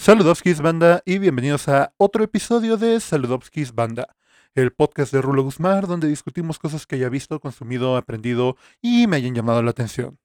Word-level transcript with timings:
Saludowskis 0.00 0.62
Banda 0.62 1.02
y 1.04 1.18
bienvenidos 1.18 1.68
a 1.68 1.92
otro 1.98 2.24
episodio 2.24 2.78
de 2.78 3.00
Saludowskis 3.00 3.74
Banda, 3.74 4.16
el 4.54 4.72
podcast 4.72 5.12
de 5.12 5.20
Rulo 5.20 5.42
Guzmán 5.42 5.82
donde 5.82 6.08
discutimos 6.08 6.58
cosas 6.58 6.86
que 6.86 6.94
haya 6.96 7.10
visto, 7.10 7.38
consumido, 7.38 7.98
aprendido 7.98 8.56
y 8.80 9.06
me 9.06 9.16
hayan 9.16 9.34
llamado 9.34 9.62
la 9.62 9.72
atención. 9.72 10.18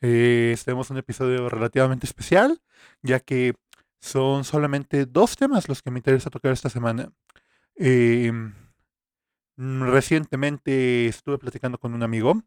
Eh, 0.00 0.56
tenemos 0.64 0.88
un 0.88 0.96
episodio 0.96 1.50
relativamente 1.50 2.06
especial, 2.06 2.62
ya 3.02 3.20
que 3.20 3.56
son 4.00 4.44
solamente 4.44 5.04
dos 5.04 5.36
temas 5.36 5.68
los 5.68 5.82
que 5.82 5.90
me 5.90 5.98
interesa 5.98 6.30
tocar 6.30 6.52
esta 6.52 6.70
semana. 6.70 7.12
Eh, 7.76 8.32
recientemente 9.58 11.08
estuve 11.08 11.36
platicando 11.36 11.76
con 11.76 11.92
un 11.92 12.02
amigo, 12.02 12.42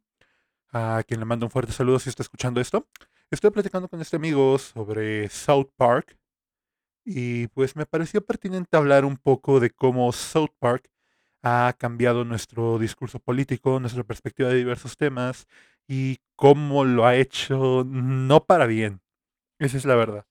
a 0.71 1.03
quien 1.07 1.19
le 1.19 1.27
mando 1.27 1.45
un 1.45 1.51
fuerte 1.51 1.71
saludo 1.71 1.99
si 1.99 2.09
está 2.09 2.23
escuchando 2.23 2.59
esto. 2.59 2.87
Estuve 3.29 3.51
platicando 3.51 3.87
con 3.87 4.01
este 4.01 4.15
amigo 4.15 4.57
sobre 4.57 5.29
South 5.29 5.69
Park 5.77 6.17
y 7.05 7.47
pues 7.47 7.75
me 7.75 7.85
pareció 7.85 8.25
pertinente 8.25 8.77
hablar 8.77 9.05
un 9.05 9.17
poco 9.17 9.59
de 9.59 9.69
cómo 9.69 10.11
South 10.11 10.51
Park 10.59 10.89
ha 11.41 11.73
cambiado 11.77 12.23
nuestro 12.23 12.79
discurso 12.79 13.19
político, 13.19 13.79
nuestra 13.79 14.03
perspectiva 14.03 14.49
de 14.49 14.55
diversos 14.55 14.97
temas 14.97 15.47
y 15.87 16.19
cómo 16.35 16.85
lo 16.85 17.05
ha 17.05 17.15
hecho 17.15 17.83
no 17.85 18.45
para 18.45 18.65
bien. 18.65 19.01
Esa 19.59 19.77
es 19.77 19.85
la 19.85 19.95
verdad. 19.95 20.25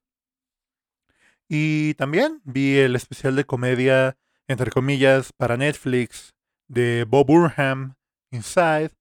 Y 1.49 1.95
también 1.95 2.41
vi 2.45 2.79
el 2.79 2.97
especial 2.97 3.37
de 3.37 3.45
comedia, 3.45 4.17
entre 4.49 4.71
comillas, 4.71 5.33
para 5.35 5.59
Netflix 5.59 6.35
de 6.69 7.05
Bob 7.05 7.27
Burnham, 7.27 7.95
Inside. 8.31 8.93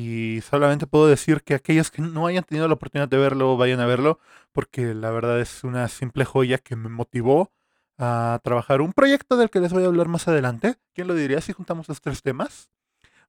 Y 0.00 0.42
solamente 0.42 0.86
puedo 0.86 1.08
decir 1.08 1.42
que 1.42 1.54
aquellos 1.54 1.90
que 1.90 2.00
no 2.02 2.28
hayan 2.28 2.44
tenido 2.44 2.68
la 2.68 2.74
oportunidad 2.74 3.08
de 3.08 3.18
verlo, 3.18 3.56
vayan 3.56 3.80
a 3.80 3.86
verlo, 3.86 4.20
porque 4.52 4.94
la 4.94 5.10
verdad 5.10 5.40
es 5.40 5.64
una 5.64 5.88
simple 5.88 6.24
joya 6.24 6.58
que 6.58 6.76
me 6.76 6.88
motivó 6.88 7.50
a 7.98 8.38
trabajar 8.44 8.80
un 8.80 8.92
proyecto 8.92 9.36
del 9.36 9.50
que 9.50 9.58
les 9.58 9.72
voy 9.72 9.82
a 9.82 9.86
hablar 9.88 10.06
más 10.06 10.28
adelante. 10.28 10.76
¿Quién 10.94 11.08
lo 11.08 11.16
diría 11.16 11.40
si 11.40 11.52
juntamos 11.52 11.88
los 11.88 12.00
tres 12.00 12.22
temas? 12.22 12.70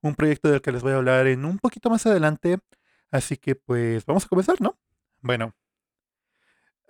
Un 0.01 0.13
proyecto 0.13 0.49
del 0.51 0.61
que 0.61 0.71
les 0.71 0.83
voy 0.83 0.91
a 0.91 0.97
hablar 0.97 1.25
en 1.25 1.43
un 1.43 1.57
poquito 1.57 1.89
más 1.89 2.05
adelante. 2.05 2.59
Así 3.09 3.35
que 3.35 3.55
pues 3.55 4.05
vamos 4.05 4.25
a 4.25 4.27
comenzar, 4.27 4.61
¿no? 4.61 4.77
Bueno. 5.21 5.55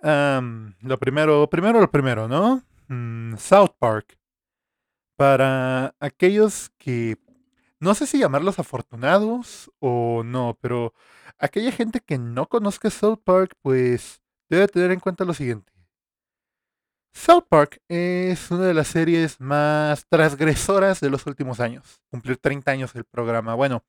lo 0.02 0.98
primero, 0.98 1.48
primero 1.48 1.80
lo 1.80 1.90
primero, 1.90 2.28
¿no? 2.28 2.62
Mm, 2.88 3.38
South 3.38 3.76
Park. 3.78 4.18
Para 5.16 5.94
aquellos 6.00 6.70
que, 6.76 7.16
no 7.80 7.94
sé 7.94 8.06
si 8.06 8.18
llamarlos 8.18 8.58
afortunados 8.58 9.70
o 9.78 10.22
no, 10.24 10.56
pero 10.60 10.94
aquella 11.38 11.72
gente 11.72 12.00
que 12.00 12.18
no 12.18 12.48
conozca 12.48 12.90
South 12.90 13.20
Park, 13.24 13.54
pues 13.62 14.22
debe 14.48 14.68
tener 14.68 14.92
en 14.92 15.00
cuenta 15.00 15.24
lo 15.24 15.34
siguiente. 15.34 15.72
South 17.12 17.44
Park 17.48 17.82
es 17.88 18.50
una 18.50 18.66
de 18.66 18.74
las 18.74 18.88
series 18.88 19.40
más 19.40 20.06
transgresoras 20.08 21.00
de 21.00 21.10
los 21.10 21.26
últimos 21.26 21.60
años. 21.60 22.02
Cumplir 22.10 22.36
30 22.36 22.70
años 22.70 22.92
del 22.92 23.04
programa. 23.04 23.54
Bueno, 23.54 23.84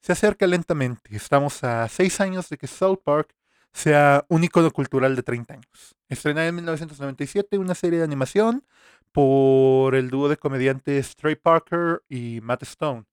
se 0.00 0.12
acerca 0.12 0.46
lentamente. 0.46 1.14
Estamos 1.14 1.62
a 1.64 1.88
6 1.88 2.20
años 2.20 2.48
de 2.48 2.56
que 2.56 2.66
South 2.66 3.00
Park 3.04 3.34
sea 3.72 4.24
un 4.28 4.44
icono 4.44 4.70
cultural 4.70 5.16
de 5.16 5.22
30 5.22 5.54
años. 5.54 5.96
Estrenada 6.08 6.48
en 6.48 6.54
1997 6.56 7.58
una 7.58 7.74
serie 7.74 7.98
de 7.98 8.04
animación 8.04 8.64
por 9.12 9.94
el 9.94 10.10
dúo 10.10 10.28
de 10.28 10.36
comediantes 10.36 11.16
Trey 11.16 11.36
Parker 11.36 12.02
y 12.08 12.40
Matt 12.42 12.62
Stone, 12.62 13.04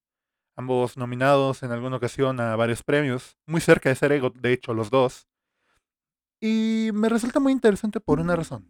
ambos 0.56 0.96
nominados 0.96 1.62
en 1.62 1.72
alguna 1.72 1.96
ocasión 1.96 2.40
a 2.40 2.56
varios 2.56 2.82
premios, 2.82 3.36
muy 3.46 3.60
cerca 3.60 3.88
de 3.88 3.94
ser 3.94 4.12
ego, 4.12 4.30
de 4.30 4.52
hecho, 4.52 4.74
los 4.74 4.90
dos. 4.90 5.28
Y 6.40 6.90
me 6.94 7.08
resulta 7.08 7.40
muy 7.40 7.52
interesante 7.52 8.00
por 8.00 8.20
una 8.20 8.36
razón. 8.36 8.66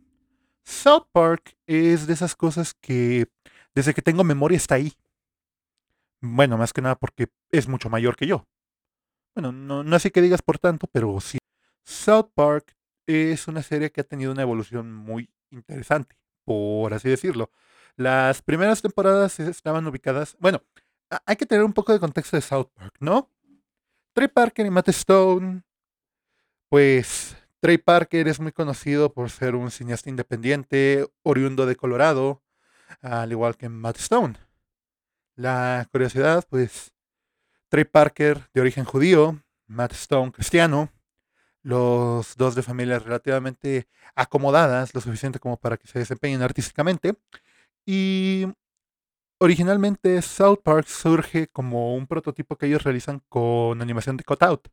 South 0.64 1.06
Park 1.12 1.56
es 1.66 2.06
de 2.06 2.12
esas 2.12 2.36
cosas 2.36 2.74
que 2.74 3.28
desde 3.74 3.94
que 3.94 4.02
tengo 4.02 4.24
memoria 4.24 4.56
está 4.56 4.74
ahí. 4.76 4.92
Bueno, 6.20 6.58
más 6.58 6.72
que 6.72 6.82
nada 6.82 6.96
porque 6.96 7.28
es 7.50 7.68
mucho 7.68 7.88
mayor 7.88 8.16
que 8.16 8.26
yo. 8.26 8.46
Bueno, 9.34 9.52
no, 9.52 9.84
no 9.84 9.96
así 9.96 10.10
que 10.10 10.20
digas 10.20 10.42
por 10.42 10.58
tanto, 10.58 10.86
pero 10.92 11.18
sí. 11.20 11.38
South 11.84 12.30
Park 12.34 12.76
es 13.06 13.48
una 13.48 13.62
serie 13.62 13.90
que 13.90 14.02
ha 14.02 14.04
tenido 14.04 14.32
una 14.32 14.42
evolución 14.42 14.92
muy 14.92 15.30
interesante 15.50 16.20
por 16.50 16.94
así 16.94 17.08
decirlo. 17.08 17.52
Las 17.96 18.42
primeras 18.42 18.82
temporadas 18.82 19.38
estaban 19.38 19.86
ubicadas, 19.86 20.36
bueno, 20.40 20.64
hay 21.26 21.36
que 21.36 21.46
tener 21.46 21.64
un 21.64 21.72
poco 21.72 21.92
de 21.92 22.00
contexto 22.00 22.36
de 22.36 22.42
South 22.42 22.68
Park, 22.74 22.96
¿no? 23.00 23.30
Trey 24.12 24.28
Parker 24.28 24.66
y 24.66 24.70
Matt 24.70 24.88
Stone, 24.88 25.62
pues 26.68 27.36
Trey 27.60 27.78
Parker 27.78 28.28
es 28.28 28.40
muy 28.40 28.52
conocido 28.52 29.12
por 29.12 29.30
ser 29.30 29.54
un 29.54 29.70
cineasta 29.70 30.08
independiente, 30.08 31.08
oriundo 31.22 31.66
de 31.66 31.76
Colorado, 31.76 32.42
al 33.02 33.30
igual 33.30 33.56
que 33.56 33.68
Matt 33.68 33.98
Stone. 33.98 34.36
La 35.36 35.86
curiosidad, 35.92 36.44
pues, 36.48 36.92
Trey 37.68 37.84
Parker 37.84 38.48
de 38.52 38.60
origen 38.60 38.84
judío, 38.84 39.42
Matt 39.66 39.92
Stone 39.92 40.32
cristiano, 40.32 40.90
los 41.62 42.36
dos 42.36 42.54
de 42.54 42.62
familias 42.62 43.04
relativamente 43.04 43.86
acomodadas, 44.14 44.94
lo 44.94 45.00
suficiente 45.00 45.38
como 45.38 45.56
para 45.56 45.76
que 45.76 45.86
se 45.86 45.98
desempeñen 45.98 46.42
artísticamente. 46.42 47.14
Y 47.86 48.46
originalmente 49.40 50.20
South 50.22 50.60
Park 50.62 50.86
surge 50.86 51.48
como 51.48 51.96
un 51.96 52.06
prototipo 52.06 52.56
que 52.56 52.66
ellos 52.66 52.84
realizan 52.84 53.22
con 53.28 53.82
animación 53.82 54.16
de 54.16 54.24
cutout. 54.24 54.68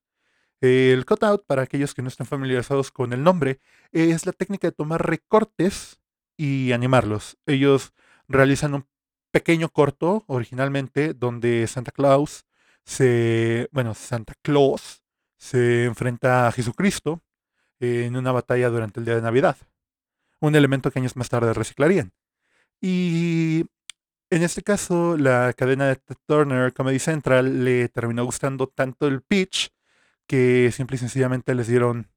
El 0.62 1.06
cutout, 1.06 1.46
para 1.46 1.64
aquellos 1.64 1.94
que 1.94 2.02
no 2.02 2.10
estén 2.10 2.26
familiarizados 2.26 2.92
con 2.92 3.14
el 3.14 3.24
nombre, 3.24 3.60
es 3.92 4.26
la 4.26 4.34
técnica 4.34 4.68
de 4.68 4.74
tomar 4.74 5.08
recortes 5.08 6.00
y 6.36 6.74
animarlos. 6.74 7.38
Ellos 7.46 7.94
realizan 8.28 8.74
un 8.74 8.88
pequeño 9.32 9.70
corto 9.70 10.26
originalmente 10.28 11.14
donde 11.14 11.66
Santa 11.68 11.92
Claus 11.92 12.46
se, 12.86 13.70
bueno, 13.72 13.94
Santa 13.94 14.34
Claus 14.42 15.04
se 15.38 15.86
enfrenta 15.86 16.48
a 16.48 16.52
Jesucristo 16.52 17.24
en 17.80 18.18
una 18.18 18.32
batalla 18.32 18.70
durante 18.70 19.00
el 19.00 19.06
día 19.06 19.16
de 19.16 19.22
Navidad. 19.22 19.58
Un 20.42 20.56
elemento 20.56 20.92
que 20.92 21.00
años 21.00 21.16
más 21.16 21.30
tarde 21.30 21.54
reciclarían. 21.54 22.12
Y 22.82 23.66
en 24.30 24.44
este 24.44 24.62
caso, 24.62 25.18
la 25.18 25.54
cadena 25.54 25.88
de 25.88 25.98
Turner 26.26 26.74
Comedy 26.74 27.00
Central 27.00 27.64
le 27.64 27.90
terminó 27.90 28.26
gustando 28.26 28.68
tanto 28.68 29.08
el 29.08 29.22
pitch 29.22 29.70
que 30.28 30.72
simple 30.74 30.96
y 30.96 31.00
sencillamente 31.00 31.56
les 31.56 31.68
dieron 31.68 32.12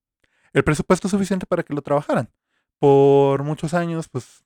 el 0.52 0.64
presupuesto 0.64 1.08
suficiente 1.08 1.46
para 1.46 1.62
que 1.62 1.74
lo 1.74 1.82
trabajaran. 1.82 2.30
Por 2.78 3.44
muchos 3.44 3.74
años, 3.74 4.08
pues 4.08 4.44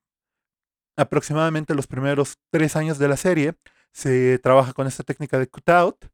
aproximadamente 0.96 1.74
los 1.74 1.86
primeros 1.86 2.38
tres 2.50 2.76
años 2.76 2.98
de 2.98 3.08
la 3.08 3.16
serie, 3.16 3.54
se 3.92 4.38
trabaja 4.40 4.72
con 4.72 4.86
esta 4.86 5.04
técnica 5.04 5.38
de 5.38 5.46
cutout 5.46 6.06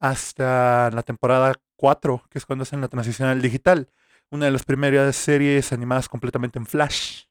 hasta 0.00 0.90
la 0.90 1.02
temporada 1.02 1.54
4, 1.76 2.24
que 2.30 2.38
es 2.38 2.46
cuando 2.46 2.64
hacen 2.64 2.80
la 2.80 2.88
transición 2.88 3.28
al 3.28 3.40
digital. 3.40 3.90
Una 4.30 4.46
de 4.46 4.50
las 4.50 4.64
primeras 4.64 5.16
series 5.16 5.72
animadas 5.72 6.08
completamente 6.08 6.58
en 6.58 6.66
Flash. 6.66 7.27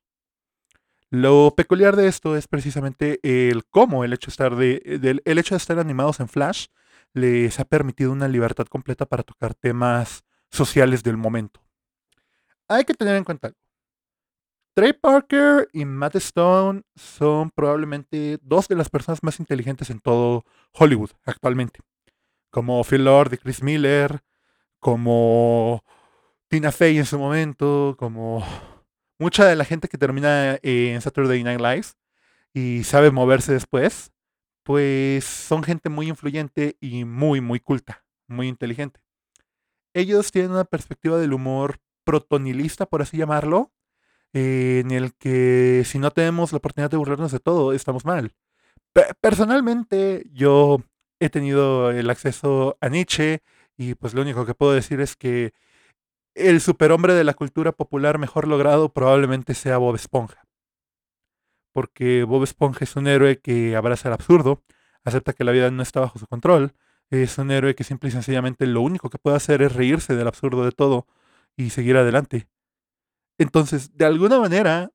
Lo 1.10 1.54
peculiar 1.56 1.96
de 1.96 2.08
esto 2.08 2.36
es 2.36 2.48
precisamente 2.48 3.20
el 3.24 3.66
cómo 3.66 4.04
el 4.04 4.14
hecho 4.14 4.28
de 4.28 4.32
estar, 4.32 4.56
de, 4.56 5.22
el 5.24 5.38
hecho 5.38 5.56
de 5.56 5.58
estar 5.58 5.80
animados 5.80 6.20
en 6.20 6.28
Flash 6.28 6.68
les 7.14 7.60
ha 7.60 7.66
permitido 7.66 8.12
una 8.12 8.28
libertad 8.28 8.68
completa 8.68 9.06
para 9.06 9.24
tocar 9.24 9.54
temas 9.54 10.24
sociales 10.52 11.04
del 11.04 11.18
momento. 11.18 11.62
Hay 12.68 12.84
que 12.84 12.94
tener 12.94 13.16
en 13.16 13.24
cuenta 13.24 13.48
algo. 13.48 13.60
Trey 14.74 14.94
Parker 14.94 15.70
y 15.74 15.86
Matt 15.86 16.18
Stone 16.18 16.84
son 16.96 17.50
probablemente 17.50 18.38
dos 18.44 18.68
de 18.68 18.76
las 18.76 18.90
personas 18.90 19.24
más 19.24 19.40
inteligentes 19.40 19.90
en 19.90 20.00
todo 20.00 20.44
Hollywood 20.74 21.12
actualmente. 21.26 21.80
Como 22.52 22.84
Phil 22.84 23.06
Lord 23.06 23.34
y 23.34 23.38
Chris 23.38 23.64
Miller, 23.64 24.22
como 24.80 25.84
Tina 26.48 26.72
Fey 26.72 27.00
en 27.00 27.06
su 27.06 27.18
momento, 27.18 27.96
como 27.98 28.46
mucha 29.20 29.46
de 29.46 29.56
la 29.56 29.66
gente 29.66 29.88
que 29.88 29.98
termina 29.98 30.60
en 30.62 31.02
Saturday 31.02 31.44
Night 31.44 31.62
Live 31.62 31.88
y 32.54 32.84
sabe 32.84 33.12
moverse 33.12 33.54
después, 33.54 34.12
pues 34.64 35.24
son 35.24 35.64
gente 35.64 35.90
muy 35.90 36.10
influyente 36.10 36.78
y 36.82 37.06
muy, 37.06 37.42
muy 37.42 37.60
culta, 37.60 38.04
muy 38.28 38.48
inteligente. 38.48 39.00
Ellos 39.94 40.32
tienen 40.32 40.52
una 40.52 40.66
perspectiva 40.66 41.18
del 41.18 41.34
humor 41.34 41.80
protonilista, 42.04 42.86
por 42.86 43.02
así 43.02 43.18
llamarlo, 43.18 43.72
en 44.34 44.92
el 44.92 45.14
que 45.16 45.84
si 45.86 46.00
no 46.00 46.12
tenemos 46.12 46.52
la 46.52 46.58
oportunidad 46.58 46.92
de 46.92 46.98
burlarnos 46.98 47.32
de 47.32 47.40
todo, 47.40 47.74
estamos 47.74 48.06
mal. 48.06 48.34
personalmente, 49.22 50.26
yo 50.34 50.80
he 51.20 51.30
tenido 51.30 51.92
el 51.92 52.10
acceso 52.10 52.78
a 52.82 52.90
Nietzsche, 52.90 53.42
y 53.78 53.96
pues 53.96 54.14
lo 54.14 54.22
único 54.22 54.46
que 54.46 54.56
puedo 54.56 54.74
decir 54.74 55.02
es 55.02 55.16
que 55.16 55.54
el 56.38 56.62
superhombre 56.62 57.14
de 57.14 57.24
la 57.24 57.34
cultura 57.34 57.72
popular 57.72 58.20
mejor 58.20 58.48
logrado 58.48 58.94
probablemente 58.94 59.54
sea 59.54 59.78
Bob 59.78 59.96
Esponja. 59.96 60.46
Porque 61.74 62.24
Bob 62.24 62.44
Esponja 62.44 62.86
es 62.86 62.96
un 62.96 63.08
héroe 63.08 63.40
que 63.40 63.76
abraza 63.76 64.10
el 64.10 64.14
absurdo, 64.14 64.64
acepta 65.04 65.34
que 65.34 65.44
la 65.44 65.52
vida 65.52 65.72
no 65.72 65.84
está 65.84 66.00
bajo 66.00 66.20
su 66.20 66.28
control, 66.28 66.74
es 67.10 67.38
un 67.38 67.52
héroe 67.52 67.76
que 67.76 67.84
simple 67.84 68.10
y 68.10 68.12
sencillamente 68.12 68.68
lo 68.68 68.82
único 68.82 69.10
que 69.10 69.18
puede 69.18 69.38
hacer 69.38 69.62
es 69.62 69.74
reírse 69.74 70.16
del 70.16 70.28
absurdo 70.28 70.64
de 70.66 70.72
todo 70.72 71.08
y 71.56 71.70
seguir 71.72 71.98
adelante. 71.98 72.48
Entonces, 73.38 73.96
de 73.96 74.06
alguna 74.06 74.40
manera, 74.40 74.92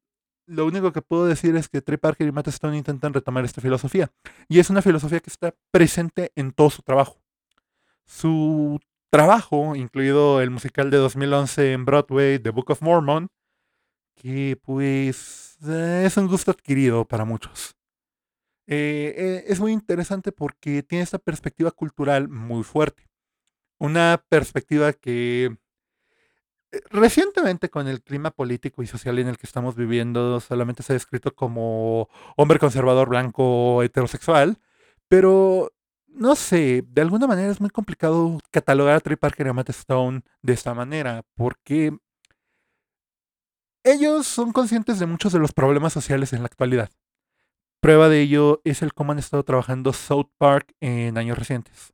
lo 0.47 0.67
único 0.67 0.93
que 0.93 1.03
puedo 1.03 1.27
decir 1.27 1.57
es 1.57 1.69
que 1.69 1.81
Trey 1.81 1.97
Parker 1.97 2.27
y 2.27 2.33
Matt 2.33 2.49
Stone 2.49 2.77
intentan 2.77 3.15
retomar 3.15 3.45
esta 3.45 3.61
filosofía. 3.61 4.11
Y 4.49 4.59
es 4.59 4.71
una 4.71 4.83
filosofía 4.83 5.21
que 5.21 5.31
está 5.31 5.55
presente 5.71 6.33
en 6.37 6.53
todo 6.53 6.71
su 6.71 6.83
trabajo. 6.83 7.23
Su 8.05 8.81
trabajo, 9.13 9.77
incluido 9.77 10.41
el 10.41 10.49
musical 10.49 10.91
de 10.91 10.97
2011 10.97 11.75
en 11.75 11.85
Broadway, 11.85 12.39
The 12.39 12.49
Book 12.49 12.71
of 12.71 12.81
Mormon, 12.81 13.29
que 14.17 14.59
pues 14.63 15.59
eh, 15.69 16.05
es 16.07 16.17
un 16.17 16.29
gusto 16.29 16.51
adquirido 16.51 17.05
para 17.05 17.27
muchos. 17.27 17.77
Eh, 18.67 19.15
eh, 19.15 19.45
es 19.49 19.61
muy 19.61 19.73
interesante 19.73 20.33
porque 20.33 20.83
tiene 20.83 21.03
esta 21.03 21.19
perspectiva 21.19 21.71
cultural 21.73 22.31
muy 22.31 22.63
fuerte. 22.65 23.11
Una 23.79 24.25
perspectiva 24.31 24.95
que 24.95 25.59
recientemente 26.89 27.69
con 27.69 27.89
el 27.89 28.03
clima 28.03 28.31
político 28.31 28.83
y 28.83 28.87
social 28.87 29.19
en 29.19 29.29
el 29.29 29.37
que 29.37 29.47
estamos 29.47 29.77
viviendo 29.77 30.41
solamente 30.41 30.83
se 30.83 30.95
ha 30.95 30.95
descrito 30.95 31.35
como 31.35 32.09
hombre 32.39 32.59
conservador 32.59 33.11
blanco 33.11 33.83
heterosexual, 33.83 34.59
pero 35.07 35.71
no 36.15 36.37
sé, 36.37 36.85
de 36.87 37.03
alguna 37.03 37.27
manera 37.27 37.51
es 37.51 37.61
muy 37.61 37.71
complicado 37.71 38.39
catalogar 38.51 38.97
a 38.97 39.01
Trey 39.01 39.17
Parker 39.17 39.47
y 39.47 39.51
a 39.51 39.53
Matt 39.53 39.71
Stone 39.71 40.23
de 40.43 40.53
esta 40.53 40.75
manera, 40.75 41.23
porque 41.35 41.97
ellos 43.85 44.27
son 44.27 44.53
conscientes 44.53 44.99
de 44.99 45.07
muchos 45.07 45.33
de 45.33 45.39
los 45.39 45.53
problemas 45.53 45.93
sociales 45.93 46.33
en 46.33 46.41
la 46.41 46.47
actualidad. 46.47 46.91
Prueba 47.81 48.09
de 48.09 48.21
ello 48.21 48.61
es 48.65 48.83
el 48.83 48.95
cómo 48.95 49.13
han 49.13 49.19
estado 49.19 49.43
trabajando 49.43 49.93
South 49.93 50.31
Park 50.39 50.73
en 50.81 51.19
años 51.19 51.37
recientes. 51.37 51.93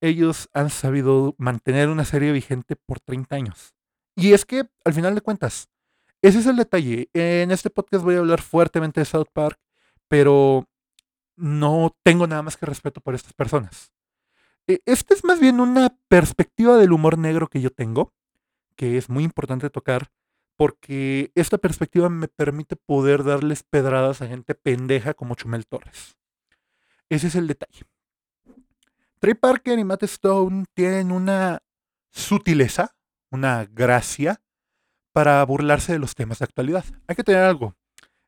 Ellos 0.00 0.48
han 0.52 0.70
sabido 0.70 1.34
mantener 1.38 1.88
una 1.88 2.04
serie 2.04 2.30
vigente 2.30 2.76
por 2.76 3.00
30 3.00 3.34
años. 3.34 3.74
Y 4.14 4.32
es 4.32 4.44
que, 4.44 4.68
al 4.84 4.94
final 4.94 5.16
de 5.16 5.20
cuentas, 5.20 5.68
ese 6.22 6.38
es 6.38 6.46
el 6.46 6.56
detalle. 6.56 7.10
En 7.14 7.50
este 7.50 7.70
podcast 7.70 8.04
voy 8.04 8.14
a 8.14 8.18
hablar 8.18 8.42
fuertemente 8.42 9.00
de 9.00 9.04
South 9.04 9.28
Park, 9.32 9.58
pero 10.06 10.68
no 11.38 11.96
tengo 12.02 12.26
nada 12.26 12.42
más 12.42 12.56
que 12.56 12.66
respeto 12.66 13.00
por 13.00 13.14
estas 13.14 13.32
personas. 13.32 13.92
E, 14.66 14.80
esta 14.84 15.14
es 15.14 15.24
más 15.24 15.40
bien 15.40 15.60
una 15.60 15.96
perspectiva 16.08 16.76
del 16.76 16.92
humor 16.92 17.18
negro 17.18 17.48
que 17.48 17.60
yo 17.60 17.70
tengo, 17.70 18.12
que 18.76 18.98
es 18.98 19.08
muy 19.08 19.24
importante 19.24 19.70
tocar, 19.70 20.10
porque 20.56 21.30
esta 21.34 21.58
perspectiva 21.58 22.08
me 22.08 22.28
permite 22.28 22.76
poder 22.76 23.24
darles 23.24 23.62
pedradas 23.62 24.20
a 24.20 24.26
gente 24.26 24.54
pendeja 24.54 25.14
como 25.14 25.34
Chumel 25.36 25.66
Torres. 25.66 26.16
Ese 27.08 27.28
es 27.28 27.34
el 27.36 27.46
detalle. 27.46 27.84
Trey 29.20 29.34
Parker 29.34 29.78
y 29.78 29.84
Matt 29.84 30.02
Stone 30.04 30.64
tienen 30.74 31.10
una 31.10 31.62
sutileza, 32.10 32.96
una 33.30 33.64
gracia 33.64 34.40
para 35.12 35.44
burlarse 35.44 35.92
de 35.92 35.98
los 35.98 36.14
temas 36.14 36.38
de 36.38 36.44
actualidad. 36.44 36.84
Hay 37.06 37.16
que 37.16 37.24
tener 37.24 37.42
algo. 37.42 37.74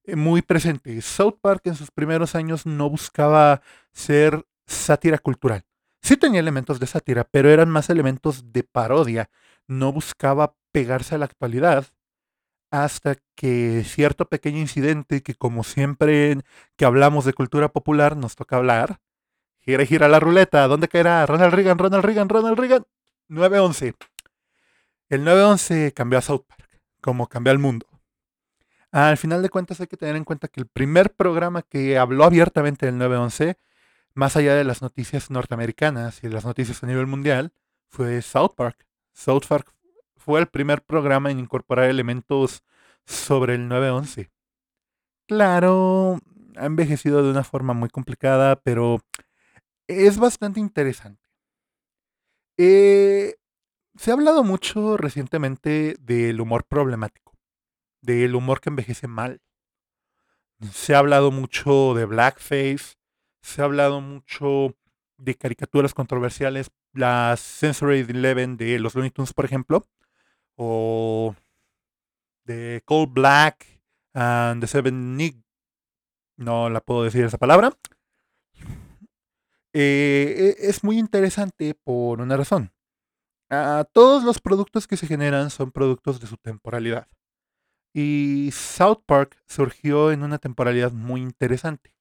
Eh, 0.05 0.17
muy 0.17 0.43
presente. 0.43 1.00
South 1.02 1.38
Park 1.41 1.62
en 1.64 1.75
sus 1.75 1.91
primeros 1.91 2.35
años 2.35 2.67
no 2.67 2.88
buscaba 2.88 3.62
ser 3.93 4.47
sátira 4.67 5.19
cultural. 5.19 5.64
Sí 6.02 6.17
tenía 6.17 6.41
elementos 6.41 6.81
de 6.81 6.87
sátira, 6.87 7.25
pero 7.25 7.50
eran 7.50 7.69
más 7.69 7.91
elementos 7.91 8.52
de 8.52 8.62
parodia. 8.62 9.31
No 9.67 9.93
buscaba 9.93 10.55
pegarse 10.73 11.14
a 11.14 11.19
la 11.19 11.26
actualidad 11.26 11.87
hasta 12.70 13.17
que 13.35 13.82
cierto 13.85 14.26
pequeño 14.29 14.58
incidente 14.58 15.23
que 15.23 15.35
como 15.35 15.64
siempre 15.64 16.38
que 16.76 16.85
hablamos 16.85 17.25
de 17.25 17.32
cultura 17.32 17.69
popular 17.70 18.17
nos 18.17 18.37
toca 18.37 18.56
hablar. 18.56 19.00
Gira 19.61 19.82
y 19.82 19.87
gira 19.87 20.08
la 20.08 20.20
ruleta. 20.20 20.67
¿Dónde 20.69 20.88
caerá? 20.88 21.26
Ronald 21.26 21.52
Reagan, 21.52 21.79
Ronald 21.79 22.05
Reagan, 22.05 22.29
Ronald 22.29 22.58
Reagan. 22.58 22.87
9-11. 23.29 23.94
El 25.08 25.25
9-11 25.25 25.93
cambió 25.93 26.19
a 26.19 26.23
South 26.23 26.44
Park, 26.47 26.81
como 27.00 27.29
cambió 27.29 27.50
al 27.50 27.58
mundo. 27.58 27.89
Al 28.92 29.16
final 29.16 29.42
de 29.42 29.50
cuentas 29.50 29.81
hay 29.81 29.87
que 29.87 29.96
tener 29.96 30.16
en 30.16 30.25
cuenta 30.25 30.48
que 30.48 30.60
el 30.60 30.66
primer 30.66 31.14
programa 31.14 31.62
que 31.62 31.96
habló 31.96 32.25
abiertamente 32.25 32.87
del 32.87 32.96
9-11, 32.96 33.56
más 34.14 34.37
allá 34.37 34.54
de 34.56 34.64
las 34.64 34.82
noticias 34.82 35.31
norteamericanas 35.31 36.25
y 36.25 36.28
de 36.28 36.34
las 36.34 36.44
noticias 36.44 36.82
a 36.82 36.87
nivel 36.88 37.06
mundial, 37.06 37.52
fue 37.88 38.20
South 38.20 38.54
Park. 38.56 38.84
South 39.12 39.44
Park 39.48 39.72
fue 40.16 40.40
el 40.40 40.48
primer 40.48 40.82
programa 40.82 41.31
en 41.31 41.38
incorporar 41.38 41.88
elementos 41.88 42.64
sobre 43.06 43.54
el 43.54 43.69
9-11. 43.69 44.31
Claro, 45.28 46.19
ha 46.56 46.66
envejecido 46.66 47.22
de 47.22 47.31
una 47.31 47.44
forma 47.44 47.75
muy 47.75 47.90
complicada, 47.90 48.56
pero 48.56 49.00
es 49.87 50.19
bastante 50.19 50.58
interesante. 50.58 51.22
Eh, 52.58 53.37
se 53.96 54.10
ha 54.10 54.14
hablado 54.14 54.42
mucho 54.42 54.96
recientemente 54.96 55.94
del 56.00 56.40
humor 56.40 56.64
problemático 56.64 57.29
del 58.00 58.35
humor 58.35 58.61
que 58.61 58.70
envejece 58.70 59.06
mal. 59.06 59.41
Se 60.73 60.94
ha 60.94 60.99
hablado 60.99 61.31
mucho 61.31 61.94
de 61.94 62.05
blackface, 62.05 62.97
se 63.43 63.62
ha 63.62 63.64
hablado 63.64 64.00
mucho 64.00 64.76
de 65.17 65.35
caricaturas 65.35 65.94
controversiales, 65.94 66.70
la 66.93 67.37
Sensory 67.37 68.00
Eleven 68.00 68.56
de 68.56 68.79
los 68.79 68.94
Looney 68.94 69.11
Tunes, 69.11 69.32
por 69.32 69.44
ejemplo, 69.44 69.87
o 70.56 71.35
de 72.44 72.82
Cold 72.85 73.12
Black 73.12 73.67
and 74.14 74.61
the 74.61 74.67
Seven 74.67 75.17
Nick, 75.17 75.37
no 76.37 76.69
la 76.70 76.81
puedo 76.81 77.05
decir 77.05 77.25
esa 77.25 77.38
palabra. 77.38 77.73
Eh, 79.73 80.56
e, 80.58 80.69
es 80.69 80.82
muy 80.82 80.99
interesante 80.99 81.75
por 81.75 82.20
una 82.20 82.37
razón. 82.37 82.73
todos 83.93 84.25
los 84.25 84.41
productos 84.41 84.87
que 84.87 84.97
se 84.97 85.06
generan 85.06 85.50
son 85.50 85.70
productos 85.70 86.20
de 86.20 86.26
su 86.26 86.37
temporalidad. 86.37 87.06
Y 87.92 88.50
South 88.52 89.02
Park 89.06 89.37
surgió 89.46 90.12
en 90.12 90.22
una 90.22 90.38
temporalidad 90.38 90.92
muy 90.92 91.20
interesante, 91.20 91.92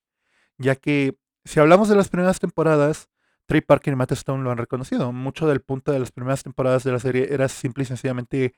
ya 0.57 0.75
que 0.75 1.17
si 1.45 1.59
hablamos 1.59 1.89
de 1.89 1.95
las 1.95 2.09
primeras 2.09 2.39
temporadas, 2.39 3.09
Trey 3.47 3.61
Parker 3.61 3.93
y 3.93 3.95
Matt 3.95 4.11
Stone 4.11 4.43
lo 4.43 4.51
han 4.51 4.57
reconocido. 4.59 5.11
Mucho 5.11 5.47
del 5.47 5.61
punto 5.61 5.91
de 5.91 5.99
las 5.99 6.11
primeras 6.11 6.43
temporadas 6.43 6.83
de 6.83 6.91
la 6.91 6.99
serie 6.99 7.33
era 7.33 7.47
simple 7.47 7.83
y 7.83 7.87
sencillamente 7.87 8.53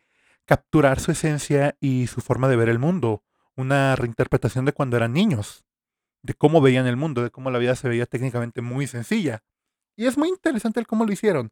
capturar 0.46 1.00
su 1.00 1.12
esencia 1.12 1.78
y 1.80 2.08
su 2.08 2.20
forma 2.20 2.50
de 2.50 2.58
ver 2.58 2.68
el 2.68 2.80
mundo. 2.80 3.24
Una 3.56 3.96
reinterpretación 3.96 4.66
de 4.66 4.74
cuando 4.74 4.98
eran 4.98 5.14
niños, 5.14 5.64
de 6.24 6.34
cómo 6.34 6.60
veían 6.60 6.88
el 6.88 6.98
mundo, 6.98 7.24
de 7.24 7.32
cómo 7.32 7.52
la 7.52 7.60
vida 7.60 7.76
se 7.76 7.88
veía 7.88 8.06
técnicamente 8.06 8.62
muy 8.62 8.88
sencilla. 8.88 9.44
Y 9.96 10.08
es 10.08 10.18
muy 10.18 10.28
interesante 10.28 10.82
el 10.82 10.88
cómo 10.88 11.06
lo 11.06 11.14
hicieron. 11.14 11.52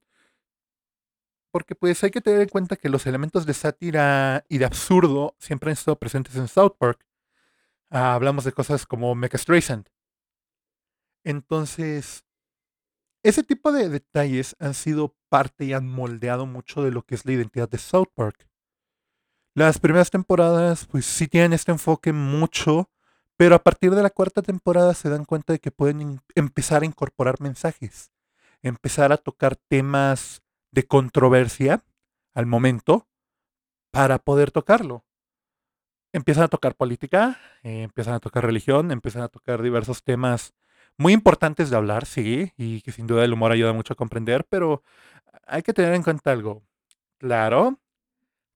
Porque 1.51 1.75
pues 1.75 2.03
hay 2.03 2.11
que 2.11 2.21
tener 2.21 2.41
en 2.41 2.49
cuenta 2.49 2.75
que 2.75 2.89
los 2.89 3.07
elementos 3.07 3.45
de 3.45 3.53
sátira 3.53 4.45
y 4.49 4.59
de 4.59 4.65
absurdo 4.65 5.35
siempre 5.39 5.69
han 5.71 5.73
estado 5.73 5.97
presentes 5.97 6.35
en 6.35 6.47
South 6.47 6.75
Park. 6.77 7.05
Ah, 7.89 8.13
hablamos 8.13 8.43
de 8.43 8.51
cosas 8.51 8.85
como 8.85 9.15
Mecha 9.15 9.37
Streisand. 9.37 9.89
Entonces, 11.23 12.23
ese 13.23 13.43
tipo 13.43 13.71
de 13.71 13.89
detalles 13.89 14.55
han 14.59 14.73
sido 14.73 15.15
parte 15.27 15.65
y 15.65 15.73
han 15.73 15.87
moldeado 15.87 16.45
mucho 16.45 16.83
de 16.83 16.91
lo 16.91 17.03
que 17.03 17.15
es 17.15 17.25
la 17.25 17.33
identidad 17.33 17.67
de 17.69 17.77
South 17.77 18.09
Park. 18.13 18.47
Las 19.55 19.79
primeras 19.79 20.09
temporadas, 20.09 20.85
pues 20.85 21.05
sí 21.05 21.27
tienen 21.27 21.53
este 21.53 21.71
enfoque 21.71 22.13
mucho, 22.13 22.89
pero 23.35 23.55
a 23.55 23.63
partir 23.63 23.91
de 23.91 24.03
la 24.03 24.09
cuarta 24.09 24.41
temporada 24.41 24.93
se 24.93 25.09
dan 25.09 25.25
cuenta 25.25 25.53
de 25.53 25.59
que 25.59 25.71
pueden 25.71 26.21
empezar 26.35 26.83
a 26.83 26.85
incorporar 26.85 27.41
mensajes, 27.41 28.11
empezar 28.61 29.11
a 29.11 29.17
tocar 29.17 29.55
temas 29.55 30.41
de 30.71 30.83
controversia 30.83 31.83
al 32.33 32.45
momento 32.45 33.07
para 33.91 34.19
poder 34.19 34.51
tocarlo. 34.51 35.05
Empiezan 36.11 36.45
a 36.45 36.47
tocar 36.47 36.75
política, 36.75 37.37
eh, 37.63 37.83
empiezan 37.83 38.15
a 38.15 38.19
tocar 38.19 38.45
religión, 38.45 38.91
empiezan 38.91 39.21
a 39.21 39.27
tocar 39.27 39.61
diversos 39.61 40.03
temas 40.03 40.53
muy 40.97 41.13
importantes 41.13 41.69
de 41.69 41.77
hablar, 41.77 42.05
sí, 42.05 42.51
y 42.57 42.81
que 42.81 42.91
sin 42.91 43.07
duda 43.07 43.23
el 43.23 43.33
humor 43.33 43.51
ayuda 43.51 43.73
mucho 43.73 43.93
a 43.93 43.95
comprender, 43.95 44.45
pero 44.45 44.83
hay 45.47 45.61
que 45.61 45.73
tener 45.73 45.93
en 45.93 46.03
cuenta 46.03 46.31
algo. 46.31 46.63
Claro, 47.19 47.79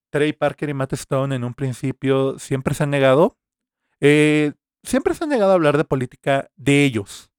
Trey 0.10 0.34
Parker 0.34 0.70
y 0.70 0.74
Matt 0.74 0.93
Stone 0.93 1.36
en 1.36 1.43
un 1.43 1.53
principio 1.53 2.38
siempre 2.38 2.75
se 2.75 2.84
han 2.84 2.89
negado, 2.89 3.38
eh, 4.00 4.53
siempre 4.84 5.15
se 5.15 5.24
han 5.24 5.29
negado 5.29 5.51
a 5.51 5.55
hablar 5.55 5.77
de 5.77 5.86
política 5.86 6.51
de 6.55 6.84
ellos. 6.84 7.32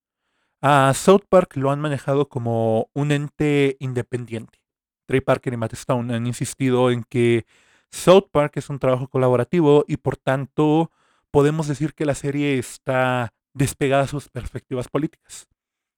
A 0.60 0.92
South 0.94 1.24
Park 1.28 1.56
lo 1.56 1.70
han 1.70 1.80
manejado 1.80 2.28
como 2.28 2.88
un 2.94 3.12
ente 3.12 3.76
independiente. 3.78 4.63
Trey 5.06 5.20
Parker 5.20 5.52
y 5.52 5.56
Matt 5.56 5.74
Stone 5.74 6.14
han 6.14 6.26
insistido 6.26 6.90
en 6.90 7.04
que 7.04 7.46
South 7.90 8.28
Park 8.30 8.56
es 8.56 8.70
un 8.70 8.78
trabajo 8.78 9.08
colaborativo 9.08 9.84
y 9.86 9.96
por 9.96 10.16
tanto 10.16 10.90
podemos 11.30 11.68
decir 11.68 11.94
que 11.94 12.04
la 12.04 12.14
serie 12.14 12.58
está 12.58 13.32
despegada 13.52 14.02
de 14.02 14.08
sus 14.08 14.28
perspectivas 14.28 14.88
políticas. 14.88 15.48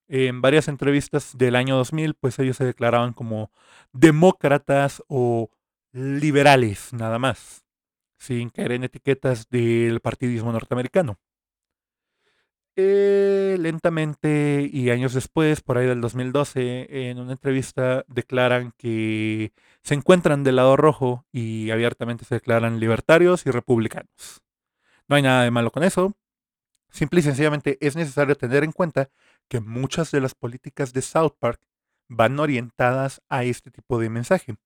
En 0.08 0.40
varias 0.40 0.68
entrevistas 0.68 1.36
del 1.36 1.56
año 1.56 1.76
2000, 1.76 2.14
pues 2.14 2.38
ellos 2.38 2.56
se 2.56 2.64
declaraban 2.64 3.12
como 3.12 3.50
demócratas 3.92 5.02
o 5.08 5.50
liberales, 5.92 6.92
nada 6.92 7.18
más, 7.18 7.64
sin 8.18 8.50
caer 8.50 8.72
en 8.72 8.84
etiquetas 8.84 9.48
del 9.48 10.00
partidismo 10.00 10.52
norteamericano. 10.52 11.18
Eh, 12.78 13.56
lentamente 13.58 14.68
y 14.70 14.90
años 14.90 15.14
después, 15.14 15.62
por 15.62 15.78
ahí 15.78 15.86
del 15.86 16.02
2012, 16.02 17.08
en 17.08 17.18
una 17.18 17.32
entrevista 17.32 18.04
declaran 18.06 18.72
que 18.76 19.52
se 19.82 19.94
encuentran 19.94 20.44
del 20.44 20.56
lado 20.56 20.76
rojo 20.76 21.24
y 21.32 21.70
abiertamente 21.70 22.26
se 22.26 22.34
declaran 22.34 22.78
libertarios 22.78 23.46
y 23.46 23.50
republicanos. 23.50 24.42
No 25.08 25.16
hay 25.16 25.22
nada 25.22 25.44
de 25.44 25.50
malo 25.50 25.72
con 25.72 25.84
eso. 25.84 26.14
Simple 26.90 27.20
y 27.20 27.22
sencillamente 27.22 27.78
es 27.80 27.96
necesario 27.96 28.36
tener 28.36 28.62
en 28.62 28.72
cuenta 28.72 29.10
que 29.48 29.60
muchas 29.60 30.10
de 30.10 30.20
las 30.20 30.34
políticas 30.34 30.92
de 30.92 31.02
South 31.02 31.34
Park 31.38 31.60
van 32.08 32.38
orientadas 32.38 33.22
a 33.30 33.44
este 33.44 33.70
tipo 33.70 33.98
de 33.98 34.10
mensaje. 34.10 34.56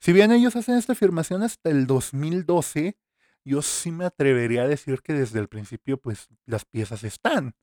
Si 0.00 0.12
bien 0.12 0.32
ellos 0.32 0.56
hacen 0.56 0.76
esta 0.76 0.94
afirmación 0.94 1.42
hasta 1.42 1.70
el 1.70 1.86
2012, 1.86 2.96
yo 3.44 3.62
sí 3.62 3.90
me 3.92 4.04
atrevería 4.04 4.62
a 4.62 4.68
decir 4.68 5.02
que 5.02 5.12
desde 5.12 5.38
el 5.40 5.48
principio 5.48 5.98
pues 5.98 6.28
las 6.46 6.64
piezas 6.64 7.04
están. 7.04 7.54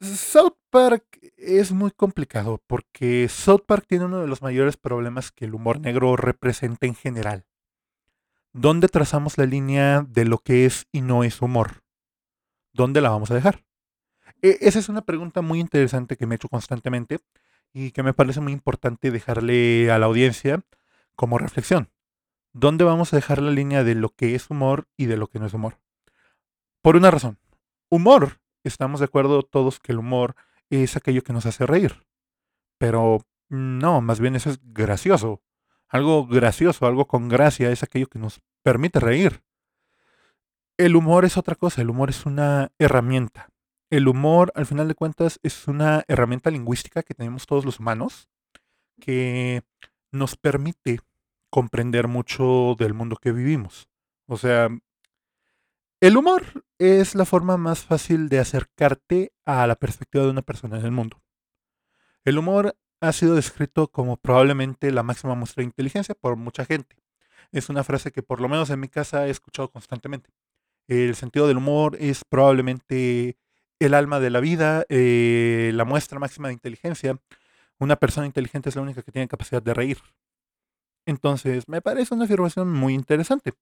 South 0.00 0.56
Park 0.70 1.04
es 1.36 1.72
muy 1.72 1.90
complicado 1.90 2.62
porque 2.66 3.28
South 3.28 3.64
Park 3.66 3.84
tiene 3.86 4.06
uno 4.06 4.20
de 4.20 4.26
los 4.26 4.40
mayores 4.40 4.78
problemas 4.78 5.30
que 5.30 5.44
el 5.44 5.54
humor 5.54 5.78
negro 5.80 6.16
representa 6.16 6.86
en 6.86 6.94
general. 6.94 7.44
¿Dónde 8.52 8.88
trazamos 8.88 9.36
la 9.36 9.44
línea 9.44 10.02
de 10.08 10.24
lo 10.24 10.38
que 10.38 10.64
es 10.64 10.86
y 10.90 11.02
no 11.02 11.22
es 11.22 11.42
humor? 11.42 11.84
¿Dónde 12.72 13.00
la 13.00 13.10
vamos 13.10 13.30
a 13.30 13.34
dejar? 13.34 13.64
E, 14.42 14.58
esa 14.62 14.78
es 14.78 14.88
una 14.88 15.02
pregunta 15.02 15.42
muy 15.42 15.60
interesante 15.60 16.16
que 16.16 16.26
me 16.26 16.34
he 16.34 16.36
hecho 16.36 16.48
constantemente 16.48 17.18
y 17.72 17.92
que 17.92 18.02
me 18.02 18.14
parece 18.14 18.40
muy 18.40 18.52
importante 18.52 19.10
dejarle 19.10 19.90
a 19.90 19.98
la 19.98 20.06
audiencia 20.06 20.62
como 21.14 21.38
reflexión. 21.38 21.90
¿Dónde 22.52 22.84
vamos 22.84 23.12
a 23.12 23.16
dejar 23.16 23.40
la 23.40 23.52
línea 23.52 23.84
de 23.84 23.94
lo 23.94 24.08
que 24.10 24.34
es 24.34 24.50
humor 24.50 24.88
y 24.96 25.06
de 25.06 25.16
lo 25.16 25.28
que 25.28 25.38
no 25.38 25.46
es 25.46 25.54
humor? 25.54 25.78
Por 26.82 26.96
una 26.96 27.10
razón. 27.10 27.38
Humor 27.90 28.40
estamos 28.64 29.00
de 29.00 29.06
acuerdo 29.06 29.42
todos 29.42 29.78
que 29.78 29.92
el 29.92 29.98
humor 29.98 30.34
es 30.68 30.96
aquello 30.96 31.22
que 31.22 31.32
nos 31.32 31.46
hace 31.46 31.64
reír. 31.64 32.04
Pero 32.78 33.24
no, 33.48 34.00
más 34.00 34.18
bien 34.18 34.34
eso 34.34 34.50
es 34.50 34.58
gracioso. 34.62 35.42
Algo 35.88 36.26
gracioso, 36.26 36.86
algo 36.86 37.06
con 37.06 37.28
gracia 37.28 37.70
es 37.70 37.82
aquello 37.82 38.08
que 38.08 38.18
nos 38.18 38.40
permite 38.62 38.98
reír. 38.98 39.42
El 40.76 40.96
humor 40.96 41.24
es 41.24 41.36
otra 41.36 41.54
cosa, 41.54 41.82
el 41.82 41.90
humor 41.90 42.10
es 42.10 42.26
una 42.26 42.72
herramienta. 42.78 43.50
El 43.90 44.08
humor, 44.08 44.52
al 44.54 44.66
final 44.66 44.88
de 44.88 44.94
cuentas, 44.94 45.38
es 45.42 45.68
una 45.68 46.04
herramienta 46.08 46.50
lingüística 46.50 47.02
que 47.02 47.14
tenemos 47.14 47.46
todos 47.46 47.64
los 47.64 47.80
humanos 47.80 48.28
que 49.00 49.62
nos 50.12 50.36
permite 50.36 51.00
comprender 51.50 52.08
mucho 52.08 52.76
del 52.78 52.94
mundo 52.94 53.16
que 53.16 53.32
vivimos. 53.32 53.88
O 54.26 54.36
sea, 54.36 54.68
el 56.00 56.16
humor 56.16 56.64
es 56.78 57.14
la 57.14 57.26
forma 57.26 57.56
más 57.58 57.80
fácil 57.80 58.28
de 58.28 58.38
acercarte 58.38 59.32
a 59.44 59.66
la 59.66 59.76
perspectiva 59.76 60.24
de 60.24 60.30
una 60.30 60.42
persona 60.42 60.78
en 60.78 60.86
el 60.86 60.92
mundo. 60.92 61.22
El 62.24 62.38
humor 62.38 62.76
ha 63.00 63.12
sido 63.12 63.34
descrito 63.34 63.88
como 63.88 64.16
probablemente 64.16 64.90
la 64.92 65.02
máxima 65.02 65.34
muestra 65.34 65.62
de 65.62 65.66
inteligencia 65.66 66.14
por 66.14 66.36
mucha 66.36 66.64
gente. 66.64 66.96
Es 67.52 67.68
una 67.68 67.84
frase 67.84 68.12
que 68.12 68.22
por 68.22 68.40
lo 68.40 68.48
menos 68.48 68.70
en 68.70 68.80
mi 68.80 68.88
casa 68.88 69.26
he 69.26 69.30
escuchado 69.30 69.70
constantemente. 69.70 70.30
El 70.86 71.14
sentido 71.16 71.48
del 71.48 71.58
humor 71.58 71.96
es 72.00 72.24
probablemente 72.24 73.36
el 73.78 73.94
alma 73.94 74.20
de 74.20 74.30
la 74.30 74.40
vida, 74.40 74.84
eh, 74.88 75.72
la 75.74 75.84
muestra 75.84 76.18
máxima 76.18 76.48
de 76.48 76.54
inteligencia. 76.54 77.18
Una 77.78 77.96
persona 77.96 78.26
inteligente 78.26 78.68
es 78.68 78.76
la 78.76 78.82
única 78.82 79.02
que 79.02 79.12
tiene 79.12 79.28
capacidad 79.28 79.62
de 79.62 79.74
reír. 79.74 79.98
Entonces, 81.06 81.64
me 81.68 81.82
parece 81.82 82.14
una 82.14 82.24
afirmación 82.24 82.72
muy 82.72 82.94
interesante. 82.94 83.54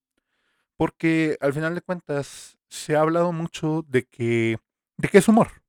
Porque 0.77 1.37
al 1.41 1.53
final 1.53 1.75
de 1.75 1.83
cuentas 1.83 2.57
se 2.69 2.95
ha 2.95 3.01
hablado 3.01 3.33
mucho 3.33 3.85
de 3.89 4.05
que, 4.05 4.59
de 4.97 5.09
qué 5.09 5.19
es 5.19 5.29
humor, 5.29 5.63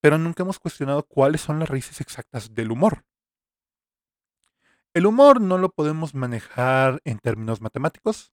pero 0.00 0.16
nunca 0.16 0.42
hemos 0.42 0.58
cuestionado 0.58 1.02
cuáles 1.02 1.40
son 1.40 1.58
las 1.58 1.68
raíces 1.68 2.00
exactas 2.00 2.54
del 2.54 2.70
humor. 2.70 3.04
El 4.94 5.06
humor 5.06 5.40
no 5.40 5.58
lo 5.58 5.68
podemos 5.68 6.14
manejar 6.14 7.00
en 7.04 7.18
términos 7.18 7.60
matemáticos, 7.60 8.32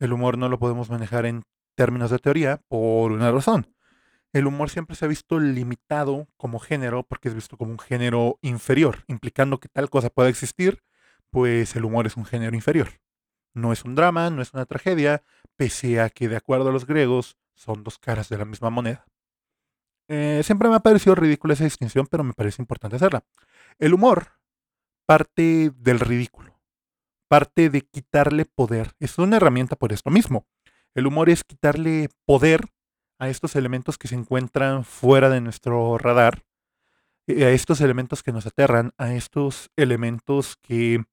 el 0.00 0.12
humor 0.12 0.38
no 0.38 0.48
lo 0.48 0.58
podemos 0.58 0.90
manejar 0.90 1.24
en 1.24 1.44
términos 1.76 2.10
de 2.10 2.18
teoría 2.18 2.60
por 2.68 3.12
una 3.12 3.30
razón. 3.30 3.74
El 4.32 4.46
humor 4.46 4.70
siempre 4.70 4.96
se 4.96 5.04
ha 5.04 5.08
visto 5.08 5.38
limitado 5.38 6.26
como 6.36 6.58
género 6.58 7.04
porque 7.04 7.28
es 7.28 7.34
visto 7.34 7.56
como 7.56 7.70
un 7.70 7.78
género 7.78 8.38
inferior, 8.42 9.04
implicando 9.06 9.60
que 9.60 9.68
tal 9.68 9.88
cosa 9.88 10.10
pueda 10.10 10.28
existir, 10.28 10.82
pues 11.34 11.74
el 11.74 11.84
humor 11.84 12.06
es 12.06 12.16
un 12.16 12.24
género 12.24 12.54
inferior. 12.54 13.00
No 13.54 13.72
es 13.72 13.84
un 13.84 13.96
drama, 13.96 14.30
no 14.30 14.40
es 14.40 14.54
una 14.54 14.66
tragedia, 14.66 15.24
pese 15.56 16.00
a 16.00 16.08
que 16.08 16.28
de 16.28 16.36
acuerdo 16.36 16.68
a 16.68 16.72
los 16.72 16.86
griegos 16.86 17.36
son 17.56 17.82
dos 17.82 17.98
caras 17.98 18.28
de 18.28 18.38
la 18.38 18.44
misma 18.44 18.70
moneda. 18.70 19.04
Eh, 20.06 20.42
siempre 20.44 20.68
me 20.68 20.76
ha 20.76 20.80
parecido 20.80 21.16
ridícula 21.16 21.54
esa 21.54 21.64
distinción, 21.64 22.06
pero 22.08 22.22
me 22.22 22.34
parece 22.34 22.62
importante 22.62 22.94
hacerla. 22.94 23.24
El 23.80 23.94
humor 23.94 24.28
parte 25.06 25.72
del 25.74 25.98
ridículo, 25.98 26.60
parte 27.26 27.68
de 27.68 27.80
quitarle 27.80 28.44
poder. 28.44 28.92
Es 29.00 29.18
una 29.18 29.38
herramienta 29.38 29.74
por 29.74 29.92
esto 29.92 30.10
mismo. 30.10 30.46
El 30.94 31.08
humor 31.08 31.30
es 31.30 31.42
quitarle 31.42 32.10
poder 32.26 32.68
a 33.18 33.28
estos 33.28 33.56
elementos 33.56 33.98
que 33.98 34.06
se 34.06 34.14
encuentran 34.14 34.84
fuera 34.84 35.30
de 35.30 35.40
nuestro 35.40 35.98
radar, 35.98 36.44
a 37.26 37.50
estos 37.50 37.80
elementos 37.80 38.22
que 38.22 38.30
nos 38.30 38.46
aterran, 38.46 38.92
a 38.98 39.14
estos 39.14 39.72
elementos 39.74 40.56
que 40.62 41.04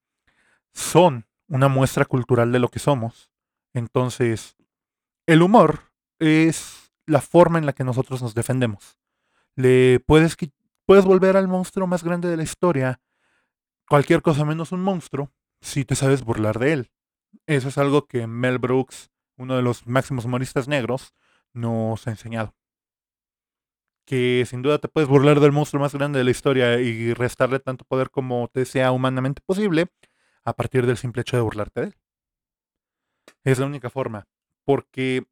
son 0.74 1.28
una 1.48 1.68
muestra 1.68 2.06
cultural 2.06 2.52
de 2.52 2.60
lo 2.60 2.70
que 2.70 2.80
somos. 2.80 3.30
Entonces, 3.74 4.56
el 5.26 5.42
humor 5.42 5.92
es 6.20 6.94
la 7.06 7.22
forma 7.22 7.60
en 7.60 7.66
la 7.66 7.74
que 7.74 7.84
nosotros 7.84 8.22
nos 8.22 8.34
defendemos. 8.34 8.98
Le 9.56 10.00
puedes, 10.00 10.38
puedes 10.86 11.06
volver 11.06 11.38
al 11.38 11.48
monstruo 11.48 11.88
más 11.88 12.04
grande 12.04 12.30
de 12.30 12.38
la 12.38 12.44
historia, 12.44 13.02
cualquier 13.88 14.22
cosa 14.22 14.46
menos 14.46 14.72
un 14.72 14.82
monstruo, 14.82 15.32
si 15.62 15.86
te 15.86 15.96
sabes 15.96 16.24
burlar 16.24 16.60
de 16.60 16.74
él. 16.74 16.92
Eso 17.48 17.70
es 17.70 17.78
algo 17.78 18.08
que 18.08 18.28
Mel 18.28 18.58
Brooks, 18.58 19.12
uno 19.38 19.56
de 19.56 19.62
los 19.62 19.88
máximos 19.88 20.26
humoristas 20.26 20.68
negros, 20.68 21.14
nos 21.54 22.08
ha 22.08 22.12
enseñado. 22.12 22.56
Que 24.06 24.46
sin 24.48 24.62
duda 24.62 24.80
te 24.80 24.88
puedes 24.88 25.10
burlar 25.10 25.40
del 25.40 25.52
monstruo 25.52 25.82
más 25.82 25.94
grande 25.94 26.20
de 26.20 26.26
la 26.26 26.32
historia 26.32 26.80
y 26.80 27.14
restarle 27.14 27.60
tanto 27.60 27.86
poder 27.86 28.10
como 28.10 28.50
te 28.50 28.66
sea 28.66 28.92
humanamente 28.92 29.42
posible, 29.46 29.88
a 30.44 30.54
partir 30.54 30.86
del 30.86 30.98
simple 30.98 31.22
hecho 31.22 31.38
de 31.38 31.44
burlarte 31.44 31.82
de 31.82 31.88
él. 31.88 31.96
Es 33.44 33.60
la 33.60 33.66
única 33.66 33.90
forma. 33.90 34.28
Porque 34.64 35.26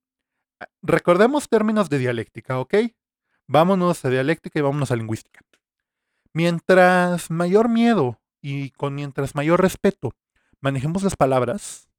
ah, 0.60 0.68
recordemos 0.82 1.50
términos 1.50 1.90
de 1.90 2.00
dialéctica, 2.00 2.60
¿ok? 2.60 2.76
Vámonos 3.48 4.04
a 4.06 4.10
dialéctica 4.10 4.60
y 4.60 4.62
vámonos 4.62 4.92
a 4.92 4.96
lingüística. 4.96 5.42
Mientras 6.34 7.32
mayor 7.32 7.70
miedo 7.70 8.20
y 8.42 8.72
con 8.72 8.96
mientras 8.96 9.36
mayor 9.36 9.62
respeto 9.62 10.14
manejemos 10.62 11.04
las 11.04 11.16
palabras, 11.16 11.90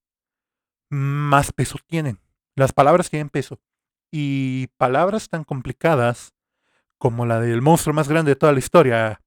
más 0.88 1.52
peso 1.52 1.78
tienen. 1.86 2.18
Las 2.54 2.72
palabras 2.72 3.10
tienen 3.10 3.28
peso. 3.28 3.60
Y 4.10 4.68
palabras 4.76 5.28
tan 5.28 5.44
complicadas 5.44 6.34
como 6.98 7.26
la 7.26 7.40
del 7.40 7.62
monstruo 7.62 7.94
más 7.94 8.08
grande 8.08 8.32
de 8.32 8.36
toda 8.36 8.52
la 8.52 8.58
historia, 8.58 9.22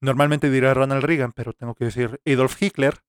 Normalmente 0.00 0.50
dirá 0.50 0.74
Ronald 0.74 1.04
Reagan, 1.04 1.32
pero 1.32 1.52
tengo 1.52 1.74
que 1.74 1.86
decir 1.86 2.20
Adolf 2.24 2.60
Hitler. 2.62 3.02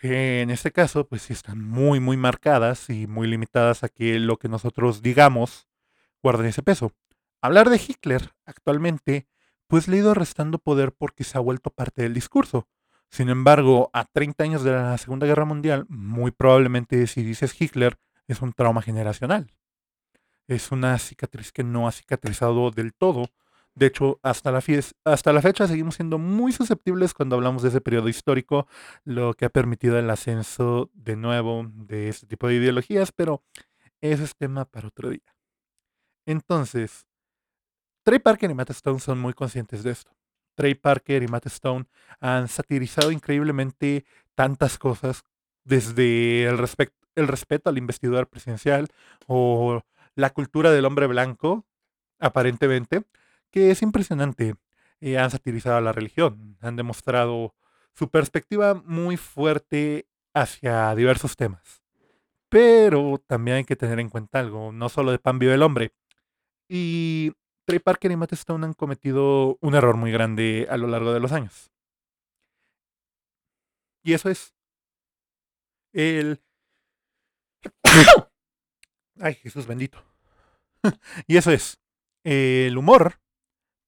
En 0.00 0.50
este 0.50 0.70
caso, 0.70 1.06
pues 1.06 1.22
sí 1.22 1.32
están 1.32 1.62
muy, 1.62 2.00
muy 2.00 2.16
marcadas 2.16 2.88
y 2.88 3.06
muy 3.06 3.26
limitadas 3.26 3.82
a 3.82 3.88
que 3.88 4.18
lo 4.20 4.38
que 4.38 4.48
nosotros 4.48 5.02
digamos 5.02 5.68
guarde 6.22 6.48
ese 6.48 6.62
peso. 6.62 6.92
Hablar 7.40 7.68
de 7.68 7.80
Hitler 7.84 8.32
actualmente, 8.46 9.26
pues 9.66 9.86
le 9.86 9.96
ha 9.96 10.00
ido 10.00 10.14
restando 10.14 10.58
poder 10.58 10.92
porque 10.92 11.24
se 11.24 11.36
ha 11.36 11.40
vuelto 11.40 11.70
parte 11.70 12.02
del 12.02 12.14
discurso. 12.14 12.68
Sin 13.10 13.28
embargo, 13.28 13.90
a 13.92 14.04
30 14.04 14.44
años 14.44 14.62
de 14.62 14.72
la 14.72 14.96
Segunda 14.98 15.26
Guerra 15.26 15.44
Mundial, 15.44 15.84
muy 15.88 16.30
probablemente 16.30 17.06
si 17.06 17.22
dices 17.22 17.60
Hitler, 17.60 17.98
es 18.26 18.40
un 18.40 18.52
trauma 18.52 18.82
generacional. 18.82 19.52
Es 20.46 20.72
una 20.72 20.98
cicatriz 20.98 21.52
que 21.52 21.64
no 21.64 21.88
ha 21.88 21.92
cicatrizado 21.92 22.70
del 22.70 22.94
todo 22.94 23.30
de 23.74 23.86
hecho, 23.86 24.18
hasta 24.22 24.50
la, 24.50 24.62
hasta 25.04 25.32
la 25.32 25.42
fecha 25.42 25.68
seguimos 25.68 25.94
siendo 25.94 26.18
muy 26.18 26.52
susceptibles 26.52 27.14
cuando 27.14 27.36
hablamos 27.36 27.62
de 27.62 27.68
ese 27.68 27.80
periodo 27.80 28.08
histórico, 28.08 28.66
lo 29.04 29.34
que 29.34 29.44
ha 29.44 29.50
permitido 29.50 29.98
el 29.98 30.10
ascenso 30.10 30.90
de 30.94 31.16
nuevo 31.16 31.66
de 31.72 32.08
este 32.08 32.26
tipo 32.26 32.48
de 32.48 32.54
ideologías, 32.54 33.12
pero 33.12 33.42
ese 34.00 34.24
es 34.24 34.36
tema 34.36 34.64
para 34.64 34.88
otro 34.88 35.10
día. 35.10 35.34
Entonces, 36.26 37.06
Trey 38.02 38.18
Parker 38.18 38.50
y 38.50 38.54
Matt 38.54 38.70
Stone 38.70 39.00
son 39.00 39.18
muy 39.18 39.32
conscientes 39.32 39.82
de 39.82 39.92
esto. 39.92 40.10
Trey 40.54 40.74
Parker 40.74 41.22
y 41.22 41.28
Matt 41.28 41.46
Stone 41.46 41.86
han 42.20 42.48
satirizado 42.48 43.12
increíblemente 43.12 44.04
tantas 44.34 44.78
cosas, 44.78 45.24
desde 45.64 46.44
el, 46.44 46.58
el 47.14 47.28
respeto 47.28 47.68
al 47.68 47.78
investidor 47.78 48.26
presidencial 48.28 48.88
o 49.26 49.82
la 50.14 50.30
cultura 50.30 50.72
del 50.72 50.84
hombre 50.86 51.06
blanco, 51.06 51.66
aparentemente, 52.18 53.04
que 53.50 53.70
es 53.70 53.82
impresionante. 53.82 54.54
Eh, 55.00 55.18
han 55.18 55.30
satirizado 55.30 55.76
a 55.76 55.80
la 55.80 55.92
religión, 55.92 56.56
han 56.60 56.76
demostrado 56.76 57.54
su 57.94 58.10
perspectiva 58.10 58.74
muy 58.74 59.16
fuerte 59.16 60.08
hacia 60.34 60.94
diversos 60.94 61.36
temas. 61.36 61.82
Pero 62.48 63.22
también 63.26 63.58
hay 63.58 63.64
que 63.64 63.76
tener 63.76 64.00
en 64.00 64.08
cuenta 64.08 64.40
algo, 64.40 64.72
no 64.72 64.88
solo 64.88 65.12
de 65.12 65.18
pan 65.18 65.38
vive 65.38 65.54
el 65.54 65.62
hombre. 65.62 65.92
Y 66.68 67.32
Trey 67.66 67.78
Parker 67.78 68.10
y 68.10 68.16
Matt 68.16 68.32
Stone 68.32 68.66
han 68.66 68.72
cometido 68.74 69.58
un 69.60 69.74
error 69.74 69.96
muy 69.96 70.12
grande 70.12 70.66
a 70.70 70.76
lo 70.76 70.86
largo 70.88 71.12
de 71.12 71.20
los 71.20 71.32
años. 71.32 71.70
Y 74.02 74.14
eso 74.14 74.30
es 74.30 74.54
el 75.92 76.40
Ay, 79.20 79.34
Jesús 79.34 79.66
bendito. 79.66 80.02
y 81.26 81.36
eso 81.36 81.50
es, 81.50 81.80
el 82.24 82.76
humor 82.78 83.20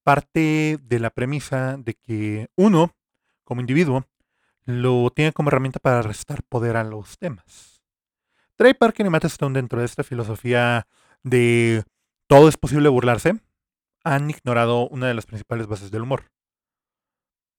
parte 0.03 0.79
de 0.81 0.99
la 0.99 1.09
premisa 1.09 1.77
de 1.77 1.95
que 1.95 2.49
uno, 2.55 2.95
como 3.43 3.61
individuo, 3.61 4.05
lo 4.65 5.09
tiene 5.09 5.33
como 5.33 5.49
herramienta 5.49 5.79
para 5.79 6.01
restar 6.01 6.43
poder 6.43 6.77
a 6.77 6.83
los 6.83 7.17
temas. 7.17 7.83
Trey 8.55 8.73
Parker 8.73 9.05
y 9.05 9.09
Matt 9.09 9.25
Stone, 9.25 9.57
dentro 9.57 9.79
de 9.79 9.85
esta 9.85 10.03
filosofía 10.03 10.87
de 11.23 11.83
todo 12.27 12.47
es 12.47 12.57
posible 12.57 12.89
burlarse, 12.89 13.39
han 14.03 14.29
ignorado 14.29 14.87
una 14.89 15.07
de 15.07 15.13
las 15.13 15.25
principales 15.25 15.67
bases 15.67 15.91
del 15.91 16.03
humor. 16.03 16.31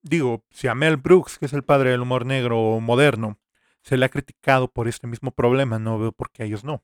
Digo, 0.03 0.45
si 0.51 0.67
a 0.69 0.75
Mel 0.75 0.97
Brooks, 0.97 1.39
que 1.39 1.47
es 1.47 1.53
el 1.53 1.63
padre 1.63 1.91
del 1.91 2.01
humor 2.01 2.27
negro 2.27 2.81
moderno, 2.81 3.39
se 3.83 3.97
le 3.97 4.07
ha 4.07 4.09
criticado 4.09 4.69
por 4.69 4.89
este 4.89 5.07
mismo 5.07 5.31
problema, 5.31 5.79
no 5.79 5.99
veo 5.99 6.13
por 6.13 6.31
qué 6.31 6.43
a 6.43 6.47
ellos 6.47 6.65
no. 6.65 6.83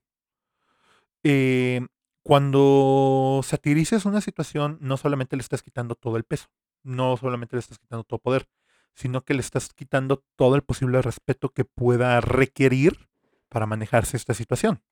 Eh, 1.25 1.87
cuando 2.29 3.41
satirizas 3.43 4.05
una 4.05 4.21
situación, 4.21 4.77
no 4.83 4.99
solamente 4.99 5.35
le 5.35 5.41
estás 5.41 5.63
quitando 5.63 5.95
todo 5.95 6.19
el 6.19 6.25
peso, 6.25 6.49
no 6.83 7.17
solamente 7.17 7.57
le 7.57 7.61
estás 7.61 7.79
quitando 7.79 8.05
todo 8.05 8.19
poder, 8.19 8.47
sino 8.95 9.25
que 9.25 9.33
le 9.33 9.41
estás 9.41 9.71
quitando 9.73 10.23
todo 10.37 10.55
el 10.55 10.61
posible 10.61 11.01
respeto 11.01 11.55
que 11.55 11.65
pueda 11.65 12.21
requerir 12.21 13.09
para 13.49 13.65
manejarse 13.65 14.19
esta 14.19 14.35
situación. 14.35 14.83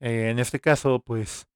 Eh, 0.00 0.28
en 0.28 0.38
este 0.38 0.60
caso, 0.60 1.00
pues, 1.00 1.46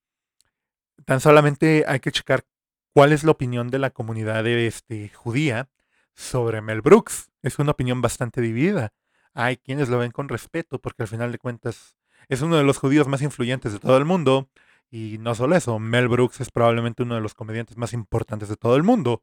tan 1.04 1.20
solamente 1.20 1.84
hay 1.86 2.00
que 2.00 2.10
checar 2.10 2.46
cuál 2.94 3.12
es 3.12 3.24
la 3.24 3.32
opinión 3.32 3.68
de 3.68 3.80
la 3.80 3.90
comunidad 3.90 4.46
este, 4.46 5.10
judía 5.10 5.68
sobre 6.14 6.62
Mel 6.62 6.80
Brooks. 6.80 7.30
Es 7.42 7.58
una 7.58 7.72
opinión 7.72 8.00
bastante 8.00 8.40
dividida. 8.40 8.94
Hay 9.34 9.58
quienes 9.58 9.90
lo 9.90 9.98
ven 9.98 10.12
con 10.12 10.30
respeto 10.30 10.78
porque 10.78 11.02
al 11.02 11.08
final 11.08 11.30
de 11.30 11.36
cuentas 11.36 11.98
es 12.30 12.40
uno 12.40 12.56
de 12.56 12.64
los 12.64 12.78
judíos 12.78 13.06
más 13.06 13.20
influyentes 13.20 13.74
de 13.74 13.80
todo 13.80 13.98
el 13.98 14.06
mundo. 14.06 14.48
Y 14.90 15.18
no 15.18 15.34
solo 15.34 15.54
eso, 15.54 15.78
Mel 15.78 16.08
Brooks 16.08 16.40
es 16.40 16.50
probablemente 16.50 17.02
uno 17.02 17.14
de 17.14 17.20
los 17.20 17.34
comediantes 17.34 17.76
más 17.76 17.92
importantes 17.92 18.48
de 18.48 18.56
todo 18.56 18.76
el 18.76 18.82
mundo. 18.82 19.22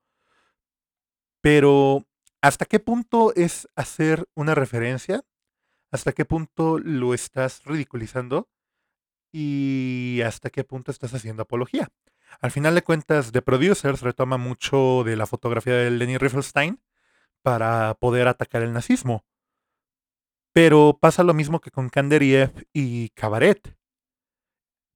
Pero, 1.41 2.05
¿hasta 2.41 2.65
qué 2.65 2.79
punto 2.79 3.33
es 3.35 3.67
hacer 3.75 4.27
una 4.35 4.55
referencia? 4.55 5.23
¿Hasta 5.91 6.11
qué 6.11 6.25
punto 6.25 6.79
lo 6.79 7.13
estás 7.13 7.63
ridiculizando? 7.65 8.49
¿Y 9.31 10.21
hasta 10.25 10.49
qué 10.49 10.63
punto 10.63 10.91
estás 10.91 11.13
haciendo 11.13 11.43
apología? 11.43 11.89
Al 12.41 12.51
final 12.51 12.75
de 12.75 12.83
cuentas, 12.83 13.31
The 13.31 13.41
Producers 13.41 14.01
retoma 14.01 14.37
mucho 14.37 15.03
de 15.03 15.15
la 15.15 15.25
fotografía 15.25 15.75
de 15.75 15.89
Lenny 15.91 16.17
Riefenstein 16.17 16.81
para 17.41 17.95
poder 17.95 18.27
atacar 18.27 18.61
el 18.61 18.73
nazismo. 18.73 19.25
Pero 20.53 20.97
pasa 20.99 21.23
lo 21.23 21.33
mismo 21.33 21.59
que 21.59 21.71
con 21.71 21.89
Kanderiev 21.89 22.67
y 22.73 23.09
Cabaret. 23.09 23.75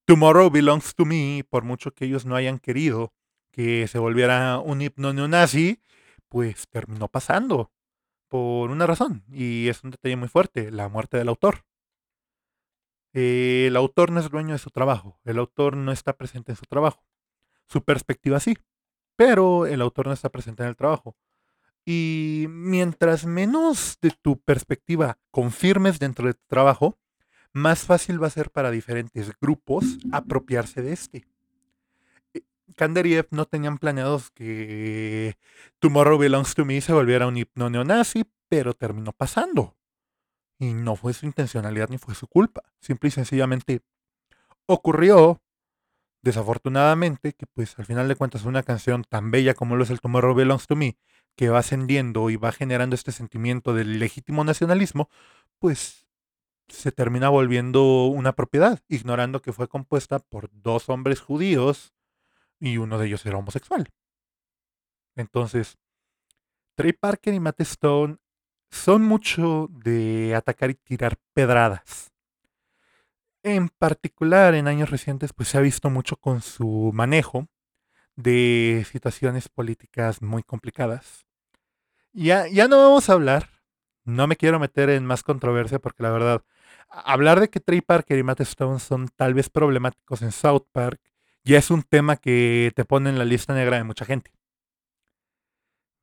Tomorrow 0.10 0.50
Belongs 0.50 0.96
to 0.96 1.06
Me, 1.06 1.46
por 1.48 1.64
mucho 1.64 1.94
que 1.94 2.06
ellos 2.06 2.26
no 2.26 2.36
hayan 2.36 2.58
querido 2.58 3.14
que 3.52 3.88
se 3.88 4.00
volviera 4.00 4.58
un 4.58 4.82
himno 4.82 5.14
neonazi, 5.14 5.84
pues 6.30 6.68
terminó 6.68 7.10
pasando 7.10 7.72
por 8.28 8.72
una 8.72 8.88
razón, 8.88 9.24
y 9.32 9.68
es 9.68 9.84
un 9.84 9.92
detalle 9.92 10.16
muy 10.16 10.28
fuerte, 10.28 10.72
la 10.72 10.90
muerte 10.90 11.18
del 11.18 11.30
autor. 11.30 11.64
el 13.14 13.76
autor 13.76 14.10
no 14.10 14.20
es 14.20 14.32
dueño 14.32 14.54
de 14.54 14.58
su 14.58 14.72
trabajo, 14.72 15.20
el 15.26 15.38
autor 15.38 15.78
no 15.78 15.92
está 15.92 16.18
presente 16.18 16.54
en 16.54 16.56
su 16.56 16.66
trabajo. 16.66 17.06
Su 17.68 17.84
perspectiva 17.84 18.40
sí, 18.40 18.58
pero 19.16 19.68
el 19.68 19.80
autor 19.80 20.08
no 20.08 20.14
está 20.14 20.30
presente 20.30 20.64
en 20.64 20.70
el 20.70 20.76
trabajo. 20.76 21.18
Y 21.86 22.48
mientras 22.50 23.28
menos 23.28 24.00
de 24.02 24.10
tu 24.10 24.42
perspectiva 24.42 25.20
confirmes 25.30 26.00
dentro 26.00 26.26
de 26.26 26.34
tu 26.34 26.48
trabajo, 26.48 26.98
más 27.54 27.82
fácil 27.82 28.22
va 28.22 28.28
a 28.28 28.32
ser 28.32 28.52
para 28.52 28.72
diferentes 28.72 29.32
grupos 29.40 29.98
apropiarse 30.12 30.82
de 30.82 30.94
este. 30.94 31.26
Kanderiev 32.76 33.28
no 33.32 33.46
tenían 33.46 33.78
planeados 33.78 34.32
que 34.32 35.38
Tomorrow 35.80 36.18
Belongs 36.18 36.54
to 36.56 36.66
Me 36.66 36.80
se 36.82 36.94
volviera 36.94 37.28
un 37.28 37.38
hipno 37.38 37.70
neonazi, 37.70 38.26
pero 38.48 38.74
terminó 38.74 39.12
pasando. 39.12 39.76
Y 40.60 40.74
no 40.74 40.96
fue 40.96 41.14
su 41.14 41.26
intencionalidad 41.26 41.90
ni 41.90 41.98
fue 41.98 42.16
su 42.16 42.28
culpa. 42.28 42.64
Simple 42.80 43.10
y 43.10 43.12
sencillamente 43.12 43.82
ocurrió 44.66 45.42
desafortunadamente, 46.22 47.34
que 47.34 47.46
pues 47.48 47.78
al 47.80 47.86
final 47.86 48.08
de 48.08 48.16
cuentas 48.16 48.46
una 48.46 48.64
canción 48.64 49.04
tan 49.04 49.32
bella 49.32 49.54
como 49.54 49.76
lo 49.76 49.84
es 49.84 49.90
el 49.90 50.02
Tomorrow 50.02 50.36
Belongs 50.36 50.68
to 50.68 50.76
Me, 50.76 50.98
que 51.36 51.50
va 51.50 51.60
ascendiendo 51.60 52.30
y 52.30 52.36
va 52.36 52.52
generando 52.52 52.96
este 52.96 53.12
sentimiento 53.12 53.74
del 53.74 54.00
legítimo 54.00 54.44
nacionalismo, 54.44 55.10
pues 55.60 56.09
se 56.70 56.92
termina 56.92 57.30
volviendo 57.30 58.06
una 58.06 58.34
propiedad, 58.34 58.80
ignorando 58.88 59.42
que 59.42 59.54
fue 59.54 59.68
compuesta 59.68 60.20
por 60.20 60.50
dos 60.52 60.90
hombres 60.90 61.20
judíos 61.20 61.94
y 62.60 62.78
uno 62.78 62.98
de 62.98 63.08
ellos 63.08 63.26
era 63.26 63.38
homosexual. 63.38 63.90
Entonces, 65.16 65.78
Trey 66.76 66.94
Parker 66.94 67.34
y 67.34 67.40
Matt 67.40 67.62
Stone 67.62 68.18
son 68.70 69.04
mucho 69.04 69.68
de 69.70 70.36
atacar 70.36 70.70
y 70.70 70.76
tirar 70.76 71.18
pedradas. 71.34 72.12
En 73.44 73.70
particular, 73.70 74.54
en 74.54 74.68
años 74.68 74.90
recientes, 74.90 75.34
pues 75.34 75.50
se 75.50 75.58
ha 75.58 75.62
visto 75.62 75.90
mucho 75.90 76.18
con 76.18 76.42
su 76.42 76.92
manejo 76.94 77.48
de 78.16 78.86
situaciones 78.92 79.48
políticas 79.48 80.22
muy 80.22 80.44
complicadas. 80.44 81.26
Ya, 82.12 82.48
ya 82.48 82.68
no 82.68 82.78
vamos 82.78 83.10
a 83.10 83.14
hablar, 83.14 83.50
no 84.04 84.28
me 84.28 84.36
quiero 84.36 84.60
meter 84.60 84.90
en 84.90 85.06
más 85.06 85.24
controversia 85.24 85.80
porque 85.80 86.04
la 86.04 86.12
verdad, 86.12 86.44
hablar 86.90 87.40
de 87.40 87.50
que 87.50 87.60
Trey 87.60 87.82
Parker 87.82 88.18
y 88.18 88.24
Matt 88.24 88.42
Stone 88.42 88.80
son 88.80 89.08
tal 89.16 89.34
vez 89.34 89.50
problemáticos 89.50 90.22
en 90.22 90.32
South 90.32 90.66
Park 90.72 91.00
ya 91.44 91.58
es 91.58 91.72
un 91.72 91.84
tema 91.84 92.18
que 92.18 92.72
te 92.76 92.86
pone 92.86 93.10
en 93.10 93.18
la 93.18 93.26
lista 93.26 93.54
negra 93.54 93.78
de 93.78 93.84
mucha 93.84 94.06
gente. 94.06 94.32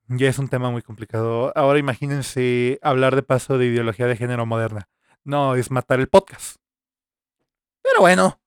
Ya 0.07 0.29
es 0.29 0.39
un 0.39 0.47
tema 0.47 0.71
muy 0.71 0.81
complicado. 0.81 1.51
Ahora 1.55 1.79
imagínense 1.79 2.79
hablar 2.81 3.15
de 3.15 3.23
paso 3.23 3.57
de 3.57 3.67
ideología 3.67 4.07
de 4.07 4.15
género 4.15 4.45
moderna. 4.45 4.89
No, 5.23 5.55
es 5.55 5.69
matar 5.69 5.99
el 5.99 6.07
podcast. 6.07 6.57
Pero 7.81 8.01
bueno, 8.01 8.39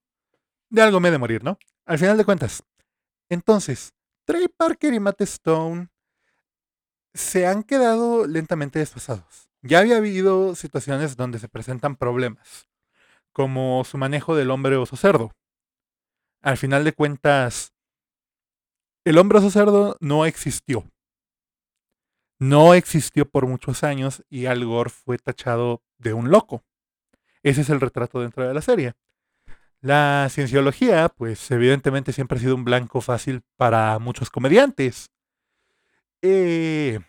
de 0.69 0.81
algo 0.81 0.99
me 0.99 1.09
he 1.09 1.11
de 1.11 1.17
morir, 1.17 1.43
¿no? 1.43 1.57
Al 1.85 1.99
final 1.99 2.17
de 2.17 2.25
cuentas. 2.25 2.63
Entonces, 3.29 3.93
Trey 4.25 4.47
Parker 4.47 4.93
y 4.93 4.99
Matt 4.99 5.21
Stone 5.21 5.89
se 7.13 7.45
han 7.45 7.63
quedado 7.63 8.25
lentamente 8.25 8.79
desfasados. 8.79 9.50
Ya 9.63 9.79
había 9.79 9.97
habido 9.97 10.55
situaciones 10.55 11.15
donde 11.15 11.37
se 11.37 11.47
presentan 11.47 11.95
problemas, 11.95 12.67
como 13.31 13.83
su 13.83 13.97
manejo 13.97 14.35
del 14.35 14.49
hombre 14.49 14.75
oso 14.75 14.95
cerdo. 14.95 15.31
Al 16.41 16.57
final 16.57 16.83
de 16.83 16.93
cuentas, 16.93 17.71
el 19.05 19.19
hombre 19.19 19.37
oso 19.37 19.51
cerdo 19.51 19.97
no 19.99 20.25
existió. 20.25 20.83
No 22.39 22.73
existió 22.73 23.29
por 23.29 23.45
muchos 23.45 23.83
años 23.83 24.23
y 24.27 24.47
Al 24.47 24.65
Gore 24.65 24.89
fue 24.89 25.19
tachado 25.19 25.83
de 25.99 26.13
un 26.13 26.31
loco. 26.31 26.63
Ese 27.43 27.61
es 27.61 27.69
el 27.69 27.79
retrato 27.79 28.19
dentro 28.19 28.47
de 28.47 28.53
la 28.55 28.61
serie. 28.61 28.93
La 29.79 30.27
cienciología, 30.31 31.09
pues 31.09 31.51
evidentemente 31.51 32.13
siempre 32.13 32.37
ha 32.37 32.41
sido 32.41 32.55
un 32.55 32.63
blanco 32.63 33.01
fácil 33.01 33.41
para 33.57 33.99
muchos 33.99 34.31
comediantes. 34.31 35.11
Eh, 36.23 36.99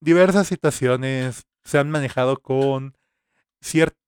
diversas 0.00 0.46
situaciones 0.46 1.46
se 1.64 1.78
han 1.78 1.90
manejado 1.90 2.40
con 2.40 2.96
cierta 3.60 4.00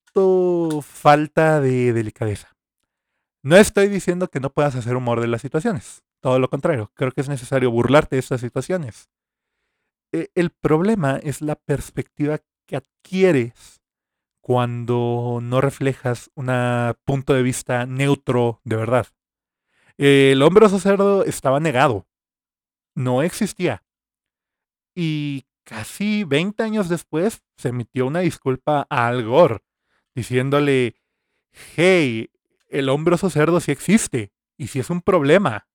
falta 0.82 1.60
de 1.60 1.92
delicadeza. 1.92 2.56
No 3.42 3.56
estoy 3.56 3.88
diciendo 3.88 4.28
que 4.28 4.40
no 4.40 4.50
puedas 4.50 4.76
hacer 4.76 4.96
humor 4.96 5.20
de 5.20 5.26
las 5.26 5.42
situaciones, 5.42 6.02
todo 6.20 6.38
lo 6.38 6.48
contrario, 6.48 6.90
creo 6.94 7.12
que 7.12 7.20
es 7.20 7.28
necesario 7.28 7.70
burlarte 7.70 8.16
de 8.16 8.20
estas 8.20 8.40
situaciones. 8.40 9.10
Eh, 10.12 10.28
el 10.34 10.50
problema 10.50 11.18
es 11.22 11.42
la 11.42 11.56
perspectiva 11.56 12.38
que 12.66 12.76
adquieres 12.76 13.82
cuando 14.40 15.40
no 15.42 15.60
reflejas 15.60 16.30
un 16.34 16.46
punto 17.04 17.34
de 17.34 17.42
vista 17.42 17.86
neutro 17.86 18.60
de 18.64 18.76
verdad. 18.76 19.06
El 19.96 20.42
hombre 20.42 20.66
oso 20.66 20.78
cerdo 20.78 21.24
estaba 21.24 21.60
negado. 21.60 22.06
No 22.94 23.22
existía. 23.22 23.82
Y 24.94 25.46
casi 25.64 26.24
20 26.24 26.62
años 26.62 26.88
después 26.88 27.42
se 27.56 27.68
emitió 27.68 28.06
una 28.06 28.20
disculpa 28.20 28.86
a 28.88 29.08
Al 29.08 29.24
Gore, 29.24 29.60
diciéndole, 30.14 30.96
hey, 31.76 32.30
el 32.68 32.88
hombre 32.88 33.14
oso 33.14 33.30
cerdo 33.30 33.60
sí 33.60 33.72
existe, 33.72 34.32
y 34.56 34.68
sí 34.68 34.78
es 34.78 34.90
un 34.90 35.00
problema. 35.00 35.66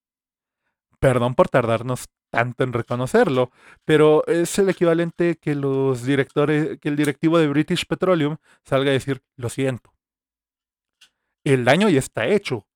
Perdón 1.00 1.36
por 1.36 1.50
tardarnos 1.50 2.10
tanto 2.30 2.64
en 2.64 2.74
reconocerlo, 2.74 3.52
pero 3.86 4.26
es 4.28 4.58
el 4.60 4.70
equivalente 4.70 5.38
que 5.38 5.56
los 5.56 6.04
directores, 6.04 6.80
que 6.80 6.90
el 6.90 6.96
directivo 6.96 7.40
de 7.40 7.48
British 7.48 7.86
Petroleum 7.88 8.38
salga 8.64 8.92
a 8.92 8.94
decir, 8.94 9.24
lo 9.36 9.50
siento. 9.50 9.94
El 11.44 11.66
daño 11.66 11.90
ya 11.90 12.00
está 12.00 12.28
hecho, 12.28 12.68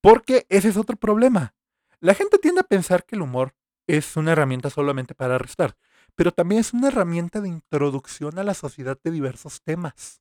porque 0.00 0.46
ese 0.48 0.68
es 0.68 0.76
otro 0.76 0.96
problema. 0.96 1.54
La 2.00 2.14
gente 2.14 2.38
tiende 2.38 2.62
a 2.62 2.64
pensar 2.64 3.04
que 3.04 3.16
el 3.16 3.22
humor 3.22 3.54
es 3.86 4.16
una 4.16 4.32
herramienta 4.32 4.70
solamente 4.70 5.14
para 5.14 5.34
arrestar, 5.34 5.76
pero 6.14 6.32
también 6.32 6.60
es 6.60 6.72
una 6.72 6.88
herramienta 6.88 7.40
de 7.40 7.48
introducción 7.48 8.38
a 8.38 8.44
la 8.44 8.54
sociedad 8.54 8.98
de 9.02 9.10
diversos 9.10 9.62
temas. 9.62 10.20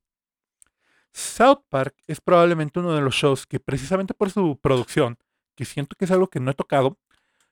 South 1.13 1.63
Park 1.69 1.95
es 2.07 2.21
probablemente 2.21 2.79
uno 2.79 2.93
de 2.93 3.01
los 3.01 3.15
shows 3.15 3.45
que 3.45 3.59
precisamente 3.59 4.13
por 4.13 4.31
su 4.31 4.57
producción, 4.61 5.17
que 5.55 5.65
siento 5.65 5.95
que 5.97 6.05
es 6.05 6.11
algo 6.11 6.27
que 6.27 6.39
no 6.39 6.51
he 6.51 6.53
tocado, 6.53 6.97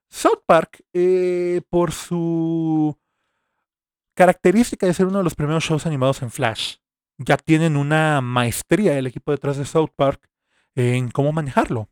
South 0.10 0.43
Park, 0.45 0.84
eh, 0.93 1.62
por 1.69 1.91
su 1.91 2.97
característica 4.15 4.86
de 4.86 4.93
ser 4.93 5.06
uno 5.06 5.19
de 5.19 5.23
los 5.23 5.36
primeros 5.36 5.63
shows 5.63 5.86
animados 5.86 6.21
en 6.21 6.32
Flash, 6.32 6.78
ya 7.17 7.38
tienen 7.38 7.78
una 7.78 8.21
maestría 8.21 8.97
el 8.97 9.08
equipo 9.08 9.32
detrás 9.32 9.58
de 9.58 9.65
South 9.65 9.91
Park 9.95 10.30
en 10.75 11.10
cómo 11.12 11.32
manejarlo. 11.32 11.89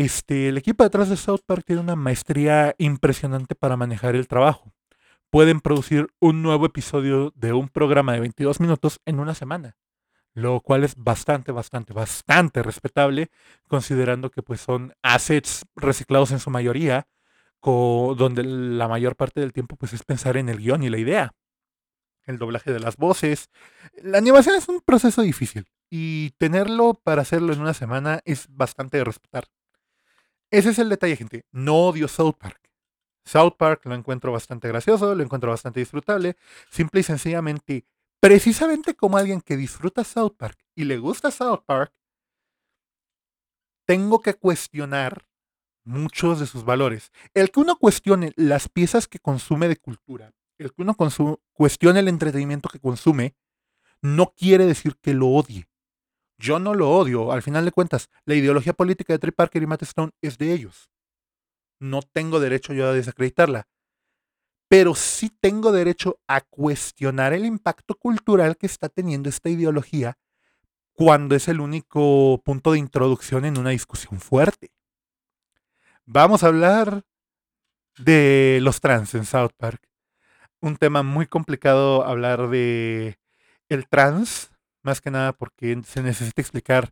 Este, 0.00 0.48
el 0.48 0.56
equipo 0.56 0.82
detrás 0.82 1.10
de 1.10 1.16
South 1.18 1.42
Park 1.44 1.62
tiene 1.66 1.82
una 1.82 1.94
maestría 1.94 2.74
impresionante 2.78 3.54
para 3.54 3.76
manejar 3.76 4.16
el 4.16 4.28
trabajo. 4.28 4.72
Pueden 5.28 5.60
producir 5.60 6.06
un 6.20 6.40
nuevo 6.40 6.64
episodio 6.64 7.34
de 7.36 7.52
un 7.52 7.68
programa 7.68 8.14
de 8.14 8.20
22 8.20 8.60
minutos 8.60 8.98
en 9.04 9.20
una 9.20 9.34
semana, 9.34 9.76
lo 10.32 10.62
cual 10.62 10.84
es 10.84 10.96
bastante, 10.96 11.52
bastante, 11.52 11.92
bastante 11.92 12.62
respetable, 12.62 13.28
considerando 13.68 14.30
que 14.30 14.40
pues 14.40 14.62
son 14.62 14.94
assets 15.02 15.66
reciclados 15.76 16.30
en 16.30 16.38
su 16.38 16.48
mayoría, 16.48 17.06
donde 17.62 18.42
la 18.42 18.88
mayor 18.88 19.16
parte 19.16 19.40
del 19.40 19.52
tiempo 19.52 19.76
pues 19.76 19.92
es 19.92 20.02
pensar 20.02 20.38
en 20.38 20.48
el 20.48 20.60
guion 20.60 20.82
y 20.82 20.88
la 20.88 20.96
idea 20.96 21.34
el 22.24 22.38
doblaje 22.38 22.72
de 22.72 22.80
las 22.80 22.96
voces. 22.96 23.50
La 24.02 24.16
animación 24.16 24.54
es 24.54 24.66
un 24.68 24.80
proceso 24.80 25.20
difícil 25.20 25.66
y 25.90 26.30
tenerlo 26.38 26.94
para 26.94 27.20
hacerlo 27.20 27.52
en 27.52 27.60
una 27.60 27.74
semana 27.74 28.20
es 28.24 28.46
bastante 28.48 28.96
de 28.96 29.04
respetar. 29.04 29.44
Ese 30.50 30.70
es 30.70 30.78
el 30.78 30.88
detalle, 30.88 31.16
gente. 31.16 31.44
No 31.52 31.88
odio 31.88 32.08
South 32.08 32.36
Park. 32.38 32.70
South 33.24 33.54
Park 33.56 33.86
lo 33.86 33.94
encuentro 33.94 34.32
bastante 34.32 34.68
gracioso, 34.68 35.14
lo 35.14 35.22
encuentro 35.22 35.50
bastante 35.50 35.80
disfrutable. 35.80 36.36
Simple 36.70 37.00
y 37.00 37.04
sencillamente, 37.04 37.86
precisamente 38.20 38.94
como 38.94 39.18
alguien 39.18 39.40
que 39.40 39.56
disfruta 39.56 40.04
South 40.04 40.34
Park 40.36 40.58
y 40.74 40.84
le 40.84 40.98
gusta 40.98 41.30
South 41.30 41.62
Park, 41.64 41.92
tengo 43.86 44.20
que 44.20 44.34
cuestionar 44.34 45.26
muchos 45.84 46.40
de 46.40 46.46
sus 46.46 46.64
valores. 46.64 47.12
El 47.34 47.50
que 47.50 47.60
uno 47.60 47.76
cuestione 47.76 48.32
las 48.36 48.68
piezas 48.68 49.08
que 49.08 49.18
consume 49.18 49.68
de 49.68 49.76
cultura 49.76 50.32
el 50.60 50.72
que 50.72 50.82
uno 50.82 50.94
cuestione 51.52 52.00
el 52.00 52.08
entretenimiento 52.08 52.68
que 52.68 52.80
consume, 52.80 53.34
no 54.02 54.34
quiere 54.36 54.66
decir 54.66 54.96
que 55.00 55.14
lo 55.14 55.28
odie. 55.28 55.66
Yo 56.40 56.58
no 56.58 56.74
lo 56.74 56.90
odio. 56.90 57.32
Al 57.32 57.42
final 57.42 57.64
de 57.64 57.72
cuentas, 57.72 58.08
la 58.24 58.34
ideología 58.34 58.72
política 58.72 59.12
de 59.12 59.18
Trey 59.18 59.32
Parker 59.32 59.62
y 59.62 59.66
Matt 59.66 59.82
Stone 59.82 60.12
es 60.22 60.38
de 60.38 60.52
ellos. 60.52 60.90
No 61.78 62.00
tengo 62.02 62.40
derecho 62.40 62.72
yo 62.72 62.88
a 62.88 62.92
desacreditarla. 62.92 63.68
Pero 64.68 64.94
sí 64.94 65.30
tengo 65.40 65.72
derecho 65.72 66.18
a 66.28 66.40
cuestionar 66.40 67.32
el 67.32 67.44
impacto 67.44 67.94
cultural 67.94 68.56
que 68.56 68.66
está 68.66 68.88
teniendo 68.88 69.28
esta 69.28 69.50
ideología 69.50 70.16
cuando 70.92 71.34
es 71.34 71.48
el 71.48 71.60
único 71.60 72.40
punto 72.44 72.72
de 72.72 72.78
introducción 72.78 73.44
en 73.44 73.58
una 73.58 73.70
discusión 73.70 74.20
fuerte. 74.20 74.70
Vamos 76.04 76.42
a 76.42 76.48
hablar 76.48 77.02
de 77.98 78.60
los 78.62 78.80
trans 78.80 79.14
en 79.14 79.24
South 79.24 79.52
Park 79.56 79.90
un 80.60 80.76
tema 80.76 81.02
muy 81.02 81.26
complicado 81.26 82.04
hablar 82.04 82.48
de 82.48 83.18
el 83.68 83.88
trans, 83.88 84.49
más 84.82 85.00
que 85.00 85.10
nada 85.10 85.32
porque 85.32 85.80
se 85.84 86.02
necesita 86.02 86.40
explicar 86.40 86.90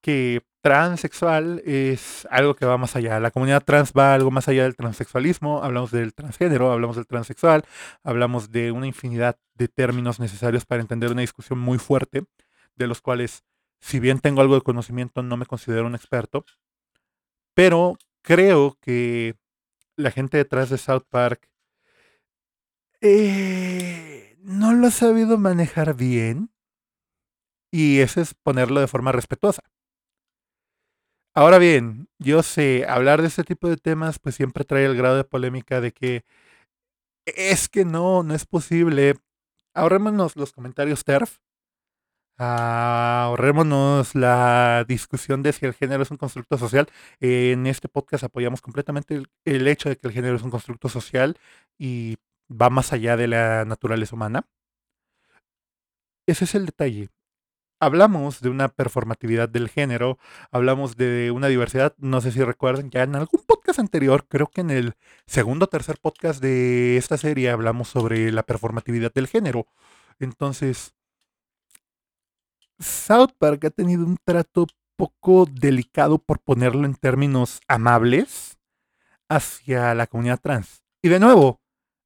que 0.00 0.42
transexual 0.60 1.62
es 1.64 2.26
algo 2.30 2.54
que 2.54 2.66
va 2.66 2.76
más 2.76 2.96
allá. 2.96 3.20
La 3.20 3.30
comunidad 3.30 3.62
trans 3.64 3.92
va 3.92 4.14
algo 4.14 4.30
más 4.30 4.48
allá 4.48 4.64
del 4.64 4.76
transexualismo. 4.76 5.62
Hablamos 5.62 5.90
del 5.90 6.14
transgénero, 6.14 6.72
hablamos 6.72 6.96
del 6.96 7.06
transexual, 7.06 7.64
hablamos 8.02 8.50
de 8.50 8.72
una 8.72 8.86
infinidad 8.86 9.38
de 9.54 9.68
términos 9.68 10.18
necesarios 10.18 10.66
para 10.66 10.82
entender 10.82 11.12
una 11.12 11.20
discusión 11.20 11.58
muy 11.58 11.78
fuerte, 11.78 12.24
de 12.74 12.86
los 12.86 13.00
cuales, 13.00 13.44
si 13.80 14.00
bien 14.00 14.18
tengo 14.18 14.40
algo 14.40 14.56
de 14.56 14.62
conocimiento, 14.62 15.22
no 15.22 15.36
me 15.36 15.46
considero 15.46 15.86
un 15.86 15.94
experto. 15.94 16.44
Pero 17.54 17.96
creo 18.22 18.76
que 18.80 19.36
la 19.96 20.10
gente 20.10 20.36
detrás 20.36 20.68
de 20.68 20.78
South 20.78 21.04
Park 21.08 21.48
eh, 23.00 24.36
no 24.40 24.72
lo 24.74 24.88
ha 24.88 24.90
sabido 24.90 25.38
manejar 25.38 25.94
bien. 25.94 26.50
Y 27.76 28.00
eso 28.00 28.22
es 28.22 28.32
ponerlo 28.32 28.80
de 28.80 28.86
forma 28.86 29.12
respetuosa. 29.12 29.62
Ahora 31.34 31.58
bien, 31.58 32.08
yo 32.18 32.42
sé, 32.42 32.86
hablar 32.88 33.20
de 33.20 33.28
este 33.28 33.44
tipo 33.44 33.68
de 33.68 33.76
temas 33.76 34.18
pues 34.18 34.34
siempre 34.34 34.64
trae 34.64 34.86
el 34.86 34.96
grado 34.96 35.16
de 35.16 35.24
polémica 35.24 35.82
de 35.82 35.92
que 35.92 36.24
es 37.26 37.68
que 37.68 37.84
no, 37.84 38.22
no 38.22 38.34
es 38.34 38.46
posible. 38.46 39.16
Ahorrémonos 39.74 40.36
los 40.36 40.52
comentarios 40.52 41.04
TERF. 41.04 41.38
ahorrémonos 42.38 44.14
la 44.14 44.84
discusión 44.88 45.42
de 45.42 45.52
si 45.52 45.66
el 45.66 45.74
género 45.74 46.02
es 46.02 46.10
un 46.10 46.16
constructo 46.16 46.56
social. 46.58 46.88
en 47.20 47.66
este 47.66 47.88
podcast 47.88 48.24
apoyamos 48.24 48.62
completamente 48.62 49.22
el, 49.44 49.68
hecho 49.68 49.90
de 49.90 49.96
que 49.96 50.08
el 50.08 50.14
género 50.14 50.36
es 50.36 50.42
un 50.42 50.50
constructo 50.50 50.88
social 50.88 51.36
y 51.78 52.16
va 52.50 52.70
más 52.70 52.92
allá 52.94 53.16
de 53.18 53.28
la 53.28 53.64
naturaleza 53.66 54.16
humana. 54.16 54.46
Ese 56.26 56.44
es 56.44 56.54
el 56.54 56.66
detalle. 56.66 57.10
Hablamos 57.78 58.40
de 58.40 58.48
una 58.48 58.68
performatividad 58.68 59.50
del 59.50 59.68
género, 59.68 60.18
hablamos 60.50 60.96
de 60.96 61.30
una 61.30 61.48
diversidad, 61.48 61.94
no 61.98 62.22
sé 62.22 62.32
si 62.32 62.42
recuerdan, 62.42 62.90
ya 62.90 63.02
en 63.02 63.14
algún 63.16 63.42
podcast 63.46 63.78
anterior, 63.78 64.26
creo 64.26 64.46
que 64.46 64.62
en 64.62 64.70
el 64.70 64.94
segundo 65.26 65.66
o 65.66 65.68
tercer 65.68 65.98
podcast 66.00 66.40
de 66.40 66.96
esta 66.96 67.18
serie 67.18 67.50
hablamos 67.50 67.88
sobre 67.88 68.32
la 68.32 68.44
performatividad 68.44 69.12
del 69.12 69.26
género. 69.26 69.66
Entonces, 70.18 70.94
South 72.78 73.32
Park 73.38 73.66
ha 73.66 73.70
tenido 73.70 74.06
un 74.06 74.16
trato 74.24 74.66
poco 74.96 75.46
delicado, 75.46 76.18
por 76.18 76.40
ponerlo 76.40 76.86
en 76.86 76.94
términos 76.94 77.60
amables, 77.68 78.58
hacia 79.28 79.94
la 79.94 80.06
comunidad 80.06 80.40
trans. 80.40 80.82
Y 81.02 81.08
de 81.08 81.20
nuevo, 81.20 81.60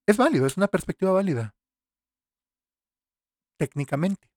es 0.06 0.16
válido, 0.16 0.46
es 0.46 0.56
una 0.56 0.68
perspectiva 0.68 1.12
válida. 1.12 1.54
Técnicamente. 3.56 4.29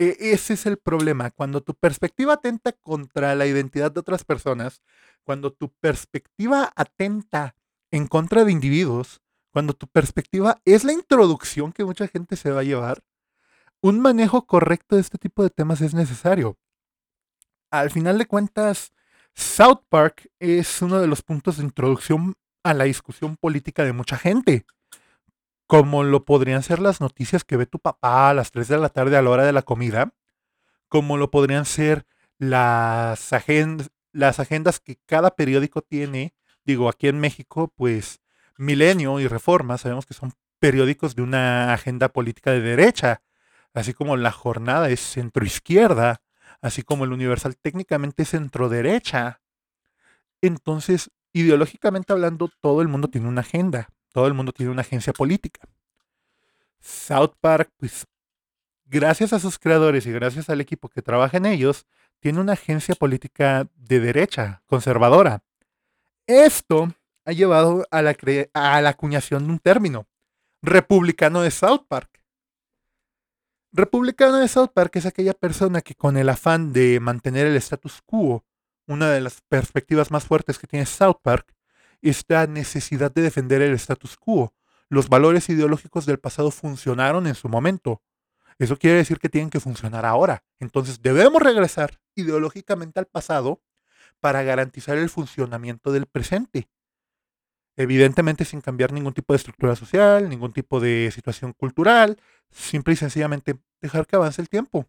E 0.00 0.16
ese 0.32 0.54
es 0.54 0.64
el 0.64 0.78
problema. 0.78 1.30
Cuando 1.30 1.60
tu 1.60 1.74
perspectiva 1.74 2.32
atenta 2.32 2.72
contra 2.72 3.34
la 3.34 3.46
identidad 3.46 3.92
de 3.92 4.00
otras 4.00 4.24
personas, 4.24 4.80
cuando 5.24 5.52
tu 5.52 5.68
perspectiva 5.74 6.72
atenta 6.74 7.54
en 7.90 8.06
contra 8.06 8.44
de 8.44 8.50
individuos, 8.50 9.20
cuando 9.52 9.74
tu 9.74 9.86
perspectiva 9.88 10.58
es 10.64 10.84
la 10.84 10.94
introducción 10.94 11.70
que 11.70 11.84
mucha 11.84 12.08
gente 12.08 12.36
se 12.36 12.50
va 12.50 12.60
a 12.60 12.64
llevar, 12.64 13.02
un 13.82 14.00
manejo 14.00 14.46
correcto 14.46 14.94
de 14.94 15.02
este 15.02 15.18
tipo 15.18 15.42
de 15.42 15.50
temas 15.50 15.82
es 15.82 15.92
necesario. 15.92 16.56
Al 17.70 17.90
final 17.90 18.16
de 18.16 18.24
cuentas, 18.24 18.94
South 19.34 19.82
Park 19.90 20.30
es 20.38 20.80
uno 20.80 20.98
de 20.98 21.08
los 21.08 21.20
puntos 21.22 21.58
de 21.58 21.64
introducción 21.64 22.36
a 22.64 22.72
la 22.72 22.84
discusión 22.84 23.36
política 23.36 23.84
de 23.84 23.92
mucha 23.92 24.16
gente 24.16 24.64
como 25.70 26.02
lo 26.02 26.24
podrían 26.24 26.64
ser 26.64 26.80
las 26.80 27.00
noticias 27.00 27.44
que 27.44 27.56
ve 27.56 27.64
tu 27.64 27.78
papá 27.78 28.28
a 28.28 28.34
las 28.34 28.50
3 28.50 28.66
de 28.66 28.78
la 28.78 28.88
tarde 28.88 29.16
a 29.16 29.22
la 29.22 29.30
hora 29.30 29.44
de 29.44 29.52
la 29.52 29.62
comida, 29.62 30.12
como 30.88 31.16
lo 31.16 31.30
podrían 31.30 31.64
ser 31.64 32.06
las, 32.38 33.30
las 34.10 34.40
agendas 34.40 34.80
que 34.80 34.98
cada 35.06 35.36
periódico 35.36 35.80
tiene. 35.80 36.34
Digo, 36.64 36.88
aquí 36.88 37.06
en 37.06 37.20
México, 37.20 37.72
pues 37.76 38.18
Milenio 38.56 39.20
y 39.20 39.28
Reforma, 39.28 39.78
sabemos 39.78 40.06
que 40.06 40.14
son 40.14 40.32
periódicos 40.58 41.14
de 41.14 41.22
una 41.22 41.72
agenda 41.72 42.08
política 42.08 42.50
de 42.50 42.62
derecha, 42.62 43.22
así 43.72 43.94
como 43.94 44.16
La 44.16 44.32
Jornada 44.32 44.90
es 44.90 44.98
centroizquierda, 44.98 46.20
así 46.62 46.82
como 46.82 47.04
el 47.04 47.12
Universal 47.12 47.56
técnicamente 47.56 48.24
es 48.24 48.30
centro-derecha. 48.30 49.40
Entonces, 50.42 51.12
ideológicamente 51.32 52.12
hablando, 52.12 52.50
todo 52.60 52.82
el 52.82 52.88
mundo 52.88 53.06
tiene 53.06 53.28
una 53.28 53.42
agenda. 53.42 53.88
Todo 54.12 54.26
el 54.26 54.34
mundo 54.34 54.52
tiene 54.52 54.72
una 54.72 54.82
agencia 54.82 55.12
política. 55.12 55.60
South 56.80 57.34
Park, 57.40 57.70
pues, 57.76 58.06
gracias 58.86 59.32
a 59.32 59.38
sus 59.38 59.58
creadores 59.58 60.06
y 60.06 60.12
gracias 60.12 60.48
al 60.50 60.60
equipo 60.60 60.88
que 60.88 61.02
trabaja 61.02 61.36
en 61.36 61.46
ellos, 61.46 61.86
tiene 62.18 62.40
una 62.40 62.54
agencia 62.54 62.94
política 62.94 63.68
de 63.74 64.00
derecha, 64.00 64.62
conservadora. 64.66 65.42
Esto 66.26 66.92
ha 67.24 67.32
llevado 67.32 67.86
a 67.90 68.02
la, 68.02 68.16
a 68.54 68.80
la 68.80 68.88
acuñación 68.88 69.46
de 69.46 69.52
un 69.52 69.58
término, 69.58 70.06
republicano 70.62 71.42
de 71.42 71.50
South 71.50 71.86
Park. 71.88 72.22
Republicano 73.72 74.38
de 74.38 74.48
South 74.48 74.70
Park 74.74 74.96
es 74.96 75.06
aquella 75.06 75.34
persona 75.34 75.80
que 75.80 75.94
con 75.94 76.16
el 76.16 76.28
afán 76.28 76.72
de 76.72 76.98
mantener 76.98 77.46
el 77.46 77.56
status 77.56 78.02
quo, 78.04 78.44
una 78.86 79.10
de 79.10 79.20
las 79.20 79.40
perspectivas 79.42 80.10
más 80.10 80.24
fuertes 80.24 80.58
que 80.58 80.66
tiene 80.66 80.86
South 80.86 81.18
Park, 81.22 81.54
esta 82.02 82.46
necesidad 82.46 83.12
de 83.12 83.22
defender 83.22 83.62
el 83.62 83.74
status 83.74 84.16
quo. 84.16 84.54
Los 84.88 85.08
valores 85.08 85.48
ideológicos 85.48 86.06
del 86.06 86.18
pasado 86.18 86.50
funcionaron 86.50 87.26
en 87.26 87.34
su 87.34 87.48
momento. 87.48 88.02
Eso 88.58 88.76
quiere 88.76 88.98
decir 88.98 89.18
que 89.18 89.28
tienen 89.28 89.50
que 89.50 89.60
funcionar 89.60 90.04
ahora. 90.04 90.44
Entonces 90.58 91.00
debemos 91.00 91.40
regresar 91.40 92.00
ideológicamente 92.14 92.98
al 92.98 93.06
pasado 93.06 93.62
para 94.20 94.42
garantizar 94.42 94.98
el 94.98 95.08
funcionamiento 95.08 95.92
del 95.92 96.06
presente. 96.06 96.68
Evidentemente 97.76 98.44
sin 98.44 98.60
cambiar 98.60 98.92
ningún 98.92 99.14
tipo 99.14 99.32
de 99.32 99.38
estructura 99.38 99.76
social, 99.76 100.28
ningún 100.28 100.52
tipo 100.52 100.80
de 100.80 101.10
situación 101.14 101.52
cultural, 101.54 102.18
simple 102.50 102.94
y 102.94 102.96
sencillamente 102.96 103.58
dejar 103.80 104.06
que 104.06 104.16
avance 104.16 104.42
el 104.42 104.48
tiempo. 104.48 104.86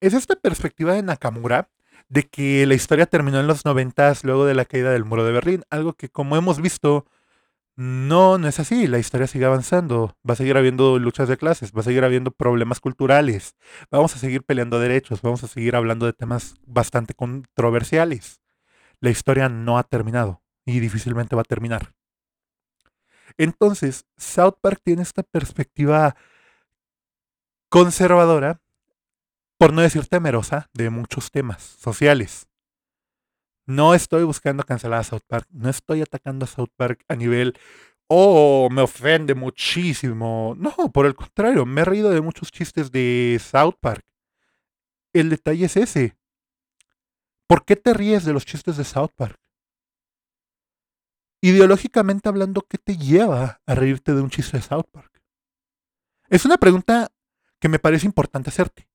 es 0.00 0.14
esta 0.14 0.36
perspectiva 0.36 0.94
de 0.94 1.02
Nakamura 1.02 1.68
de 2.08 2.24
que 2.24 2.66
la 2.66 2.74
historia 2.74 3.06
terminó 3.06 3.40
en 3.40 3.46
los 3.46 3.64
noventas 3.64 4.24
luego 4.24 4.46
de 4.46 4.54
la 4.54 4.64
caída 4.64 4.92
del 4.92 5.04
muro 5.04 5.24
de 5.24 5.32
Berlín, 5.32 5.62
algo 5.70 5.94
que 5.94 6.08
como 6.08 6.36
hemos 6.36 6.60
visto 6.60 7.06
no, 7.76 8.38
no 8.38 8.48
es 8.48 8.58
así, 8.58 8.86
la 8.86 8.98
historia 8.98 9.26
sigue 9.26 9.44
avanzando, 9.44 10.16
va 10.28 10.32
a 10.32 10.36
seguir 10.36 10.56
habiendo 10.56 10.98
luchas 10.98 11.28
de 11.28 11.36
clases, 11.36 11.72
va 11.72 11.80
a 11.80 11.84
seguir 11.84 12.04
habiendo 12.04 12.30
problemas 12.30 12.80
culturales, 12.80 13.54
vamos 13.90 14.16
a 14.16 14.18
seguir 14.18 14.44
peleando 14.44 14.80
derechos, 14.80 15.20
vamos 15.20 15.44
a 15.44 15.46
seguir 15.46 15.76
hablando 15.76 16.06
de 16.06 16.14
temas 16.14 16.54
bastante 16.66 17.12
controversiales. 17.12 18.40
La 19.00 19.10
historia 19.10 19.50
no 19.50 19.78
ha 19.78 19.82
terminado 19.82 20.42
y 20.64 20.80
difícilmente 20.80 21.36
va 21.36 21.42
a 21.42 21.44
terminar. 21.44 21.92
Entonces, 23.36 24.06
South 24.16 24.54
Park 24.62 24.80
tiene 24.82 25.02
esta 25.02 25.22
perspectiva 25.22 26.16
conservadora, 27.68 28.62
por 29.58 29.72
no 29.72 29.82
decir 29.82 30.06
temerosa, 30.06 30.68
de 30.72 30.90
muchos 30.90 31.30
temas 31.30 31.62
sociales. 31.62 32.48
No 33.66 33.94
estoy 33.94 34.24
buscando 34.24 34.62
cancelar 34.62 35.00
a 35.00 35.04
South 35.04 35.24
Park, 35.26 35.48
no 35.50 35.68
estoy 35.68 36.02
atacando 36.02 36.44
a 36.44 36.48
South 36.48 36.70
Park 36.76 37.04
a 37.08 37.16
nivel, 37.16 37.58
oh, 38.08 38.68
me 38.70 38.82
ofende 38.82 39.34
muchísimo. 39.34 40.54
No, 40.56 40.72
por 40.92 41.06
el 41.06 41.14
contrario, 41.14 41.66
me 41.66 41.80
he 41.80 41.84
reído 41.84 42.10
de 42.10 42.20
muchos 42.20 42.50
chistes 42.50 42.90
de 42.92 43.40
South 43.42 43.76
Park. 43.80 44.04
El 45.12 45.30
detalle 45.30 45.66
es 45.66 45.76
ese. 45.76 46.16
¿Por 47.48 47.64
qué 47.64 47.76
te 47.76 47.94
ríes 47.94 48.24
de 48.24 48.32
los 48.32 48.44
chistes 48.44 48.76
de 48.76 48.84
South 48.84 49.12
Park? 49.16 49.40
Ideológicamente 51.40 52.28
hablando, 52.28 52.62
¿qué 52.62 52.78
te 52.78 52.96
lleva 52.96 53.60
a 53.66 53.74
reírte 53.74 54.14
de 54.14 54.20
un 54.20 54.30
chiste 54.30 54.56
de 54.56 54.62
South 54.62 54.88
Park? 54.90 55.22
Es 56.28 56.44
una 56.44 56.56
pregunta 56.56 57.12
que 57.60 57.68
me 57.68 57.78
parece 57.78 58.06
importante 58.06 58.50
hacerte. 58.50 58.88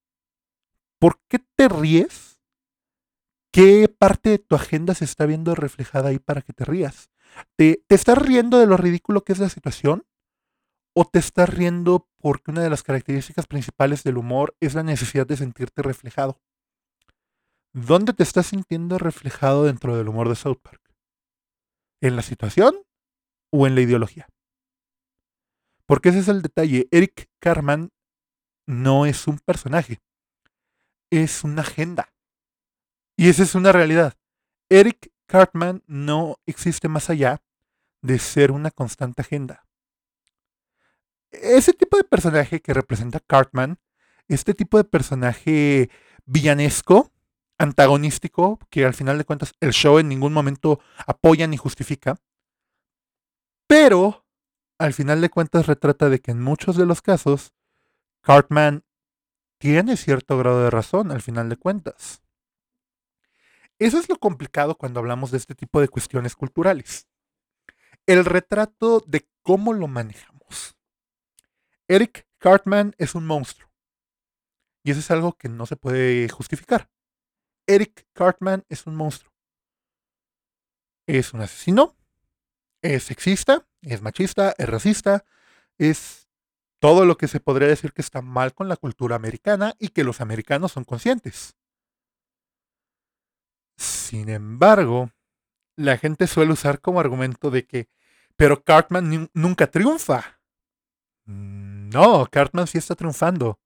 ¿Por 1.02 1.20
qué 1.28 1.40
te 1.40 1.68
ríes? 1.68 2.40
¿Qué 3.52 3.90
parte 3.90 4.30
de 4.30 4.38
tu 4.38 4.56
agenda 4.56 4.94
se 4.94 5.04
está 5.04 5.26
viendo 5.26 5.56
reflejada 5.56 6.10
ahí 6.10 6.20
para 6.20 6.44
que 6.44 6.54
te 6.54 6.64
rías? 6.64 7.10
¿Te, 7.58 7.84
¿Te 7.88 7.96
estás 7.96 8.20
riendo 8.20 8.60
de 8.60 8.68
lo 8.68 8.78
ridículo 8.78 9.24
que 9.24 9.34
es 9.34 9.40
la 9.40 9.50
situación? 9.50 10.06
¿O 10.96 11.06
te 11.06 11.18
estás 11.18 11.50
riendo 11.50 12.08
porque 12.20 12.52
una 12.52 12.62
de 12.62 12.70
las 12.70 12.84
características 12.84 13.48
principales 13.48 14.04
del 14.04 14.18
humor 14.18 14.56
es 14.60 14.76
la 14.76 14.84
necesidad 14.84 15.26
de 15.26 15.38
sentirte 15.38 15.82
reflejado? 15.82 16.40
¿Dónde 17.74 18.14
te 18.14 18.22
estás 18.22 18.48
sintiendo 18.48 19.00
reflejado 19.00 19.64
dentro 19.64 19.98
del 19.98 20.08
humor 20.08 20.30
de 20.30 20.36
South 20.36 20.60
Park? 20.62 20.82
¿En 22.00 22.16
la 22.16 22.22
situación 22.22 22.76
o 23.52 23.66
en 23.66 23.74
la 23.74 23.82
ideología? 23.82 24.28
Porque 25.88 26.10
ese 26.10 26.20
es 26.20 26.28
el 26.28 26.44
detalle. 26.44 26.88
Eric 26.92 27.28
Carman 27.40 27.90
no 28.68 29.08
es 29.08 29.28
un 29.28 29.40
personaje, 29.40 30.00
es 31.12 31.44
una 31.44 31.62
agenda. 31.62 32.12
Y 33.16 33.30
esa 33.30 33.44
es 33.44 33.54
una 33.54 33.72
realidad. 33.72 34.16
Eric 34.70 35.12
Cartman 35.28 35.84
no 35.86 36.38
existe 36.48 36.88
más 36.88 37.10
allá 37.10 37.42
de 38.02 38.18
ser 38.18 38.52
una 38.52 38.72
constante 38.72 39.22
agenda. 39.22 39.68
Ese 41.30 41.74
tipo 41.74 41.98
de 41.98 42.04
personaje 42.04 42.62
que 42.62 42.74
representa 42.74 43.20
Cartman, 43.20 43.80
este 44.28 44.54
tipo 44.54 44.78
de 44.78 44.84
personaje 44.84 45.90
villanesco, 46.26 47.12
antagonístico, 47.58 48.60
que 48.70 48.86
al 48.86 48.94
final 48.94 49.18
de 49.18 49.26
cuentas 49.26 49.54
el 49.60 49.72
show 49.72 50.00
en 50.00 50.10
ningún 50.10 50.34
momento 50.34 50.80
apoya 51.06 51.48
ni 51.48 51.58
justifica, 51.58 52.18
pero 53.68 54.26
al 54.80 54.94
final 54.94 55.22
de 55.22 55.30
cuentas 55.30 55.68
retrata 55.68 56.10
de 56.10 56.20
que 56.20 56.32
en 56.32 56.42
muchos 56.42 56.76
de 56.76 56.86
los 56.86 57.02
casos 57.02 57.54
Cartman 58.22 58.84
tiene 59.62 59.96
cierto 59.96 60.40
grado 60.40 60.64
de 60.64 60.72
razón 60.72 61.12
al 61.12 61.22
final 61.22 61.48
de 61.48 61.56
cuentas. 61.56 62.24
Eso 63.78 64.00
es 64.00 64.10
lo 64.10 64.18
complicado 64.18 64.76
cuando 64.76 65.00
hablamos 65.00 65.30
de 65.30 65.38
este 65.38 65.54
tipo 65.54 65.80
de 65.80 65.88
cuestiones 65.88 66.36
culturales. 66.36 67.08
El 68.08 68.26
retrato 68.26 69.04
de 69.06 69.30
cómo 69.44 69.74
lo 69.74 69.88
manejamos. 69.88 70.76
Eric 71.88 72.28
Cartman 72.40 72.96
es 72.98 73.14
un 73.14 73.28
monstruo. 73.28 73.70
Y 74.84 74.90
eso 74.90 75.00
es 75.00 75.12
algo 75.12 75.34
que 75.34 75.48
no 75.48 75.68
se 75.68 75.76
puede 75.76 76.28
justificar. 76.28 76.90
Eric 77.68 78.08
Cartman 78.14 78.66
es 78.68 78.88
un 78.88 78.96
monstruo. 78.96 79.32
Es 81.06 81.36
un 81.36 81.42
asesino, 81.42 81.96
es 82.82 83.04
sexista, 83.04 83.68
es 83.84 84.02
machista, 84.02 84.56
es 84.58 84.68
racista, 84.68 85.24
es 85.78 86.21
todo 86.82 87.06
lo 87.06 87.16
que 87.16 87.28
se 87.28 87.40
podría 87.40 87.68
decir 87.68 87.94
que 87.94 88.02
está 88.02 88.24
mal 88.24 88.56
con 88.56 88.68
la 88.68 88.76
cultura 88.76 89.16
americana 89.16 89.76
y 89.78 89.90
que 89.90 90.04
los 90.04 90.20
americanos 90.20 90.72
son 90.72 90.84
conscientes. 90.84 91.56
Sin 93.78 94.30
embargo, 94.30 95.12
la 95.76 95.98
gente 95.98 96.26
suele 96.26 96.54
usar 96.54 96.82
como 96.82 97.00
argumento 97.00 97.52
de 97.52 97.68
que, 97.68 97.88
pero 98.36 98.64
Cartman 98.64 99.30
nunca 99.32 99.68
triunfa. 99.68 100.42
No, 101.26 102.26
Cartman 102.26 102.66
sí 102.66 102.80
está 102.80 102.96
triunfando. 102.96 103.60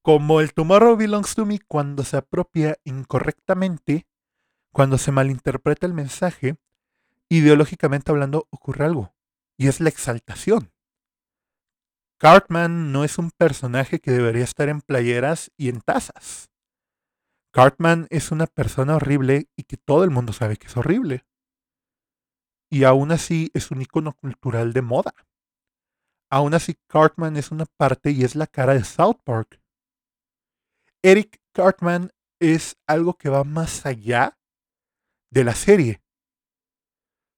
Como 0.00 0.40
el 0.40 0.54
Tomorrow 0.54 0.96
Belongs 0.96 1.34
to 1.34 1.44
Me 1.44 1.58
cuando 1.60 2.04
se 2.04 2.16
apropia 2.16 2.78
incorrectamente, 2.84 4.06
cuando 4.72 4.96
se 4.96 5.12
malinterpreta 5.12 5.86
el 5.86 5.92
mensaje, 5.92 6.56
ideológicamente 7.28 8.10
hablando 8.10 8.48
ocurre 8.50 8.86
algo, 8.86 9.14
y 9.58 9.68
es 9.68 9.80
la 9.80 9.90
exaltación. 9.90 10.73
Cartman 12.24 12.90
no 12.90 13.04
es 13.04 13.18
un 13.18 13.30
personaje 13.30 14.00
que 14.00 14.10
debería 14.10 14.44
estar 14.44 14.70
en 14.70 14.80
playeras 14.80 15.52
y 15.58 15.68
en 15.68 15.82
tazas. 15.82 16.48
Cartman 17.52 18.06
es 18.08 18.32
una 18.32 18.46
persona 18.46 18.96
horrible 18.96 19.50
y 19.58 19.64
que 19.64 19.76
todo 19.76 20.04
el 20.04 20.10
mundo 20.10 20.32
sabe 20.32 20.56
que 20.56 20.68
es 20.68 20.76
horrible. 20.78 21.26
Y 22.70 22.84
aún 22.84 23.12
así 23.12 23.50
es 23.52 23.70
un 23.70 23.82
icono 23.82 24.14
cultural 24.14 24.72
de 24.72 24.80
moda. 24.80 25.12
Aún 26.30 26.54
así 26.54 26.78
Cartman 26.86 27.36
es 27.36 27.50
una 27.50 27.66
parte 27.66 28.10
y 28.12 28.24
es 28.24 28.36
la 28.36 28.46
cara 28.46 28.72
de 28.72 28.84
South 28.84 29.20
Park. 29.22 29.60
Eric 31.02 31.42
Cartman 31.52 32.10
es 32.40 32.78
algo 32.86 33.18
que 33.18 33.28
va 33.28 33.44
más 33.44 33.84
allá 33.84 34.38
de 35.30 35.44
la 35.44 35.54
serie. 35.54 36.02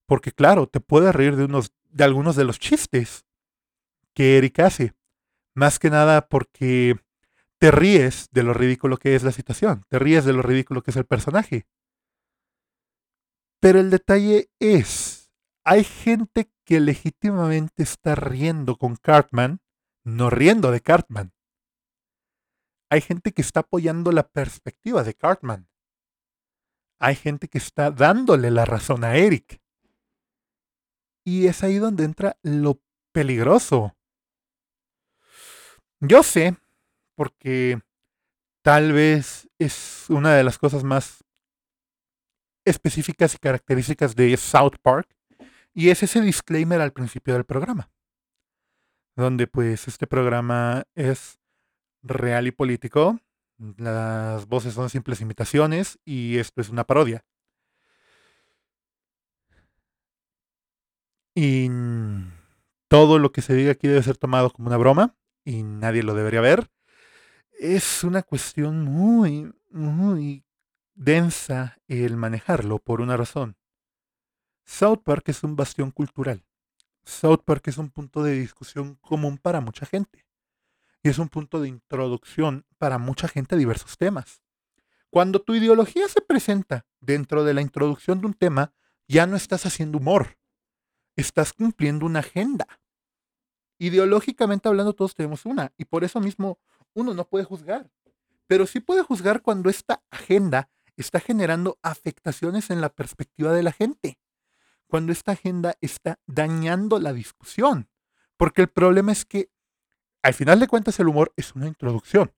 Porque 0.06 0.30
claro, 0.30 0.68
te 0.68 0.78
puedes 0.78 1.12
reír 1.12 1.34
de, 1.34 1.46
unos, 1.46 1.72
de 1.90 2.04
algunos 2.04 2.36
de 2.36 2.44
los 2.44 2.60
chistes, 2.60 3.25
que 4.16 4.38
Eric 4.38 4.58
hace. 4.60 4.94
Más 5.54 5.78
que 5.78 5.90
nada 5.90 6.28
porque 6.28 6.96
te 7.58 7.70
ríes 7.70 8.28
de 8.32 8.42
lo 8.42 8.54
ridículo 8.54 8.96
que 8.96 9.14
es 9.14 9.22
la 9.22 9.30
situación, 9.30 9.84
te 9.88 9.98
ríes 9.98 10.24
de 10.24 10.32
lo 10.32 10.42
ridículo 10.42 10.82
que 10.82 10.90
es 10.90 10.96
el 10.96 11.04
personaje. 11.04 11.66
Pero 13.60 13.78
el 13.78 13.90
detalle 13.90 14.50
es, 14.58 15.30
hay 15.64 15.84
gente 15.84 16.50
que 16.64 16.80
legítimamente 16.80 17.82
está 17.82 18.14
riendo 18.14 18.76
con 18.76 18.96
Cartman, 18.96 19.60
no 20.04 20.30
riendo 20.30 20.70
de 20.70 20.80
Cartman. 20.80 21.32
Hay 22.90 23.00
gente 23.00 23.32
que 23.32 23.42
está 23.42 23.60
apoyando 23.60 24.12
la 24.12 24.28
perspectiva 24.28 25.02
de 25.02 25.14
Cartman. 25.14 25.68
Hay 27.00 27.16
gente 27.16 27.48
que 27.48 27.58
está 27.58 27.90
dándole 27.90 28.50
la 28.50 28.64
razón 28.64 29.04
a 29.04 29.16
Eric. 29.16 29.60
Y 31.24 31.48
es 31.48 31.62
ahí 31.62 31.76
donde 31.76 32.04
entra 32.04 32.38
lo 32.42 32.80
peligroso. 33.12 33.96
Yo 36.00 36.22
sé, 36.22 36.56
porque 37.14 37.80
tal 38.62 38.92
vez 38.92 39.48
es 39.58 40.06
una 40.08 40.34
de 40.34 40.44
las 40.44 40.58
cosas 40.58 40.84
más 40.84 41.24
específicas 42.66 43.34
y 43.34 43.38
características 43.38 44.14
de 44.14 44.36
South 44.36 44.76
Park, 44.82 45.08
y 45.72 45.90
es 45.90 46.02
ese 46.02 46.20
disclaimer 46.20 46.80
al 46.80 46.92
principio 46.92 47.34
del 47.34 47.44
programa, 47.44 47.90
donde 49.14 49.46
pues 49.46 49.88
este 49.88 50.06
programa 50.06 50.84
es 50.94 51.38
real 52.02 52.46
y 52.46 52.50
político, 52.50 53.18
las 53.78 54.46
voces 54.46 54.74
son 54.74 54.90
simples 54.90 55.20
imitaciones 55.20 55.98
y 56.04 56.38
esto 56.38 56.60
es 56.60 56.68
una 56.68 56.84
parodia. 56.84 57.24
Y 61.34 61.68
todo 62.88 63.18
lo 63.18 63.32
que 63.32 63.42
se 63.42 63.54
diga 63.54 63.72
aquí 63.72 63.88
debe 63.88 64.02
ser 64.02 64.16
tomado 64.16 64.50
como 64.50 64.68
una 64.68 64.76
broma 64.76 65.14
y 65.46 65.62
nadie 65.62 66.02
lo 66.02 66.12
debería 66.14 66.40
ver. 66.40 66.68
Es 67.58 68.04
una 68.04 68.22
cuestión 68.22 68.82
muy, 68.82 69.54
muy 69.70 70.44
densa 70.94 71.78
el 71.86 72.16
manejarlo 72.16 72.80
por 72.80 73.00
una 73.00 73.16
razón. 73.16 73.56
South 74.64 75.02
Park 75.04 75.28
es 75.28 75.44
un 75.44 75.54
bastión 75.54 75.92
cultural. 75.92 76.44
South 77.04 77.42
Park 77.44 77.68
es 77.68 77.78
un 77.78 77.90
punto 77.90 78.24
de 78.24 78.32
discusión 78.32 78.96
común 78.96 79.38
para 79.38 79.60
mucha 79.60 79.86
gente. 79.86 80.26
Y 81.02 81.10
es 81.10 81.18
un 81.18 81.28
punto 81.28 81.60
de 81.60 81.68
introducción 81.68 82.66
para 82.76 82.98
mucha 82.98 83.28
gente 83.28 83.54
a 83.54 83.58
diversos 83.58 83.96
temas. 83.96 84.42
Cuando 85.10 85.40
tu 85.40 85.54
ideología 85.54 86.08
se 86.08 86.20
presenta 86.20 86.84
dentro 86.98 87.44
de 87.44 87.54
la 87.54 87.60
introducción 87.60 88.20
de 88.20 88.26
un 88.26 88.34
tema, 88.34 88.74
ya 89.06 89.26
no 89.26 89.36
estás 89.36 89.64
haciendo 89.64 89.98
humor. 89.98 90.38
Estás 91.14 91.52
cumpliendo 91.52 92.04
una 92.04 92.18
agenda 92.18 92.66
ideológicamente 93.78 94.68
hablando 94.68 94.94
todos 94.94 95.14
tenemos 95.14 95.46
una 95.46 95.72
y 95.76 95.84
por 95.84 96.04
eso 96.04 96.20
mismo 96.20 96.58
uno 96.94 97.14
no 97.14 97.28
puede 97.28 97.44
juzgar. 97.44 97.90
pero 98.48 98.66
sí 98.66 98.78
puede 98.78 99.02
juzgar 99.02 99.42
cuando 99.42 99.68
esta 99.68 100.02
agenda 100.10 100.70
está 100.96 101.18
generando 101.18 101.78
afectaciones 101.82 102.70
en 102.70 102.80
la 102.80 102.90
perspectiva 102.90 103.52
de 103.52 103.62
la 103.64 103.72
gente, 103.72 104.20
cuando 104.86 105.12
esta 105.12 105.32
agenda 105.32 105.74
está 105.80 106.20
dañando 106.26 107.00
la 107.00 107.12
discusión, 107.12 107.88
porque 108.36 108.62
el 108.62 108.68
problema 108.68 109.12
es 109.12 109.24
que 109.24 109.50
al 110.22 110.34
final 110.34 110.60
de 110.60 110.68
cuentas 110.68 110.98
el 111.00 111.08
humor 111.08 111.32
es 111.36 111.54
una 111.54 111.66
introducción, 111.66 112.32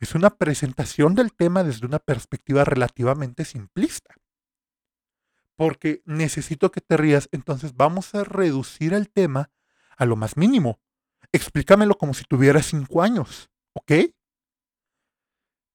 es 0.00 0.14
una 0.14 0.30
presentación 0.30 1.14
del 1.14 1.32
tema 1.32 1.64
desde 1.64 1.86
una 1.86 1.98
perspectiva 1.98 2.64
relativamente 2.64 3.44
simplista. 3.44 4.14
Porque 5.56 6.02
necesito 6.04 6.70
que 6.70 6.80
te 6.80 6.96
rías, 6.96 7.28
entonces 7.32 7.74
vamos 7.74 8.14
a 8.14 8.22
reducir 8.22 8.94
el 8.94 9.10
tema 9.10 9.50
a 9.98 10.06
lo 10.06 10.16
más 10.16 10.36
mínimo. 10.36 10.80
Explícamelo 11.32 11.98
como 11.98 12.14
si 12.14 12.24
tuviera 12.24 12.62
cinco 12.62 13.02
años, 13.02 13.50
¿ok? 13.74 13.92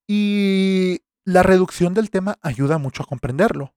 Y 0.07 1.01
la 1.25 1.43
reducción 1.43 1.93
del 1.93 2.09
tema 2.09 2.39
ayuda 2.41 2.77
mucho 2.79 3.03
a 3.03 3.05
comprenderlo. 3.05 3.75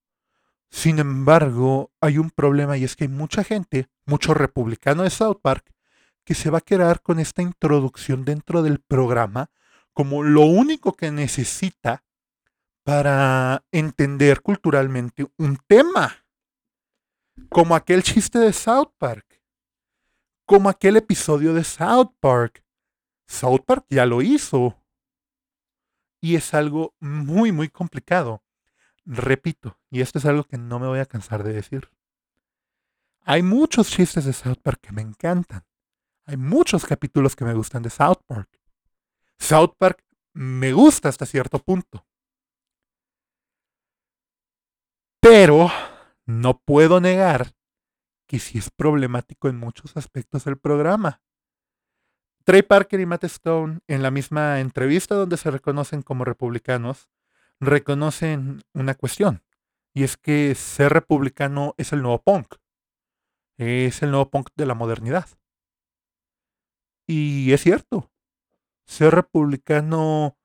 Sin 0.70 0.98
embargo, 0.98 1.92
hay 2.00 2.18
un 2.18 2.30
problema 2.30 2.76
y 2.76 2.84
es 2.84 2.96
que 2.96 3.04
hay 3.04 3.08
mucha 3.08 3.44
gente, 3.44 3.88
mucho 4.04 4.34
republicano 4.34 5.02
de 5.02 5.10
South 5.10 5.40
Park, 5.42 5.72
que 6.24 6.34
se 6.34 6.50
va 6.50 6.58
a 6.58 6.62
quedar 6.62 7.02
con 7.02 7.20
esta 7.20 7.42
introducción 7.42 8.24
dentro 8.24 8.62
del 8.62 8.80
programa 8.80 9.50
como 9.92 10.22
lo 10.22 10.42
único 10.42 10.92
que 10.92 11.10
necesita 11.10 12.04
para 12.84 13.64
entender 13.72 14.42
culturalmente 14.42 15.26
un 15.38 15.58
tema. 15.66 16.26
Como 17.48 17.74
aquel 17.74 18.02
chiste 18.02 18.38
de 18.38 18.52
South 18.52 18.92
Park. 18.98 19.25
Como 20.46 20.68
aquel 20.68 20.96
episodio 20.96 21.54
de 21.54 21.64
South 21.64 22.12
Park. 22.20 22.64
South 23.26 23.62
Park 23.66 23.84
ya 23.90 24.06
lo 24.06 24.22
hizo. 24.22 24.80
Y 26.20 26.36
es 26.36 26.54
algo 26.54 26.94
muy, 27.00 27.50
muy 27.50 27.68
complicado. 27.68 28.44
Repito, 29.04 29.76
y 29.90 30.02
esto 30.02 30.20
es 30.20 30.24
algo 30.24 30.44
que 30.44 30.56
no 30.56 30.78
me 30.78 30.86
voy 30.86 31.00
a 31.00 31.06
cansar 31.06 31.42
de 31.42 31.52
decir. 31.52 31.90
Hay 33.22 33.42
muchos 33.42 33.90
chistes 33.90 34.24
de 34.24 34.32
South 34.32 34.60
Park 34.62 34.78
que 34.82 34.92
me 34.92 35.02
encantan. 35.02 35.64
Hay 36.26 36.36
muchos 36.36 36.86
capítulos 36.86 37.34
que 37.34 37.44
me 37.44 37.54
gustan 37.54 37.82
de 37.82 37.90
South 37.90 38.22
Park. 38.24 38.48
South 39.40 39.74
Park 39.76 40.04
me 40.32 40.72
gusta 40.72 41.08
hasta 41.08 41.26
cierto 41.26 41.58
punto. 41.58 42.06
Pero 45.18 45.72
no 46.24 46.58
puedo 46.60 47.00
negar 47.00 47.55
que 48.26 48.38
sí 48.38 48.58
es 48.58 48.70
problemático 48.70 49.48
en 49.48 49.56
muchos 49.56 49.96
aspectos 49.96 50.44
del 50.44 50.58
programa. 50.58 51.20
Trey 52.44 52.62
Parker 52.62 53.00
y 53.00 53.06
Matt 53.06 53.24
Stone, 53.24 53.80
en 53.88 54.02
la 54.02 54.10
misma 54.10 54.60
entrevista 54.60 55.14
donde 55.14 55.36
se 55.36 55.50
reconocen 55.50 56.02
como 56.02 56.24
republicanos, 56.24 57.08
reconocen 57.60 58.62
una 58.72 58.94
cuestión. 58.94 59.42
Y 59.94 60.04
es 60.04 60.16
que 60.16 60.54
ser 60.54 60.92
republicano 60.92 61.74
es 61.78 61.92
el 61.92 62.02
nuevo 62.02 62.22
punk. 62.22 62.56
Es 63.56 64.02
el 64.02 64.10
nuevo 64.10 64.30
punk 64.30 64.50
de 64.54 64.66
la 64.66 64.74
modernidad. 64.74 65.26
Y 67.06 67.52
es 67.52 67.62
cierto 67.62 68.10
ser 68.86 69.14
republicano 69.14 70.38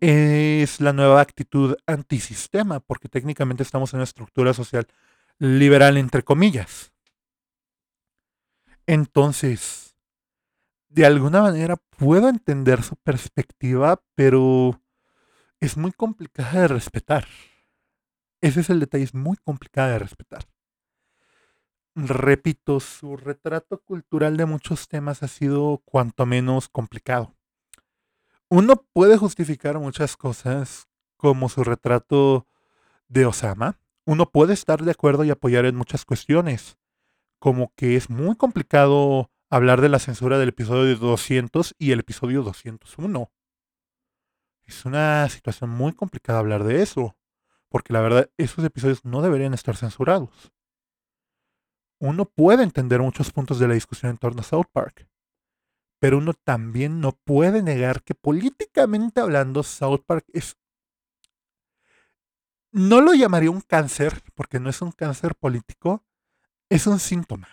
es 0.00 0.80
la 0.80 0.92
nueva 0.92 1.20
actitud 1.20 1.76
antisistema, 1.86 2.80
porque 2.80 3.08
técnicamente 3.08 3.64
estamos 3.64 3.92
en 3.92 3.98
una 3.98 4.04
estructura 4.04 4.54
social 4.54 4.86
liberal, 5.38 5.96
entre 5.96 6.22
comillas. 6.22 6.92
Entonces, 8.88 9.94
de 10.88 11.06
alguna 11.06 11.42
manera 11.42 11.76
puedo 11.76 12.28
entender 12.28 12.82
su 12.82 12.96
perspectiva, 12.96 14.02
pero 14.16 14.82
es 15.60 15.76
muy 15.76 15.92
complicada 15.92 16.62
de 16.62 16.68
respetar. 16.68 17.26
Ese 18.40 18.62
es 18.62 18.70
el 18.70 18.80
detalle, 18.80 19.04
es 19.04 19.14
muy 19.14 19.36
complicada 19.36 19.92
de 19.92 20.00
respetar. 20.00 20.48
Repito, 21.94 22.80
su 22.80 23.16
retrato 23.16 23.80
cultural 23.82 24.36
de 24.36 24.46
muchos 24.46 24.88
temas 24.88 25.22
ha 25.22 25.28
sido 25.28 25.82
cuanto 25.84 26.26
menos 26.26 26.68
complicado 26.68 27.38
uno 28.50 28.76
puede 28.92 29.16
justificar 29.16 29.78
muchas 29.78 30.16
cosas 30.16 30.88
como 31.16 31.48
su 31.48 31.64
retrato 31.64 32.46
de 33.08 33.26
Osama. 33.26 33.78
Uno 34.06 34.30
puede 34.30 34.54
estar 34.54 34.82
de 34.82 34.90
acuerdo 34.90 35.24
y 35.24 35.30
apoyar 35.30 35.66
en 35.66 35.76
muchas 35.76 36.04
cuestiones, 36.06 36.78
como 37.38 37.72
que 37.76 37.96
es 37.96 38.10
muy 38.10 38.36
complicado 38.36 39.30
hablar 39.50 39.80
de 39.80 39.88
la 39.88 39.98
censura 39.98 40.38
del 40.38 40.50
episodio 40.50 40.96
200 40.96 41.74
y 41.78 41.92
el 41.92 42.00
episodio 42.00 42.42
201. 42.42 43.30
Es 44.66 44.84
una 44.84 45.28
situación 45.28 45.70
muy 45.70 45.94
complicada 45.94 46.40
hablar 46.40 46.64
de 46.64 46.82
eso, 46.82 47.16
porque 47.68 47.92
la 47.92 48.00
verdad 48.00 48.30
esos 48.36 48.64
episodios 48.64 49.04
no 49.04 49.22
deberían 49.22 49.54
estar 49.54 49.76
censurados. 49.76 50.52
Uno 52.00 52.26
puede 52.26 52.62
entender 52.62 53.00
muchos 53.00 53.30
puntos 53.32 53.58
de 53.58 53.68
la 53.68 53.74
discusión 53.74 54.10
en 54.10 54.18
torno 54.18 54.40
a 54.40 54.44
South 54.44 54.66
Park, 54.72 55.08
pero 55.98 56.18
uno 56.18 56.32
también 56.32 57.00
no 57.00 57.12
puede 57.12 57.62
negar 57.62 58.02
que 58.02 58.14
políticamente 58.14 59.20
hablando 59.20 59.62
South 59.62 60.02
Park 60.06 60.26
es... 60.32 60.56
No 62.70 63.00
lo 63.00 63.14
llamaría 63.14 63.50
un 63.50 63.62
cáncer, 63.62 64.22
porque 64.34 64.60
no 64.60 64.68
es 64.68 64.82
un 64.82 64.92
cáncer 64.92 65.34
político, 65.34 66.04
es 66.70 66.86
un 66.86 66.98
síntoma. 66.98 67.48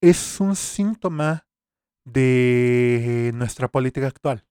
Es 0.00 0.40
un 0.40 0.56
síntoma 0.56 1.46
de 2.04 3.30
nuestra 3.34 3.68
política 3.68 4.08
actual. 4.08 4.46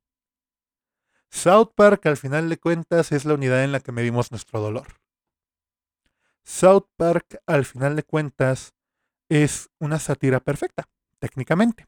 South 1.30 1.74
Park, 1.76 2.06
al 2.06 2.18
final 2.18 2.50
de 2.50 2.58
cuentas, 2.58 3.12
es 3.12 3.26
la 3.26 3.34
unidad 3.34 3.64
en 3.64 3.72
la 3.72 3.80
que 3.80 3.92
medimos 3.92 4.32
nuestro 4.32 4.60
dolor. 4.60 4.88
South 6.44 6.88
Park, 6.96 7.42
al 7.48 7.66
final 7.66 7.96
de 7.96 8.04
cuentas, 8.04 8.74
es 9.30 9.70
una 9.80 10.00
sátira 10.00 10.40
perfecta, 10.40 10.90
técnicamente. 11.20 11.88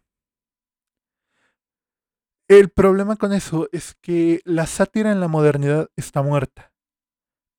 El 2.48 2.70
problema 2.70 3.16
con 3.16 3.34
eso 3.34 3.68
es 3.72 3.96
que 4.02 4.42
la 4.46 4.68
sátira 4.68 5.12
en 5.12 5.20
la 5.20 5.28
modernidad 5.28 5.90
está 5.96 6.22
muerta. 6.22 6.75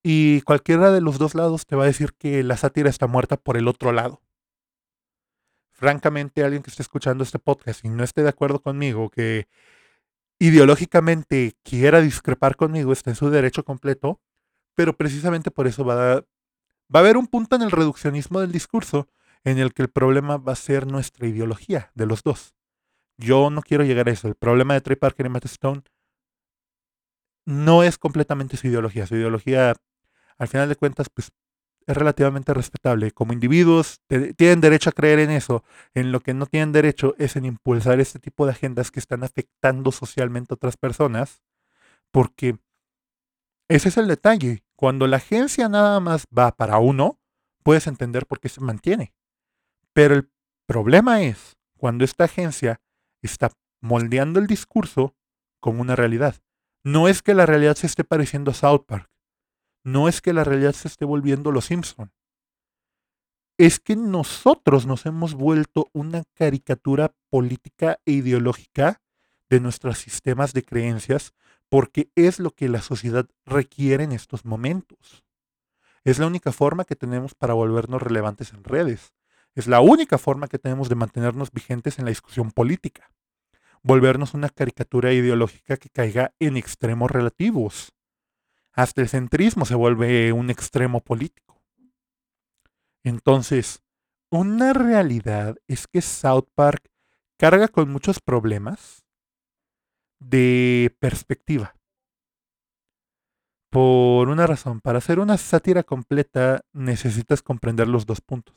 Y 0.08 0.42
cualquiera 0.42 0.92
de 0.92 1.00
los 1.00 1.18
dos 1.18 1.34
lados 1.34 1.66
te 1.66 1.74
va 1.74 1.82
a 1.82 1.86
decir 1.88 2.12
que 2.12 2.44
la 2.44 2.56
sátira 2.56 2.88
está 2.88 3.08
muerta 3.08 3.36
por 3.36 3.56
el 3.56 3.66
otro 3.66 3.90
lado. 3.90 4.22
Francamente, 5.72 6.44
alguien 6.44 6.62
que 6.62 6.70
esté 6.70 6.82
escuchando 6.82 7.24
este 7.24 7.40
podcast 7.40 7.84
y 7.84 7.88
no 7.88 8.04
esté 8.04 8.22
de 8.22 8.28
acuerdo 8.28 8.62
conmigo, 8.62 9.10
que 9.10 9.48
ideológicamente 10.38 11.56
quiera 11.64 12.00
discrepar 12.00 12.54
conmigo, 12.54 12.92
está 12.92 13.10
en 13.10 13.16
su 13.16 13.30
derecho 13.30 13.64
completo, 13.64 14.20
pero 14.76 14.96
precisamente 14.96 15.50
por 15.50 15.66
eso 15.66 15.84
va 15.84 16.12
a, 16.12 16.16
va 16.18 16.24
a 16.94 16.98
haber 16.98 17.16
un 17.16 17.26
punto 17.26 17.56
en 17.56 17.62
el 17.62 17.72
reduccionismo 17.72 18.38
del 18.38 18.52
discurso 18.52 19.08
en 19.42 19.58
el 19.58 19.74
que 19.74 19.82
el 19.82 19.88
problema 19.88 20.36
va 20.36 20.52
a 20.52 20.54
ser 20.54 20.86
nuestra 20.86 21.26
ideología 21.26 21.90
de 21.96 22.06
los 22.06 22.22
dos. 22.22 22.54
Yo 23.18 23.50
no 23.50 23.60
quiero 23.60 23.82
llegar 23.82 24.08
a 24.08 24.12
eso. 24.12 24.28
El 24.28 24.36
problema 24.36 24.74
de 24.74 24.82
Trey 24.82 24.94
Parker 24.96 25.26
y 25.26 25.30
Matt 25.30 25.46
Stone 25.46 25.82
no 27.44 27.82
es 27.82 27.98
completamente 27.98 28.56
su 28.56 28.68
ideología. 28.68 29.04
Su 29.08 29.16
ideología, 29.16 29.74
al 30.38 30.48
final 30.48 30.68
de 30.68 30.76
cuentas, 30.76 31.08
pues 31.08 31.32
es 31.86 31.96
relativamente 31.96 32.52
respetable. 32.52 33.12
Como 33.12 33.32
individuos 33.32 34.00
tienen 34.08 34.60
derecho 34.60 34.90
a 34.90 34.92
creer 34.92 35.20
en 35.20 35.30
eso. 35.30 35.62
En 35.94 36.10
lo 36.10 36.20
que 36.20 36.34
no 36.34 36.46
tienen 36.46 36.72
derecho 36.72 37.14
es 37.18 37.36
en 37.36 37.44
impulsar 37.44 38.00
este 38.00 38.18
tipo 38.18 38.44
de 38.44 38.52
agendas 38.52 38.90
que 38.90 38.98
están 38.98 39.22
afectando 39.22 39.92
socialmente 39.92 40.52
a 40.52 40.56
otras 40.56 40.76
personas. 40.76 41.42
Porque 42.10 42.58
ese 43.68 43.88
es 43.88 43.96
el 43.96 44.08
detalle. 44.08 44.64
Cuando 44.74 45.06
la 45.06 45.18
agencia 45.18 45.68
nada 45.68 46.00
más 46.00 46.26
va 46.36 46.52
para 46.52 46.78
uno, 46.78 47.20
puedes 47.62 47.86
entender 47.86 48.26
por 48.26 48.40
qué 48.40 48.48
se 48.48 48.60
mantiene. 48.60 49.14
Pero 49.92 50.14
el 50.14 50.30
problema 50.66 51.22
es 51.22 51.56
cuando 51.78 52.04
esta 52.04 52.24
agencia 52.24 52.80
está 53.22 53.50
moldeando 53.80 54.40
el 54.40 54.46
discurso 54.46 55.14
como 55.60 55.82
una 55.82 55.96
realidad. 55.96 56.36
No 56.84 57.08
es 57.08 57.22
que 57.22 57.34
la 57.34 57.46
realidad 57.46 57.76
se 57.76 57.86
esté 57.86 58.04
pareciendo 58.04 58.50
a 58.50 58.54
South 58.54 58.84
Park. 58.86 59.10
No 59.86 60.08
es 60.08 60.20
que 60.20 60.32
la 60.32 60.42
realidad 60.42 60.72
se 60.72 60.88
esté 60.88 61.04
volviendo 61.04 61.52
Los 61.52 61.66
Simpson. 61.66 62.10
Es 63.56 63.78
que 63.78 63.94
nosotros 63.94 64.84
nos 64.84 65.06
hemos 65.06 65.34
vuelto 65.34 65.90
una 65.92 66.24
caricatura 66.34 67.14
política 67.30 68.00
e 68.04 68.10
ideológica 68.10 69.00
de 69.48 69.60
nuestros 69.60 69.98
sistemas 69.98 70.52
de 70.54 70.64
creencias 70.64 71.34
porque 71.68 72.10
es 72.16 72.40
lo 72.40 72.50
que 72.50 72.68
la 72.68 72.82
sociedad 72.82 73.28
requiere 73.44 74.02
en 74.02 74.10
estos 74.10 74.44
momentos. 74.44 75.22
Es 76.02 76.18
la 76.18 76.26
única 76.26 76.50
forma 76.50 76.84
que 76.84 76.96
tenemos 76.96 77.36
para 77.36 77.54
volvernos 77.54 78.02
relevantes 78.02 78.52
en 78.52 78.64
redes. 78.64 79.14
Es 79.54 79.68
la 79.68 79.78
única 79.78 80.18
forma 80.18 80.48
que 80.48 80.58
tenemos 80.58 80.88
de 80.88 80.96
mantenernos 80.96 81.52
vigentes 81.52 82.00
en 82.00 82.06
la 82.06 82.10
discusión 82.10 82.50
política. 82.50 83.12
Volvernos 83.84 84.34
una 84.34 84.48
caricatura 84.48 85.12
ideológica 85.12 85.76
que 85.76 85.90
caiga 85.90 86.34
en 86.40 86.56
extremos 86.56 87.08
relativos. 87.08 87.95
Hasta 88.76 89.00
el 89.00 89.08
centrismo 89.08 89.64
se 89.64 89.74
vuelve 89.74 90.32
un 90.32 90.50
extremo 90.50 91.00
político. 91.00 91.58
Entonces, 93.02 93.82
una 94.30 94.74
realidad 94.74 95.56
es 95.66 95.86
que 95.86 96.02
South 96.02 96.48
Park 96.54 96.90
carga 97.38 97.68
con 97.68 97.90
muchos 97.90 98.20
problemas 98.20 99.06
de 100.20 100.94
perspectiva. 100.98 101.74
Por 103.70 104.28
una 104.28 104.46
razón, 104.46 104.80
para 104.80 104.98
hacer 104.98 105.20
una 105.20 105.38
sátira 105.38 105.82
completa 105.82 106.60
necesitas 106.72 107.42
comprender 107.42 107.88
los 107.88 108.04
dos 108.04 108.20
puntos. 108.20 108.56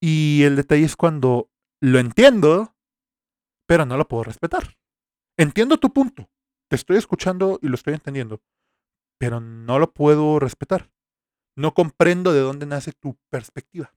Y 0.00 0.42
el 0.42 0.56
detalle 0.56 0.84
es 0.84 0.96
cuando 0.96 1.50
lo 1.80 1.98
entiendo, 1.98 2.74
pero 3.66 3.86
no 3.86 3.96
lo 3.96 4.08
puedo 4.08 4.24
respetar. 4.24 4.76
Entiendo 5.38 5.78
tu 5.78 5.92
punto, 5.92 6.28
te 6.72 6.76
estoy 6.76 6.96
escuchando 6.96 7.58
y 7.60 7.68
lo 7.68 7.74
estoy 7.74 7.92
entendiendo, 7.92 8.40
pero 9.18 9.40
no 9.40 9.78
lo 9.78 9.92
puedo 9.92 10.38
respetar. 10.38 10.90
No 11.54 11.74
comprendo 11.74 12.32
de 12.32 12.40
dónde 12.40 12.64
nace 12.64 12.92
tu 12.92 13.18
perspectiva. 13.28 13.94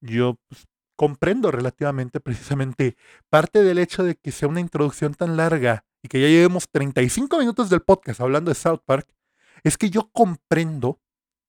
Yo 0.00 0.36
pues, 0.48 0.66
comprendo 0.96 1.52
relativamente 1.52 2.18
precisamente 2.18 2.96
parte 3.30 3.62
del 3.62 3.78
hecho 3.78 4.02
de 4.02 4.16
que 4.16 4.32
sea 4.32 4.48
una 4.48 4.58
introducción 4.58 5.14
tan 5.14 5.36
larga 5.36 5.86
y 6.02 6.08
que 6.08 6.20
ya 6.20 6.26
llevemos 6.26 6.68
35 6.68 7.38
minutos 7.38 7.70
del 7.70 7.82
podcast 7.82 8.20
hablando 8.20 8.50
de 8.50 8.56
South 8.56 8.80
Park, 8.84 9.14
es 9.62 9.78
que 9.78 9.90
yo 9.90 10.10
comprendo 10.10 11.00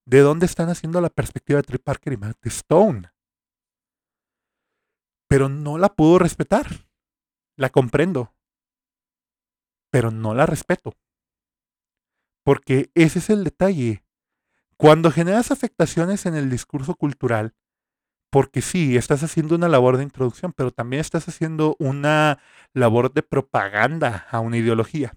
de 0.05 0.19
dónde 0.19 0.45
están 0.45 0.69
haciendo 0.69 1.01
la 1.01 1.09
perspectiva 1.09 1.57
de 1.57 1.63
Trey 1.63 1.79
Parker 1.79 2.13
y 2.13 2.17
Matt 2.17 2.45
Stone. 2.45 3.09
Pero 5.27 5.49
no 5.49 5.79
la 5.79 5.89
puedo 5.89 6.19
respetar. 6.19 6.67
La 7.57 7.71
comprendo. 7.71 8.34
Pero 9.95 10.11
no 10.11 10.33
la 10.33 10.45
respeto. 10.45 10.93
Porque 12.43 12.91
ese 12.95 13.19
es 13.19 13.29
el 13.29 13.45
detalle. 13.45 14.03
Cuando 14.75 15.09
generas 15.09 15.51
afectaciones 15.51 16.25
en 16.25 16.35
el 16.35 16.49
discurso 16.49 16.95
cultural, 16.95 17.55
porque 18.29 18.61
sí, 18.61 18.97
estás 18.97 19.23
haciendo 19.23 19.55
una 19.55 19.69
labor 19.69 19.95
de 19.95 20.03
introducción, 20.03 20.51
pero 20.51 20.71
también 20.71 20.99
estás 20.99 21.29
haciendo 21.29 21.77
una 21.79 22.39
labor 22.73 23.13
de 23.13 23.23
propaganda 23.23 24.27
a 24.31 24.41
una 24.41 24.57
ideología. 24.57 25.13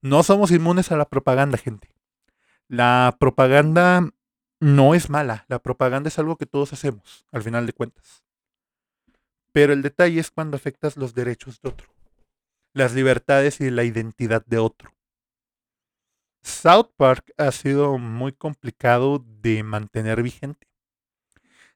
No 0.00 0.22
somos 0.22 0.50
inmunes 0.50 0.90
a 0.90 0.96
la 0.96 1.04
propaganda, 1.04 1.58
gente. 1.58 1.94
La 2.68 3.18
propaganda 3.20 4.08
no 4.60 4.94
es 4.94 5.10
mala, 5.10 5.44
la 5.48 5.58
propaganda 5.58 6.08
es 6.08 6.18
algo 6.18 6.36
que 6.36 6.46
todos 6.46 6.72
hacemos, 6.72 7.26
al 7.32 7.42
final 7.42 7.66
de 7.66 7.74
cuentas. 7.74 8.24
Pero 9.52 9.74
el 9.74 9.82
detalle 9.82 10.20
es 10.20 10.30
cuando 10.30 10.56
afectas 10.56 10.96
los 10.96 11.12
derechos 11.12 11.60
de 11.60 11.68
otro, 11.68 11.89
las 12.72 12.94
libertades 12.94 13.60
y 13.60 13.70
la 13.70 13.84
identidad 13.84 14.44
de 14.46 14.58
otro. 14.58 14.92
South 16.42 16.90
Park 16.96 17.32
ha 17.36 17.52
sido 17.52 17.98
muy 17.98 18.32
complicado 18.32 19.24
de 19.26 19.62
mantener 19.62 20.22
vigente. 20.22 20.68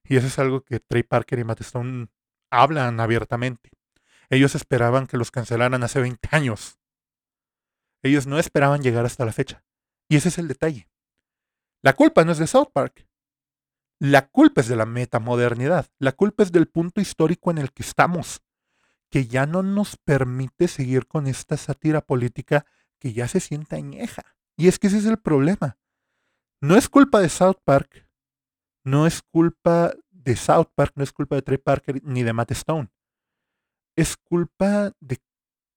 Y 0.04 0.16
eso 0.16 0.26
es 0.26 0.38
algo 0.38 0.62
que 0.62 0.80
Trey 0.80 1.02
Parker 1.02 1.38
y 1.38 1.44
Matt 1.44 1.60
Stone 1.62 2.08
hablan 2.50 3.00
abiertamente. 3.00 3.70
Ellos 4.30 4.54
esperaban 4.54 5.06
que 5.06 5.16
los 5.16 5.30
cancelaran 5.30 5.82
hace 5.82 6.00
20 6.00 6.28
años. 6.32 6.78
Ellos 8.02 8.26
no 8.26 8.38
esperaban 8.38 8.82
llegar 8.82 9.04
hasta 9.04 9.24
la 9.24 9.32
fecha. 9.32 9.64
Y 10.08 10.16
ese 10.16 10.28
es 10.28 10.38
el 10.38 10.48
detalle. 10.48 10.88
La 11.82 11.94
culpa 11.94 12.24
no 12.24 12.32
es 12.32 12.38
de 12.38 12.46
South 12.46 12.70
Park. 12.72 13.06
La 13.98 14.28
culpa 14.28 14.60
es 14.60 14.68
de 14.68 14.76
la 14.76 14.86
metamodernidad. 14.86 15.86
La 15.98 16.12
culpa 16.12 16.42
es 16.42 16.52
del 16.52 16.68
punto 16.68 17.00
histórico 17.00 17.50
en 17.50 17.58
el 17.58 17.72
que 17.72 17.82
estamos, 17.82 18.42
que 19.10 19.26
ya 19.26 19.46
no 19.46 19.62
nos 19.62 19.96
permite 19.96 20.68
seguir 20.68 21.06
con 21.06 21.26
esta 21.26 21.56
sátira 21.56 22.00
política 22.00 22.66
que 22.98 23.12
ya 23.12 23.28
se 23.28 23.40
siente 23.40 23.76
añeja. 23.76 24.22
Y 24.56 24.68
es 24.68 24.78
que 24.78 24.88
ese 24.88 24.98
es 24.98 25.06
el 25.06 25.18
problema. 25.18 25.78
No 26.60 26.76
es 26.76 26.88
culpa 26.88 27.20
de 27.20 27.28
South 27.28 27.58
Park 27.64 28.04
no 28.84 29.06
es 29.06 29.22
culpa 29.22 29.94
de 30.10 30.36
South 30.36 30.68
Park, 30.74 30.92
no 30.96 31.02
es 31.02 31.12
culpa 31.12 31.36
de 31.36 31.42
Trey 31.42 31.58
Parker 31.58 32.04
ni 32.04 32.22
de 32.22 32.34
Matt 32.34 32.50
Stone. 32.52 32.90
Es 33.96 34.16
culpa 34.16 34.92
de 35.00 35.18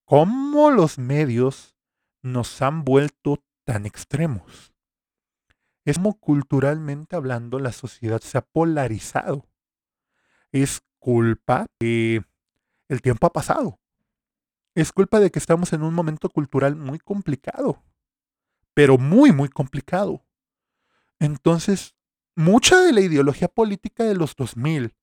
cómo 0.05 0.71
los 0.71 0.97
medios 0.97 1.75
nos 2.21 2.61
han 2.61 2.83
vuelto 2.83 3.43
tan 3.65 3.85
extremos. 3.85 4.73
Es 5.85 5.97
como 5.97 6.19
culturalmente 6.19 7.15
hablando 7.15 7.59
la 7.59 7.71
sociedad 7.71 8.19
se 8.19 8.37
ha 8.37 8.41
polarizado. 8.41 9.47
Es 10.51 10.81
culpa 10.99 11.67
de 11.79 12.25
el 12.87 13.01
tiempo 13.01 13.27
ha 13.27 13.33
pasado. 13.33 13.79
Es 14.75 14.91
culpa 14.91 15.19
de 15.19 15.31
que 15.31 15.39
estamos 15.39 15.73
en 15.73 15.83
un 15.83 15.93
momento 15.93 16.29
cultural 16.29 16.75
muy 16.75 16.99
complicado, 16.99 17.83
pero 18.73 18.97
muy, 18.97 19.31
muy 19.31 19.49
complicado. 19.49 20.23
Entonces, 21.19 21.95
mucha 22.35 22.79
de 22.81 22.93
la 22.93 23.01
ideología 23.01 23.47
política 23.47 24.03
de 24.03 24.15
los 24.15 24.35
2000, 24.35 24.95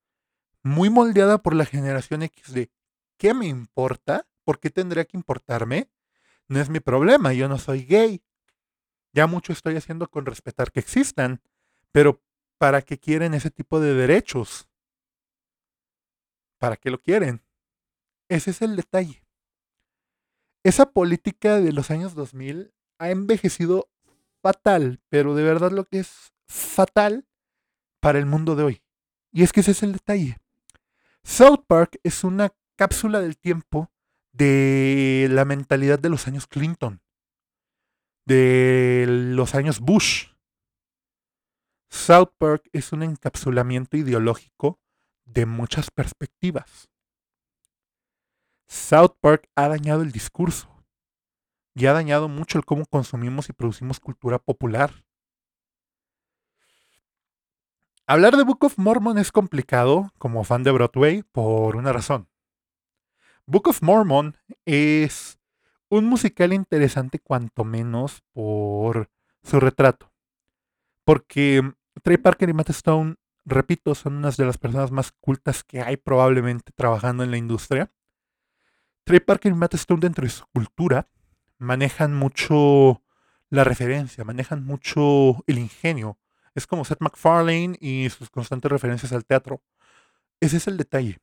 muy 0.63 0.91
moldeada 0.91 1.39
por 1.43 1.55
la 1.55 1.67
generación 1.67 2.23
X 2.23 2.53
de 2.53 2.71
¿qué 3.19 3.35
me 3.35 3.47
importa? 3.47 4.27
¿Por 4.45 4.61
qué 4.61 4.71
tendría 4.71 5.05
que 5.05 5.17
importarme? 5.17 5.91
No 6.49 6.61
es 6.61 6.69
mi 6.69 6.81
problema, 6.81 7.33
yo 7.33 7.49
no 7.49 7.59
soy 7.59 7.85
gay. 7.85 8.23
Ya 9.13 9.27
mucho 9.27 9.53
estoy 9.53 9.77
haciendo 9.77 10.09
con 10.09 10.27
respetar 10.27 10.73
que 10.73 10.81
existan, 10.81 11.41
pero 11.93 12.23
¿para 12.59 12.83
qué 12.83 12.99
quieren 12.99 13.35
ese 13.35 13.51
tipo 13.51 13.81
de 13.81 13.95
derechos? 13.95 14.69
¿Para 16.59 16.77
qué 16.77 16.91
lo 16.91 17.01
quieren? 17.01 17.44
Ese 18.29 18.51
es 18.51 18.63
el 18.63 18.77
detalle. 18.77 19.25
Esa 20.63 20.91
política 20.91 21.61
de 21.61 21.73
los 21.73 21.91
años 21.91 22.15
2000 22.15 22.73
ha 22.99 23.11
envejecido 23.11 23.91
fatal, 24.43 25.01
pero 25.11 25.35
de 25.35 25.43
verdad 25.43 25.73
lo 25.73 25.85
que 25.85 26.01
es 26.01 26.33
fatal 26.49 27.27
para 28.01 28.19
el 28.19 28.27
mundo 28.27 28.57
de 28.57 28.63
hoy. 28.63 28.83
Y 29.33 29.43
es 29.43 29.53
que 29.53 29.61
ese 29.61 29.73
es 29.73 29.83
el 29.83 29.93
detalle. 29.93 30.39
South 31.23 31.65
Park 31.67 31.99
es 32.03 32.25
una 32.25 32.55
cápsula 32.77 33.21
del 33.21 33.37
tiempo 33.37 33.91
de 34.33 35.29
la 35.31 35.45
mentalidad 35.45 35.99
de 35.99 36.09
los 36.09 36.27
años 36.27 36.47
Clinton, 36.47 37.03
de 38.27 39.05
los 39.09 39.55
años 39.55 39.81
Bush. 39.81 40.29
South 41.91 42.33
Park 42.39 42.69
es 42.73 42.93
un 42.93 43.03
encapsulamiento 43.03 43.97
ideológico 43.97 44.81
de 45.25 45.47
muchas 45.47 45.91
perspectivas. 45.91 46.89
South 48.75 49.15
Park 49.21 49.49
ha 49.55 49.69
dañado 49.69 50.03
el 50.03 50.11
discurso 50.11 50.69
y 51.77 51.87
ha 51.87 51.93
dañado 51.93 52.29
mucho 52.29 52.59
el 52.59 52.65
cómo 52.65 52.85
consumimos 52.87 53.49
y 53.49 53.53
producimos 53.53 54.01
cultura 54.01 54.41
popular. 54.41 55.05
Hablar 58.09 58.37
de 58.37 58.43
Book 58.43 58.65
of 58.65 58.77
Mormon 58.77 59.17
es 59.17 59.31
complicado 59.31 60.13
como 60.19 60.43
fan 60.43 60.65
de 60.65 60.73
Broadway 60.73 61.23
por 61.23 61.77
una 61.77 61.93
razón. 61.93 62.29
Book 63.47 63.69
of 63.69 63.81
Mormon 63.81 64.37
es 64.67 65.39
un 65.89 66.07
musical 66.07 66.53
interesante 66.53 67.21
cuanto 67.21 67.63
menos 67.63 68.23
por 68.33 69.09
su 69.45 69.61
retrato. 69.61 70.13
Porque 71.05 71.63
Trey 72.03 72.17
Parker 72.17 72.49
y 72.49 72.55
Matt 72.55 72.71
Stone, 72.71 73.15
repito, 73.45 73.95
son 73.95 74.17
unas 74.17 74.37
de 74.37 74.47
las 74.47 74.59
personas 74.59 74.91
más 74.91 75.13
cultas 75.13 75.63
que 75.63 75.81
hay 75.81 75.97
probablemente 75.97 76.73
trabajando 76.75 77.23
en 77.23 77.31
la 77.31 77.37
industria. 77.37 77.93
Trey 79.05 79.21
Parker 79.21 79.53
y 79.53 79.55
Matt 79.55 79.75
Stone 79.75 80.01
dentro 80.01 80.25
de 80.25 80.31
su 80.31 80.47
cultura 80.47 81.09
manejan 81.59 82.15
mucho 82.15 83.03
la 83.51 83.65
referencia, 83.65 84.25
manejan 84.25 84.65
mucho 84.65 85.45
el 85.47 85.59
ingenio, 85.59 86.19
es 86.55 86.67
como 86.67 86.85
Seth 86.85 87.01
MacFarlane 87.01 87.77
y 87.81 88.09
sus 88.11 88.31
constantes 88.31 88.71
referencias 88.71 89.13
al 89.13 89.25
teatro. 89.25 89.61
Ese 90.41 90.57
es 90.59 90.67
el 90.69 90.77
detalle. 90.77 91.19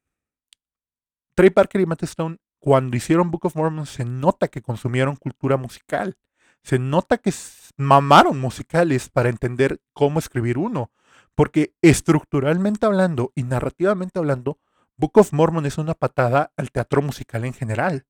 Trey 1.36 1.50
Parker 1.50 1.82
y 1.82 1.86
Matt 1.86 2.04
Stone, 2.04 2.38
cuando 2.60 2.98
hicieron 2.98 3.32
Book 3.32 3.46
of 3.46 3.56
Mormon, 3.56 3.86
se 3.86 4.04
nota 4.04 4.50
que 4.50 4.62
consumieron 4.62 5.16
cultura 5.16 5.58
musical. 5.58 6.18
Se 6.64 6.80
nota 6.80 7.18
que 7.18 7.34
mamaron 7.78 8.40
musicales 8.40 9.10
para 9.10 9.30
entender 9.30 9.82
cómo 9.94 10.20
escribir 10.20 10.58
uno. 10.58 10.92
Porque 11.34 11.74
estructuralmente 11.82 12.86
hablando 12.86 13.32
y 13.34 13.44
narrativamente 13.44 14.20
hablando, 14.20 14.60
Book 15.02 15.18
of 15.18 15.34
Mormon 15.34 15.66
es 15.66 15.80
una 15.80 15.96
patada 15.96 16.54
al 16.58 16.72
teatro 16.72 17.02
musical 17.02 17.44
en 17.44 17.54
general. 17.54 18.06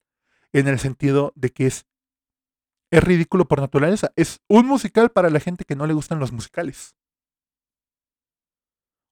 En 0.51 0.67
el 0.67 0.77
sentido 0.77 1.31
de 1.37 1.51
que 1.51 1.65
es, 1.65 1.85
es 2.91 3.01
ridículo 3.01 3.47
por 3.47 3.61
naturaleza. 3.61 4.11
Es 4.17 4.41
un 4.49 4.67
musical 4.67 5.09
para 5.09 5.29
la 5.29 5.39
gente 5.39 5.63
que 5.63 5.77
no 5.77 5.87
le 5.87 5.93
gustan 5.93 6.19
los 6.19 6.33
musicales 6.33 6.97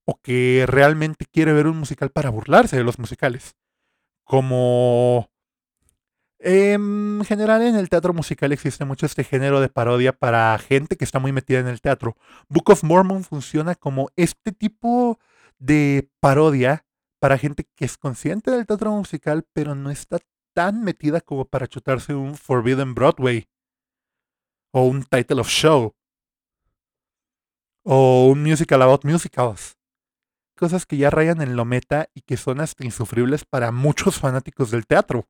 o 0.03 0.19
que 0.21 0.65
realmente 0.67 1.25
quiere 1.25 1.53
ver 1.53 1.67
un 1.67 1.77
musical 1.77 2.09
para 2.09 2.29
burlarse 2.29 2.75
de 2.75 2.83
los 2.83 2.99
musicales. 2.99 3.55
Como 4.25 5.29
en 6.39 7.23
general 7.23 7.61
en 7.61 7.75
el 7.75 7.87
teatro 7.87 8.13
musical 8.13 8.51
existe 8.51 8.83
mucho 8.83 9.05
este 9.05 9.23
género 9.23 9.61
de 9.61 9.69
parodia 9.69 10.11
para 10.11 10.57
gente 10.57 10.97
que 10.97 11.05
está 11.05 11.19
muy 11.19 11.31
metida 11.31 11.59
en 11.59 11.67
el 11.67 11.79
teatro. 11.79 12.17
Book 12.49 12.71
of 12.71 12.83
Mormon 12.83 13.23
funciona 13.23 13.75
como 13.75 14.09
este 14.17 14.51
tipo 14.51 15.17
de 15.59 16.09
parodia 16.19 16.85
para 17.19 17.37
gente 17.37 17.67
que 17.75 17.85
es 17.85 17.97
consciente 17.97 18.51
del 18.51 18.65
teatro 18.65 18.91
musical, 18.91 19.45
pero 19.53 19.75
no 19.75 19.91
está 19.91 20.19
tan 20.53 20.83
metida 20.83 21.21
como 21.21 21.45
para 21.45 21.67
chutarse 21.67 22.15
un 22.15 22.35
Forbidden 22.35 22.95
Broadway 22.95 23.47
o 24.71 24.83
un 24.83 25.03
Title 25.03 25.41
of 25.41 25.49
Show 25.49 25.95
o 27.83 28.27
un 28.27 28.43
musical 28.43 28.81
about 28.81 29.05
musicals 29.05 29.79
cosas 30.59 30.85
que 30.85 30.97
ya 30.97 31.09
rayan 31.09 31.41
en 31.41 31.55
lo 31.55 31.63
meta 31.63 32.09
y 32.13 32.21
que 32.21 32.37
son 32.37 32.59
hasta 32.59 32.83
insufribles 32.83 33.45
para 33.45 33.71
muchos 33.71 34.19
fanáticos 34.19 34.69
del 34.69 34.85
teatro. 34.85 35.27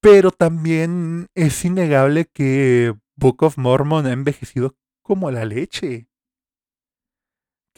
Pero 0.00 0.30
también 0.30 1.28
es 1.34 1.64
innegable 1.64 2.24
que 2.24 2.94
Book 3.16 3.42
of 3.42 3.58
Mormon 3.58 4.06
ha 4.06 4.12
envejecido 4.12 4.74
como 5.02 5.30
la 5.30 5.44
leche. 5.44 6.08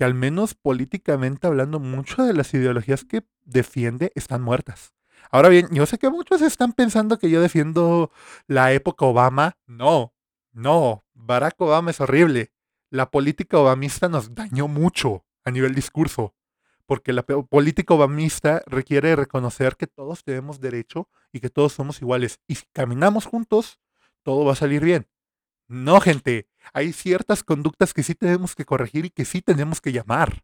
Que 0.00 0.04
al 0.04 0.14
menos 0.14 0.54
políticamente 0.54 1.46
hablando, 1.46 1.78
muchas 1.78 2.26
de 2.26 2.32
las 2.32 2.54
ideologías 2.54 3.04
que 3.04 3.22
defiende 3.44 4.12
están 4.14 4.40
muertas. 4.40 4.94
Ahora 5.30 5.50
bien, 5.50 5.68
yo 5.72 5.84
sé 5.84 5.98
que 5.98 6.08
muchos 6.08 6.40
están 6.40 6.72
pensando 6.72 7.18
que 7.18 7.28
yo 7.28 7.42
defiendo 7.42 8.10
la 8.46 8.72
época 8.72 9.04
Obama. 9.04 9.58
No, 9.66 10.14
no, 10.52 11.04
Barack 11.12 11.60
Obama 11.60 11.90
es 11.90 12.00
horrible. 12.00 12.50
La 12.88 13.10
política 13.10 13.58
obamista 13.58 14.08
nos 14.08 14.34
dañó 14.34 14.68
mucho 14.68 15.26
a 15.44 15.50
nivel 15.50 15.74
discurso, 15.74 16.34
porque 16.86 17.12
la 17.12 17.22
política 17.22 17.92
obamista 17.92 18.62
requiere 18.64 19.14
reconocer 19.16 19.76
que 19.76 19.86
todos 19.86 20.24
tenemos 20.24 20.62
derecho 20.62 21.10
y 21.30 21.40
que 21.40 21.50
todos 21.50 21.74
somos 21.74 22.00
iguales. 22.00 22.40
Y 22.48 22.54
si 22.54 22.64
caminamos 22.72 23.26
juntos, 23.26 23.78
todo 24.22 24.46
va 24.46 24.52
a 24.52 24.56
salir 24.56 24.82
bien. 24.82 25.08
No, 25.70 26.00
gente, 26.00 26.48
hay 26.72 26.92
ciertas 26.92 27.42
conductas 27.42 27.94
que 27.94 28.02
sí 28.02 28.14
tenemos 28.14 28.54
que 28.54 28.64
corregir 28.64 29.06
y 29.06 29.10
que 29.10 29.24
sí 29.24 29.40
tenemos 29.40 29.80
que 29.80 29.92
llamar 29.92 30.42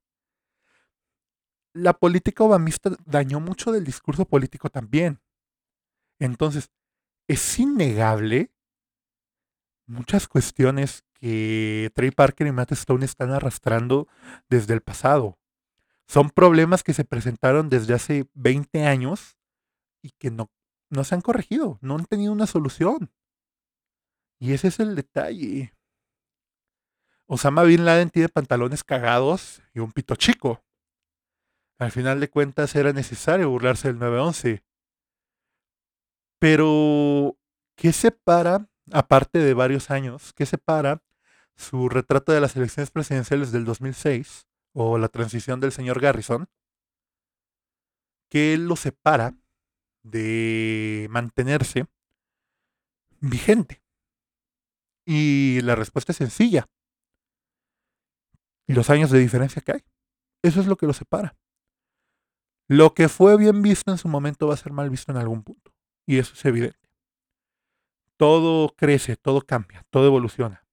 la 1.76 1.92
política 1.92 2.42
obamista 2.42 2.90
dañó 3.04 3.38
mucho 3.38 3.70
del 3.70 3.84
discurso 3.84 4.24
político 4.24 4.70
también. 4.70 5.20
Entonces, 6.18 6.70
es 7.28 7.58
innegable 7.58 8.50
muchas 9.86 10.26
cuestiones 10.26 11.04
que 11.12 11.90
Trey 11.94 12.10
Parker 12.10 12.46
y 12.46 12.52
Matt 12.52 12.72
Stone 12.72 13.04
están 13.04 13.30
arrastrando 13.30 14.08
desde 14.48 14.72
el 14.72 14.80
pasado. 14.80 15.38
Son 16.06 16.30
problemas 16.30 16.82
que 16.82 16.94
se 16.94 17.04
presentaron 17.04 17.68
desde 17.68 17.92
hace 17.92 18.26
20 18.34 18.86
años 18.86 19.36
y 20.02 20.12
que 20.12 20.30
no, 20.30 20.50
no 20.88 21.04
se 21.04 21.14
han 21.14 21.20
corregido, 21.20 21.78
no 21.82 21.96
han 21.96 22.06
tenido 22.06 22.32
una 22.32 22.46
solución. 22.46 23.12
Y 24.39 24.53
ese 24.53 24.68
es 24.68 24.80
el 24.80 24.95
detalle. 24.95 25.72
Osama 27.26 27.64
Bin 27.64 27.84
Laden 27.84 28.11
tiene 28.11 28.28
pantalones 28.28 28.84
cagados 28.84 29.62
y 29.74 29.80
un 29.80 29.93
pito 29.93 30.14
chico. 30.14 30.62
Al 31.78 31.91
final 31.91 32.20
de 32.20 32.30
cuentas 32.30 32.74
era 32.74 32.93
necesario 32.93 33.51
burlarse 33.51 33.89
del 33.89 33.99
9-11. 33.99 34.62
Pero, 36.39 37.37
¿qué 37.76 37.93
separa, 37.93 38.68
aparte 38.93 39.39
de 39.39 39.55
varios 39.55 39.91
años, 39.91 40.32
qué 40.34 40.47
separa 40.47 41.03
su 41.57 41.89
retrato 41.89 42.32
de 42.32 42.41
las 42.41 42.57
elecciones 42.57 42.91
presidenciales 42.91 43.53
del 43.53 43.64
2006 43.64 44.47
o 44.74 44.99
la 44.99 45.09
transición 45.09 45.61
del 45.61 45.72
señor 45.72 46.01
Garrison? 46.01 46.49
¿Qué 48.30 48.57
lo 48.59 48.76
separa 48.76 49.34
de 50.03 51.07
mantenerse 51.11 51.87
vigente? 53.20 53.86
Y 55.07 55.61
la 55.62 55.76
respuesta 55.76 56.12
es 56.12 56.18
sencilla. 56.18 56.68
Los 58.66 58.90
años 58.90 59.11
de 59.11 59.20
diferencia 59.20 59.62
que 59.62 59.72
hay. 59.72 59.84
Eso 60.42 60.61
es 60.61 60.66
lo 60.66 60.76
que 60.76 60.86
lo 60.86 60.92
separa. 60.92 61.36
Lo 62.68 62.94
que 62.94 63.09
fue 63.09 63.36
bien 63.36 63.62
visto 63.62 63.92
en 63.92 63.98
su 63.98 64.09
momento 64.09 64.48
va 64.48 64.54
a 64.54 64.59
ser 64.59 64.72
mal 64.72 64.90
visto 64.90 65.12
en 65.12 65.18
algún 65.18 65.44
punto. 65.44 65.72
Y 66.04 66.18
eso 66.18 66.34
es 66.34 66.44
evidente. 66.44 66.90
Todo 68.16 68.74
crece, 68.76 69.16
todo 69.16 69.42
cambia, 69.42 69.86
todo 69.90 70.07
evoluciona. 70.07 70.66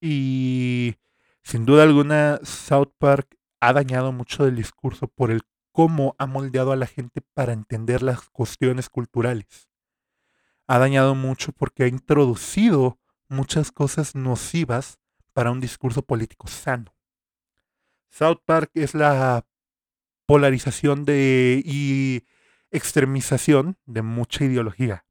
Y 0.00 0.96
sin 1.42 1.64
duda 1.64 1.82
alguna, 1.82 2.38
South 2.44 2.92
Park 2.98 3.36
ha 3.60 3.72
dañado 3.72 4.12
mucho 4.12 4.44
del 4.44 4.54
discurso 4.54 5.08
por 5.08 5.32
el 5.32 5.42
cómo 5.72 6.14
ha 6.18 6.26
moldeado 6.26 6.72
a 6.72 6.76
la 6.76 6.86
gente 6.86 7.20
para 7.34 7.52
entender 7.52 8.02
las 8.02 8.28
cuestiones 8.30 8.88
culturales. 8.88 9.68
Ha 10.68 10.78
dañado 10.78 11.14
mucho 11.14 11.52
porque 11.52 11.84
ha 11.84 11.88
introducido 11.88 12.98
muchas 13.28 13.72
cosas 13.72 14.14
nocivas 14.14 14.98
para 15.32 15.50
un 15.50 15.60
discurso 15.60 16.02
político 16.02 16.48
sano. 16.48 16.94
South 18.10 18.40
Park 18.44 18.70
es 18.74 18.94
la 18.94 19.44
polarización 20.26 21.04
de, 21.04 21.62
y 21.64 22.24
extremización 22.70 23.76
de 23.86 24.02
mucha 24.02 24.44
ideología. 24.44 25.04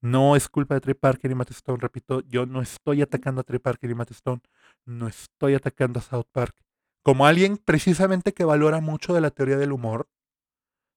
No 0.00 0.34
es 0.34 0.48
culpa 0.48 0.74
de 0.74 0.80
Trey 0.80 0.94
Parker 0.94 1.30
y 1.30 1.34
Matt 1.34 1.52
Stone, 1.52 1.78
repito, 1.80 2.22
yo 2.22 2.44
no 2.44 2.60
estoy 2.60 3.02
atacando 3.02 3.40
a 3.40 3.44
Trey 3.44 3.60
Parker 3.60 3.90
y 3.90 3.94
Matt 3.94 4.10
Stone, 4.10 4.42
no 4.84 5.06
estoy 5.06 5.54
atacando 5.54 6.00
a 6.00 6.02
South 6.02 6.26
Park. 6.32 6.56
Como 7.04 7.26
alguien 7.26 7.56
precisamente 7.56 8.32
que 8.32 8.44
valora 8.44 8.80
mucho 8.80 9.14
de 9.14 9.20
la 9.20 9.30
teoría 9.30 9.56
del 9.56 9.70
humor, 9.70 10.08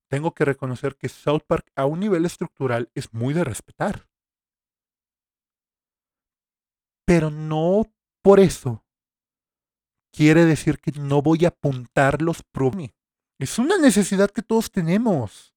tengo 0.07 0.33
que 0.33 0.45
reconocer 0.45 0.95
que 0.95 1.09
South 1.09 1.43
Park 1.45 1.71
a 1.75 1.85
un 1.85 1.99
nivel 1.99 2.25
estructural 2.25 2.89
es 2.95 3.13
muy 3.13 3.33
de 3.33 3.43
respetar. 3.43 4.07
Pero 7.05 7.29
no 7.29 7.83
por 8.21 8.39
eso 8.39 8.83
quiere 10.11 10.45
decir 10.45 10.79
que 10.79 10.91
no 10.99 11.21
voy 11.21 11.45
a 11.45 11.49
apuntar 11.49 12.21
los 12.21 12.41
problemas. 12.41 12.95
Es 13.37 13.59
una 13.59 13.77
necesidad 13.77 14.31
que 14.31 14.41
todos 14.41 14.71
tenemos. 14.71 15.53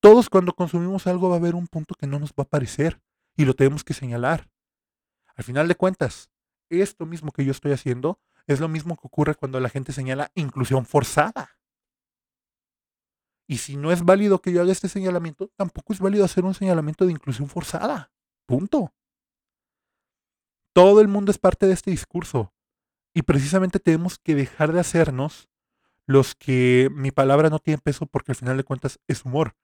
Todos 0.00 0.28
cuando 0.28 0.52
consumimos 0.52 1.06
algo 1.06 1.28
va 1.28 1.36
a 1.36 1.38
haber 1.38 1.54
un 1.54 1.66
punto 1.66 1.94
que 1.94 2.06
no 2.06 2.18
nos 2.18 2.30
va 2.30 2.42
a 2.42 2.48
parecer 2.48 3.00
y 3.36 3.44
lo 3.44 3.54
tenemos 3.54 3.84
que 3.84 3.94
señalar. 3.94 4.50
Al 5.36 5.44
final 5.44 5.68
de 5.68 5.76
cuentas, 5.76 6.30
esto 6.68 7.06
mismo 7.06 7.30
que 7.32 7.44
yo 7.44 7.52
estoy 7.52 7.72
haciendo 7.72 8.20
es 8.46 8.60
lo 8.60 8.68
mismo 8.68 8.96
que 8.96 9.06
ocurre 9.06 9.34
cuando 9.34 9.60
la 9.60 9.68
gente 9.68 9.92
señala 9.92 10.32
inclusión 10.34 10.84
forzada. 10.84 11.58
Y 13.46 13.58
si 13.58 13.76
no 13.76 13.92
es 13.92 14.04
válido 14.04 14.40
que 14.40 14.52
yo 14.52 14.60
haga 14.60 14.72
este 14.72 14.88
señalamiento, 14.88 15.48
tampoco 15.56 15.92
es 15.92 16.00
válido 16.00 16.24
hacer 16.24 16.44
un 16.44 16.54
señalamiento 16.54 17.06
de 17.06 17.12
inclusión 17.12 17.48
forzada. 17.48 18.12
Punto. 18.46 18.92
Todo 20.78 21.00
el 21.00 21.08
mundo 21.08 21.32
es 21.32 21.38
parte 21.38 21.66
de 21.66 21.72
este 21.72 21.90
discurso. 21.90 22.54
Y 23.12 23.22
precisamente 23.22 23.80
tenemos 23.80 24.16
que 24.16 24.36
dejar 24.36 24.72
de 24.72 24.78
hacernos 24.78 25.48
los 26.06 26.36
que 26.36 26.88
mi 26.92 27.10
palabra 27.10 27.50
no 27.50 27.58
tiene 27.58 27.78
peso 27.78 28.06
porque 28.06 28.30
al 28.30 28.36
final 28.36 28.56
de 28.56 28.62
cuentas 28.62 29.00
es 29.08 29.24
humor. 29.24 29.56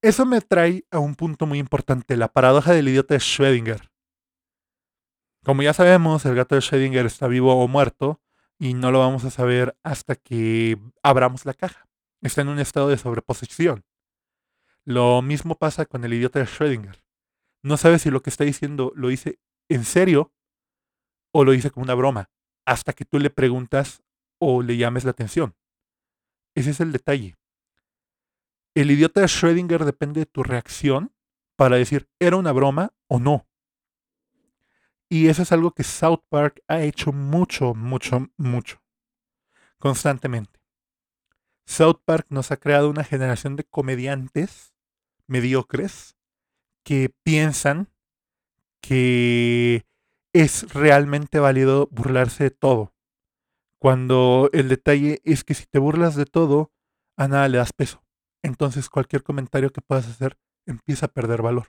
Eso 0.00 0.24
me 0.24 0.40
trae 0.40 0.86
a 0.90 1.00
un 1.00 1.16
punto 1.16 1.44
muy 1.44 1.58
importante, 1.58 2.16
la 2.16 2.32
paradoja 2.32 2.72
del 2.72 2.88
idiota 2.88 3.12
de 3.12 3.20
Schrödinger. 3.20 3.90
Como 5.44 5.62
ya 5.62 5.74
sabemos, 5.74 6.24
el 6.24 6.34
gato 6.34 6.54
de 6.54 6.62
Schrödinger 6.62 7.04
está 7.04 7.28
vivo 7.28 7.54
o 7.62 7.68
muerto 7.68 8.22
y 8.58 8.72
no 8.72 8.90
lo 8.90 9.00
vamos 9.00 9.26
a 9.26 9.30
saber 9.30 9.76
hasta 9.82 10.14
que 10.14 10.78
abramos 11.02 11.44
la 11.44 11.52
caja. 11.52 11.90
Está 12.22 12.40
en 12.40 12.48
un 12.48 12.58
estado 12.58 12.88
de 12.88 12.96
sobreposición. 12.96 13.84
Lo 14.86 15.20
mismo 15.20 15.56
pasa 15.56 15.84
con 15.84 16.06
el 16.06 16.14
idiota 16.14 16.38
de 16.38 16.46
Schrödinger. 16.46 17.02
No 17.62 17.76
sabe 17.76 17.98
si 17.98 18.10
lo 18.10 18.22
que 18.22 18.30
está 18.30 18.44
diciendo 18.44 18.92
lo 18.96 19.08
dice 19.08 19.40
en 19.68 19.84
serio 19.84 20.32
o 21.38 21.44
lo 21.44 21.52
dice 21.52 21.70
como 21.70 21.84
una 21.84 21.94
broma 21.94 22.30
hasta 22.66 22.92
que 22.92 23.04
tú 23.04 23.20
le 23.20 23.30
preguntas 23.30 24.02
o 24.40 24.60
le 24.60 24.76
llames 24.76 25.04
la 25.04 25.12
atención. 25.12 25.54
Ese 26.56 26.70
es 26.70 26.80
el 26.80 26.90
detalle. 26.90 27.36
El 28.74 28.90
idiota 28.90 29.20
de 29.20 29.28
Schrödinger 29.28 29.84
depende 29.84 30.18
de 30.18 30.26
tu 30.26 30.42
reacción 30.42 31.14
para 31.54 31.76
decir, 31.76 32.08
¿era 32.18 32.34
una 32.34 32.50
broma 32.50 32.92
o 33.06 33.20
no? 33.20 33.48
Y 35.08 35.28
eso 35.28 35.42
es 35.42 35.52
algo 35.52 35.70
que 35.70 35.84
South 35.84 36.24
Park 36.28 36.60
ha 36.66 36.82
hecho 36.82 37.12
mucho, 37.12 37.72
mucho, 37.72 38.28
mucho. 38.36 38.82
Constantemente. 39.78 40.58
South 41.66 42.00
Park 42.04 42.26
nos 42.30 42.50
ha 42.50 42.56
creado 42.56 42.90
una 42.90 43.04
generación 43.04 43.54
de 43.54 43.62
comediantes 43.62 44.74
mediocres 45.28 46.16
que 46.82 47.14
piensan 47.22 47.92
que 48.80 49.86
es 50.32 50.72
realmente 50.72 51.38
válido 51.38 51.88
burlarse 51.90 52.44
de 52.44 52.50
todo. 52.50 52.92
Cuando 53.80 54.50
el 54.52 54.68
detalle 54.68 55.20
es 55.24 55.44
que 55.44 55.54
si 55.54 55.66
te 55.66 55.78
burlas 55.78 56.16
de 56.16 56.24
todo, 56.24 56.72
a 57.16 57.28
nada 57.28 57.48
le 57.48 57.58
das 57.58 57.72
peso. 57.72 58.02
Entonces 58.42 58.88
cualquier 58.88 59.22
comentario 59.22 59.70
que 59.70 59.80
puedas 59.80 60.08
hacer 60.08 60.36
empieza 60.66 61.06
a 61.06 61.12
perder 61.12 61.42
valor. 61.42 61.68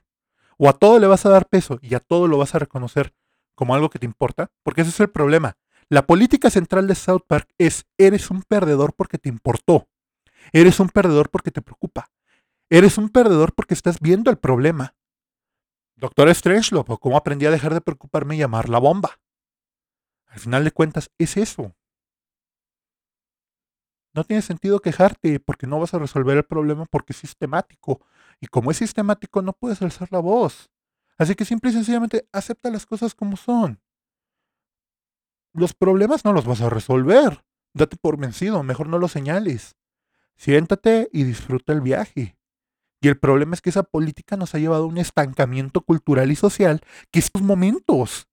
O 0.57 0.69
a 0.69 0.73
todo 0.73 0.99
le 0.99 1.07
vas 1.07 1.25
a 1.25 1.29
dar 1.29 1.47
peso 1.47 1.79
y 1.81 1.95
a 1.95 1.99
todo 1.99 2.27
lo 2.27 2.37
vas 2.37 2.55
a 2.55 2.59
reconocer 2.59 3.13
como 3.55 3.75
algo 3.75 3.89
que 3.89 3.99
te 3.99 4.05
importa, 4.05 4.51
porque 4.63 4.81
ese 4.81 4.91
es 4.91 4.99
el 4.99 5.09
problema. 5.09 5.57
La 5.89 6.05
política 6.05 6.49
central 6.49 6.87
de 6.87 6.95
South 6.95 7.23
Park 7.27 7.49
es, 7.57 7.87
eres 7.97 8.29
un 8.29 8.43
perdedor 8.43 8.93
porque 8.93 9.17
te 9.17 9.29
importó. 9.29 9.89
Eres 10.51 10.79
un 10.79 10.89
perdedor 10.89 11.29
porque 11.29 11.51
te 11.51 11.61
preocupa. 11.61 12.11
Eres 12.69 12.97
un 12.97 13.09
perdedor 13.09 13.53
porque 13.53 13.73
estás 13.73 13.99
viendo 13.99 14.29
el 14.29 14.37
problema. 14.37 14.95
Doctor 15.99 16.33
Strangelove, 16.33 16.97
¿cómo 16.97 17.17
aprendí 17.17 17.45
a 17.45 17.51
dejar 17.51 17.73
de 17.73 17.81
preocuparme 17.81 18.37
y 18.37 18.39
llamar 18.39 18.69
la 18.69 18.79
bomba? 18.79 19.19
Al 20.27 20.39
final 20.39 20.63
de 20.63 20.71
cuentas, 20.71 21.11
es 21.17 21.35
eso. 21.35 21.75
No 24.13 24.23
tiene 24.23 24.41
sentido 24.41 24.79
quejarte 24.79 25.41
porque 25.41 25.67
no 25.67 25.77
vas 25.77 25.93
a 25.93 25.99
resolver 25.99 26.37
el 26.37 26.45
problema 26.45 26.85
porque 26.85 27.11
es 27.11 27.17
sistemático. 27.17 27.99
Y 28.39 28.47
como 28.47 28.71
es 28.71 28.77
sistemático, 28.77 29.41
no 29.41 29.51
puedes 29.51 29.81
alzar 29.81 30.07
la 30.11 30.19
voz. 30.19 30.69
Así 31.17 31.35
que 31.35 31.43
simple 31.43 31.69
y 31.69 31.73
sencillamente 31.73 32.29
acepta 32.31 32.71
las 32.71 32.85
cosas 32.85 33.13
como 33.13 33.35
son. 33.35 33.81
Los 35.51 35.73
problemas 35.73 36.23
no 36.23 36.31
los 36.31 36.45
vas 36.45 36.61
a 36.61 36.69
resolver. 36.69 37.43
Date 37.73 37.97
por 37.97 38.17
vencido, 38.17 38.63
mejor 38.63 38.87
no 38.87 38.99
los 38.99 39.11
señales. 39.11 39.75
Siéntate 40.37 41.09
y 41.11 41.25
disfruta 41.25 41.73
el 41.73 41.81
viaje. 41.81 42.38
Y 43.01 43.07
el 43.07 43.17
problema 43.17 43.53
es 43.53 43.61
que 43.61 43.69
esa 43.69 43.83
política 43.83 44.35
nos 44.35 44.53
ha 44.53 44.59
llevado 44.59 44.83
a 44.83 44.87
un 44.87 44.97
estancamiento 44.97 45.81
cultural 45.81 46.31
y 46.31 46.35
social 46.35 46.81
que 47.11 47.19
estos 47.19 47.41
momentos. 47.41 48.27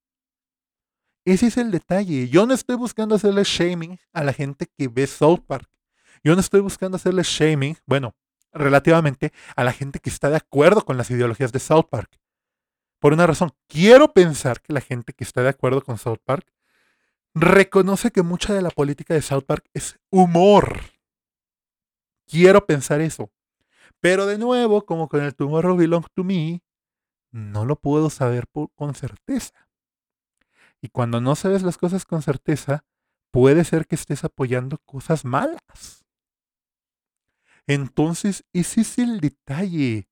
Ese 1.24 1.46
es 1.48 1.56
el 1.56 1.70
detalle. 1.70 2.28
Yo 2.28 2.46
no 2.46 2.54
estoy 2.54 2.76
buscando 2.76 3.14
hacerle 3.14 3.42
shaming 3.44 3.98
a 4.12 4.24
la 4.24 4.32
gente 4.32 4.66
que 4.76 4.88
ve 4.88 5.06
South 5.06 5.40
Park. 5.46 5.68
Yo 6.22 6.34
no 6.34 6.40
estoy 6.40 6.60
buscando 6.60 6.96
hacerle 6.96 7.22
shaming, 7.24 7.76
bueno, 7.86 8.14
relativamente, 8.52 9.32
a 9.54 9.64
la 9.64 9.72
gente 9.72 9.98
que 9.98 10.10
está 10.10 10.30
de 10.30 10.36
acuerdo 10.36 10.84
con 10.84 10.96
las 10.96 11.10
ideologías 11.10 11.52
de 11.52 11.58
South 11.58 11.86
Park. 11.90 12.18
Por 12.98 13.12
una 13.12 13.26
razón, 13.26 13.52
quiero 13.68 14.12
pensar 14.12 14.60
que 14.60 14.72
la 14.72 14.80
gente 14.80 15.12
que 15.12 15.24
está 15.24 15.42
de 15.42 15.50
acuerdo 15.50 15.82
con 15.82 15.98
South 15.98 16.20
Park 16.24 16.46
reconoce 17.34 18.10
que 18.10 18.22
mucha 18.22 18.54
de 18.54 18.62
la 18.62 18.70
política 18.70 19.14
de 19.14 19.22
South 19.22 19.44
Park 19.46 19.68
es 19.74 19.98
humor. 20.10 20.80
Quiero 22.26 22.66
pensar 22.66 23.00
eso. 23.00 23.30
Pero 24.06 24.26
de 24.26 24.38
nuevo, 24.38 24.86
como 24.86 25.08
con 25.08 25.24
el 25.24 25.34
Tomorrow 25.34 25.76
Belong 25.76 26.04
to 26.14 26.22
Me, 26.22 26.62
no 27.32 27.64
lo 27.64 27.74
puedo 27.74 28.08
saber 28.08 28.46
con 28.76 28.94
certeza. 28.94 29.68
Y 30.80 30.90
cuando 30.90 31.20
no 31.20 31.34
sabes 31.34 31.64
las 31.64 31.76
cosas 31.76 32.04
con 32.04 32.22
certeza, 32.22 32.84
puede 33.32 33.64
ser 33.64 33.88
que 33.88 33.96
estés 33.96 34.22
apoyando 34.22 34.78
cosas 34.84 35.24
malas. 35.24 36.04
Entonces, 37.66 38.44
ese 38.52 38.82
es 38.82 38.96
el 38.98 39.18
detalle. 39.18 40.08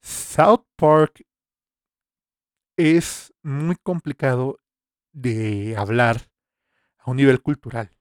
South 0.00 0.64
Park 0.76 1.26
es 2.78 3.34
muy 3.42 3.76
complicado 3.76 4.58
de 5.12 5.76
hablar 5.76 6.30
a 6.96 7.10
un 7.10 7.18
nivel 7.18 7.42
cultural. 7.42 7.95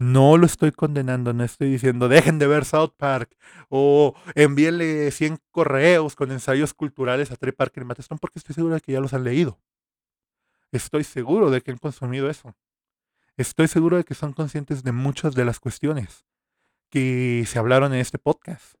No 0.00 0.38
lo 0.38 0.46
estoy 0.46 0.72
condenando, 0.72 1.34
no 1.34 1.44
estoy 1.44 1.70
diciendo 1.70 2.08
dejen 2.08 2.38
de 2.38 2.46
ver 2.46 2.64
South 2.64 2.94
Park 2.96 3.36
o 3.68 4.14
envíenle 4.34 5.10
100 5.10 5.38
correos 5.50 6.16
con 6.16 6.32
ensayos 6.32 6.72
culturales 6.72 7.30
a 7.30 7.36
Trey 7.36 7.52
Parker 7.52 7.82
y 7.82 7.86
Matt 7.86 7.98
Stone 7.98 8.18
porque 8.18 8.38
estoy 8.38 8.54
seguro 8.54 8.74
de 8.74 8.80
que 8.80 8.92
ya 8.92 9.00
los 9.00 9.12
han 9.12 9.24
leído. 9.24 9.60
Estoy 10.72 11.04
seguro 11.04 11.50
de 11.50 11.60
que 11.60 11.72
han 11.72 11.76
consumido 11.76 12.30
eso. 12.30 12.56
Estoy 13.36 13.68
seguro 13.68 13.98
de 13.98 14.04
que 14.04 14.14
son 14.14 14.32
conscientes 14.32 14.82
de 14.84 14.92
muchas 14.92 15.34
de 15.34 15.44
las 15.44 15.60
cuestiones 15.60 16.24
que 16.88 17.44
se 17.46 17.58
hablaron 17.58 17.92
en 17.92 18.00
este 18.00 18.18
podcast. 18.18 18.76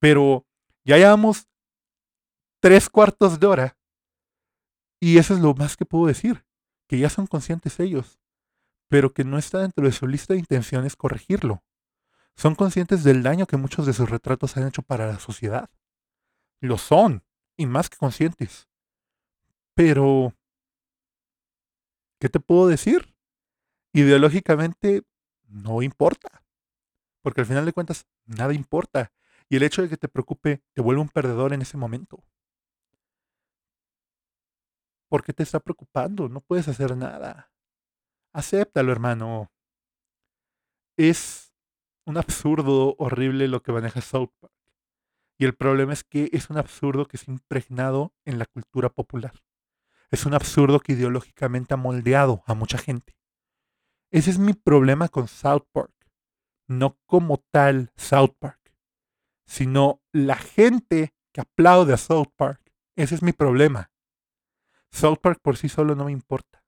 Pero 0.00 0.48
ya 0.84 0.96
llevamos 0.96 1.46
tres 2.60 2.90
cuartos 2.90 3.38
de 3.38 3.46
hora 3.46 3.78
y 4.98 5.18
eso 5.18 5.32
es 5.32 5.38
lo 5.38 5.54
más 5.54 5.76
que 5.76 5.86
puedo 5.86 6.06
decir, 6.06 6.44
que 6.88 6.98
ya 6.98 7.08
son 7.08 7.28
conscientes 7.28 7.78
ellos 7.78 8.18
pero 8.88 9.12
que 9.12 9.24
no 9.24 9.38
está 9.38 9.58
dentro 9.58 9.84
de 9.84 9.92
su 9.92 10.06
lista 10.06 10.34
de 10.34 10.40
intenciones 10.40 10.96
corregirlo. 10.96 11.62
Son 12.36 12.54
conscientes 12.54 13.02
del 13.02 13.22
daño 13.22 13.46
que 13.46 13.56
muchos 13.56 13.86
de 13.86 13.92
sus 13.92 14.10
retratos 14.10 14.56
han 14.56 14.68
hecho 14.68 14.82
para 14.82 15.06
la 15.06 15.18
sociedad. 15.18 15.70
Lo 16.60 16.78
son, 16.78 17.24
y 17.56 17.66
más 17.66 17.88
que 17.88 17.96
conscientes. 17.96 18.68
Pero, 19.74 20.34
¿qué 22.20 22.28
te 22.28 22.40
puedo 22.40 22.68
decir? 22.68 23.14
Ideológicamente, 23.92 25.02
no 25.48 25.82
importa. 25.82 26.44
Porque 27.22 27.40
al 27.40 27.46
final 27.46 27.64
de 27.64 27.72
cuentas, 27.72 28.06
nada 28.26 28.52
importa. 28.52 29.12
Y 29.48 29.56
el 29.56 29.62
hecho 29.62 29.82
de 29.82 29.88
que 29.88 29.96
te 29.96 30.08
preocupe 30.08 30.62
te 30.74 30.82
vuelve 30.82 31.00
un 31.00 31.08
perdedor 31.08 31.52
en 31.52 31.62
ese 31.62 31.76
momento. 31.76 32.22
¿Por 35.08 35.22
qué 35.22 35.32
te 35.32 35.42
está 35.42 35.60
preocupando? 35.60 36.28
No 36.28 36.40
puedes 36.40 36.68
hacer 36.68 36.96
nada. 36.96 37.50
Acéptalo, 38.36 38.92
hermano. 38.92 39.50
Es 40.98 41.54
un 42.04 42.18
absurdo 42.18 42.94
horrible 42.98 43.48
lo 43.48 43.62
que 43.62 43.72
maneja 43.72 44.02
South 44.02 44.28
Park. 44.38 44.52
Y 45.38 45.46
el 45.46 45.54
problema 45.54 45.94
es 45.94 46.04
que 46.04 46.28
es 46.34 46.50
un 46.50 46.58
absurdo 46.58 47.06
que 47.06 47.16
es 47.16 47.28
impregnado 47.28 48.12
en 48.26 48.38
la 48.38 48.44
cultura 48.44 48.90
popular. 48.90 49.32
Es 50.10 50.26
un 50.26 50.34
absurdo 50.34 50.80
que 50.80 50.92
ideológicamente 50.92 51.72
ha 51.72 51.78
moldeado 51.78 52.42
a 52.44 52.52
mucha 52.52 52.76
gente. 52.76 53.16
Ese 54.10 54.32
es 54.32 54.38
mi 54.38 54.52
problema 54.52 55.08
con 55.08 55.28
South 55.28 55.64
Park. 55.72 55.94
No 56.68 56.98
como 57.06 57.42
tal 57.50 57.90
South 57.96 58.34
Park, 58.38 58.60
sino 59.46 60.02
la 60.12 60.36
gente 60.36 61.14
que 61.32 61.40
aplaude 61.40 61.94
a 61.94 61.96
South 61.96 62.34
Park. 62.36 62.60
Ese 62.96 63.14
es 63.14 63.22
mi 63.22 63.32
problema. 63.32 63.90
South 64.90 65.20
Park 65.22 65.40
por 65.40 65.56
sí 65.56 65.70
solo 65.70 65.94
no 65.94 66.04
me 66.04 66.12
importa. 66.12 66.65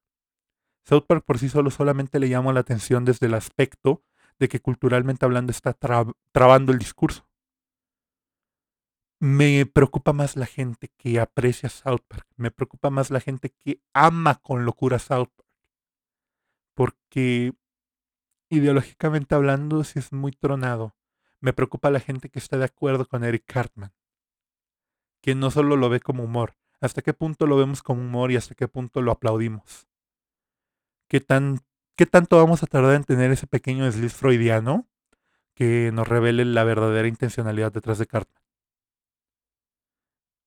South 0.89 1.05
Park 1.07 1.22
por 1.26 1.39
sí 1.39 1.51
solo 1.51 1.70
solamente 1.70 2.18
le 2.18 2.30
llama 2.30 2.55
la 2.55 2.61
atención 2.61 3.05
desde 3.05 3.26
el 3.26 3.34
aspecto 3.34 4.03
de 4.39 4.49
que 4.49 4.61
culturalmente 4.61 5.26
hablando 5.26 5.51
está 5.51 5.74
trabando 6.32 6.72
el 6.72 6.78
discurso. 6.78 7.28
Me 9.20 9.66
preocupa 9.66 10.14
más 10.14 10.36
la 10.36 10.47
gente 10.47 10.89
que 10.97 11.20
aprecia 11.20 11.68
South 11.68 12.01
Park. 12.09 12.26
Me 12.36 12.51
preocupa 12.51 12.89
más 12.89 13.11
la 13.11 13.20
gente 13.20 13.51
que 13.51 13.82
ama 13.93 14.36
con 14.36 14.64
locura 14.64 14.99
South 14.99 15.28
Park. 15.36 15.49
Porque 16.74 17.53
ideológicamente 18.49 19.34
hablando, 19.34 19.84
si 19.84 19.99
es 19.99 20.11
muy 20.11 20.32
tronado. 20.32 20.97
Me 21.41 21.53
preocupa 21.53 21.91
la 21.91 22.01
gente 22.01 22.30
que 22.30 22.39
está 22.39 22.57
de 22.57 22.64
acuerdo 22.64 23.07
con 23.07 23.24
Eric 23.24 23.45
Cartman. 23.45 23.93
Que 25.20 25.34
no 25.34 25.51
solo 25.51 25.76
lo 25.76 25.91
ve 25.91 26.01
como 26.01 26.22
humor. 26.22 26.57
¿Hasta 26.80 27.03
qué 27.03 27.12
punto 27.12 27.47
lo 27.47 27.59
vemos 27.59 27.82
como 27.82 28.01
humor 28.01 28.32
y 28.32 28.36
hasta 28.36 28.55
qué 28.55 28.68
punto 28.68 29.03
lo 29.03 29.12
aplaudimos? 29.12 29.89
Qué, 31.09 31.21
tan, 31.21 31.61
qué 31.97 32.07
tanto 32.07 32.37
vamos 32.37 32.63
a 32.63 32.67
tardar 32.67 32.95
en 32.95 33.05
tener 33.05 33.31
ese 33.31 33.47
pequeño 33.47 33.85
desliz 33.85 34.15
freudiano 34.15 34.87
que 35.55 35.91
nos 35.93 36.07
revele 36.07 36.45
la 36.45 36.65
verdadera 36.65 37.09
intencionalidad 37.09 37.73
detrás 37.73 37.99
de 37.99 38.07
Cartman. 38.07 38.43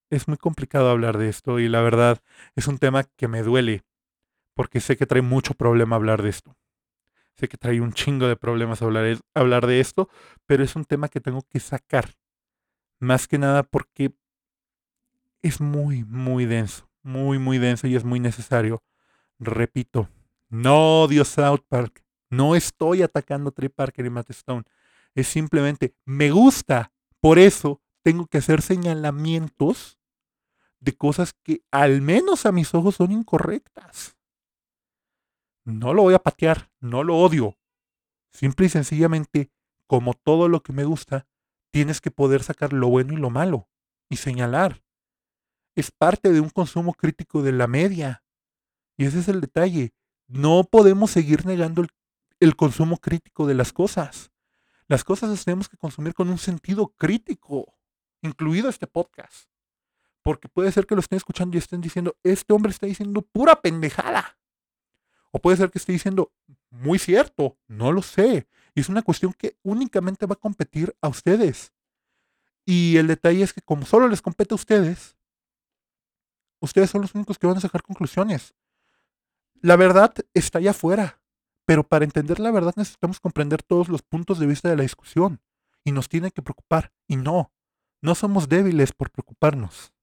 Es 0.09 0.27
muy 0.27 0.37
complicado 0.37 0.89
hablar 0.89 1.17
de 1.17 1.29
esto 1.29 1.59
y 1.59 1.67
la 1.67 1.81
verdad 1.81 2.21
es 2.55 2.67
un 2.67 2.77
tema 2.77 3.03
que 3.03 3.27
me 3.27 3.43
duele 3.43 3.83
porque 4.53 4.79
sé 4.79 4.97
que 4.97 5.05
trae 5.05 5.21
mucho 5.21 5.53
problema 5.53 5.95
hablar 5.95 6.21
de 6.21 6.29
esto. 6.29 6.55
Sé 7.35 7.47
que 7.47 7.57
trae 7.57 7.81
un 7.81 7.93
chingo 7.93 8.27
de 8.27 8.35
problemas 8.35 8.81
hablar, 8.81 9.17
hablar 9.33 9.67
de 9.67 9.79
esto, 9.79 10.09
pero 10.45 10.63
es 10.63 10.75
un 10.75 10.85
tema 10.85 11.07
que 11.07 11.21
tengo 11.21 11.41
que 11.49 11.59
sacar. 11.59 12.15
Más 12.99 13.27
que 13.27 13.37
nada 13.37 13.63
porque 13.63 14.13
es 15.41 15.59
muy, 15.59 16.03
muy 16.03 16.45
denso. 16.45 16.89
Muy, 17.03 17.39
muy 17.39 17.57
denso 17.57 17.87
y 17.87 17.95
es 17.95 18.03
muy 18.03 18.19
necesario. 18.19 18.83
Repito, 19.39 20.09
no 20.51 21.01
odio 21.03 21.25
South 21.25 21.61
Park. 21.67 22.03
No 22.29 22.55
estoy 22.55 23.01
atacando 23.01 23.49
a 23.49 23.51
Trey 23.53 23.69
Parker 23.69 24.05
y 24.05 24.09
Matt 24.09 24.29
Stone. 24.29 24.63
Es 25.15 25.27
simplemente, 25.27 25.95
me 26.05 26.29
gusta. 26.29 26.91
Por 27.19 27.39
eso 27.39 27.81
tengo 28.03 28.27
que 28.27 28.37
hacer 28.37 28.61
señalamientos 28.61 29.97
de 30.79 30.93
cosas 30.93 31.33
que 31.33 31.63
al 31.71 32.01
menos 32.01 32.45
a 32.45 32.51
mis 32.51 32.73
ojos 32.73 32.95
son 32.95 33.11
incorrectas. 33.11 34.17
No 35.63 35.93
lo 35.93 36.03
voy 36.03 36.15
a 36.15 36.19
patear, 36.19 36.69
no 36.79 37.03
lo 37.03 37.17
odio. 37.17 37.57
Simple 38.31 38.65
y 38.65 38.69
sencillamente, 38.69 39.51
como 39.87 40.13
todo 40.13 40.49
lo 40.49 40.63
que 40.63 40.73
me 40.73 40.83
gusta, 40.83 41.27
tienes 41.71 42.01
que 42.01 42.11
poder 42.11 42.43
sacar 42.43 42.73
lo 42.73 42.87
bueno 42.89 43.13
y 43.13 43.17
lo 43.17 43.29
malo 43.29 43.69
y 44.09 44.17
señalar. 44.17 44.83
Es 45.75 45.91
parte 45.91 46.33
de 46.33 46.41
un 46.41 46.49
consumo 46.49 46.93
crítico 46.93 47.41
de 47.41 47.53
la 47.53 47.67
media. 47.67 48.23
Y 48.97 49.05
ese 49.05 49.19
es 49.19 49.29
el 49.29 49.39
detalle. 49.39 49.93
No 50.31 50.63
podemos 50.63 51.11
seguir 51.11 51.45
negando 51.45 51.85
el, 52.39 52.55
consumo 52.55 52.95
crítico 52.99 53.47
de 53.47 53.53
las 53.53 53.73
cosas. 53.73 54.31
Las 54.87 55.03
cosas 55.03 55.29
las 55.29 55.43
tenemos 55.43 55.67
que 55.67 55.75
consumir 55.75 56.13
con 56.13 56.29
un 56.29 56.37
sentido 56.37 56.93
crítico, 56.97 57.75
incluido 58.21 58.69
este 58.69 58.87
podcast. 58.87 59.49
Porque 60.23 60.47
puede 60.47 60.71
ser 60.71 60.87
que 60.87 60.95
lo 60.95 61.01
estén 61.01 61.17
escuchando 61.17 61.57
y 61.57 61.59
estén 61.59 61.81
diciendo, 61.81 62.15
este 62.23 62.53
hombre 62.53 62.71
está 62.71 62.85
diciendo 62.85 63.21
pura 63.23 63.61
pendejada. 63.61 64.37
O 65.31 65.39
puede 65.39 65.57
ser 65.57 65.69
que 65.69 65.79
esté 65.79 65.91
diciendo, 65.91 66.31
muy 66.69 66.97
cierto, 66.97 67.57
no 67.67 67.91
lo 67.91 68.01
sé. 68.01 68.47
Y 68.73 68.79
es 68.79 68.87
una 68.87 69.01
cuestión 69.01 69.33
que 69.33 69.57
únicamente 69.63 70.25
va 70.27 70.35
a 70.35 70.39
competir 70.39 70.95
a 71.01 71.09
ustedes. 71.09 71.73
Y 72.65 72.95
el 72.95 73.07
detalle 73.07 73.43
es 73.43 73.51
que 73.51 73.61
como 73.61 73.85
solo 73.85 74.07
les 74.07 74.21
compete 74.21 74.53
a 74.53 74.55
ustedes, 74.55 75.17
ustedes 76.61 76.89
son 76.89 77.01
los 77.01 77.13
únicos 77.15 77.37
que 77.37 77.47
van 77.47 77.57
a 77.57 77.61
sacar 77.61 77.83
conclusiones. 77.83 78.53
La 79.61 79.75
verdad 79.75 80.13
está 80.33 80.57
allá 80.57 80.71
afuera, 80.71 81.21
pero 81.65 81.87
para 81.87 82.03
entender 82.03 82.39
la 82.39 82.49
verdad 82.49 82.73
necesitamos 82.75 83.19
comprender 83.19 83.61
todos 83.61 83.89
los 83.89 84.01
puntos 84.01 84.39
de 84.39 84.47
vista 84.47 84.69
de 84.69 84.75
la 84.75 84.81
discusión 84.81 85.39
y 85.83 85.91
nos 85.91 86.09
tiene 86.09 86.31
que 86.31 86.41
preocupar. 86.41 86.91
Y 87.07 87.15
no, 87.15 87.51
no 88.01 88.15
somos 88.15 88.49
débiles 88.49 88.91
por 88.91 89.11
preocuparnos. 89.11 89.93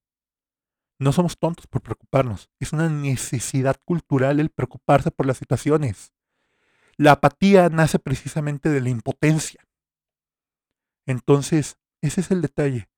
No 1.01 1.13
somos 1.13 1.39
tontos 1.39 1.67
por 1.67 1.83
preocuparnos. 1.83 2.51
Es 2.61 2.73
una 2.73 2.89
necesidad 2.89 3.77
cultural 3.85 4.39
el 4.39 4.51
preocuparse 4.51 5.11
por 5.11 5.27
las 5.27 5.39
situaciones. 5.39 6.13
La 6.97 7.13
apatía 7.13 7.69
nace 7.69 7.99
precisamente 7.99 8.69
de 8.69 8.81
la 8.81 8.91
impotencia. 8.91 9.67
Entonces, 11.07 11.79
ese 12.01 12.21
es 12.21 12.31
el 12.31 12.43
detalle. 12.43 12.89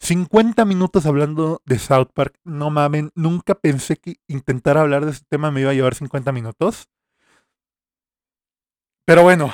50 0.00 0.64
minutos 0.64 1.06
hablando 1.06 1.62
de 1.66 1.78
South 1.78 2.10
Park. 2.14 2.38
No 2.44 2.70
mamen, 2.70 3.10
nunca 3.14 3.54
pensé 3.54 3.96
que 3.96 4.16
intentar 4.26 4.78
hablar 4.78 5.04
de 5.04 5.12
ese 5.12 5.24
tema 5.28 5.50
me 5.50 5.60
iba 5.60 5.70
a 5.70 5.74
llevar 5.74 5.94
50 5.94 6.32
minutos. 6.32 6.88
Pero 9.06 9.22
bueno, 9.22 9.52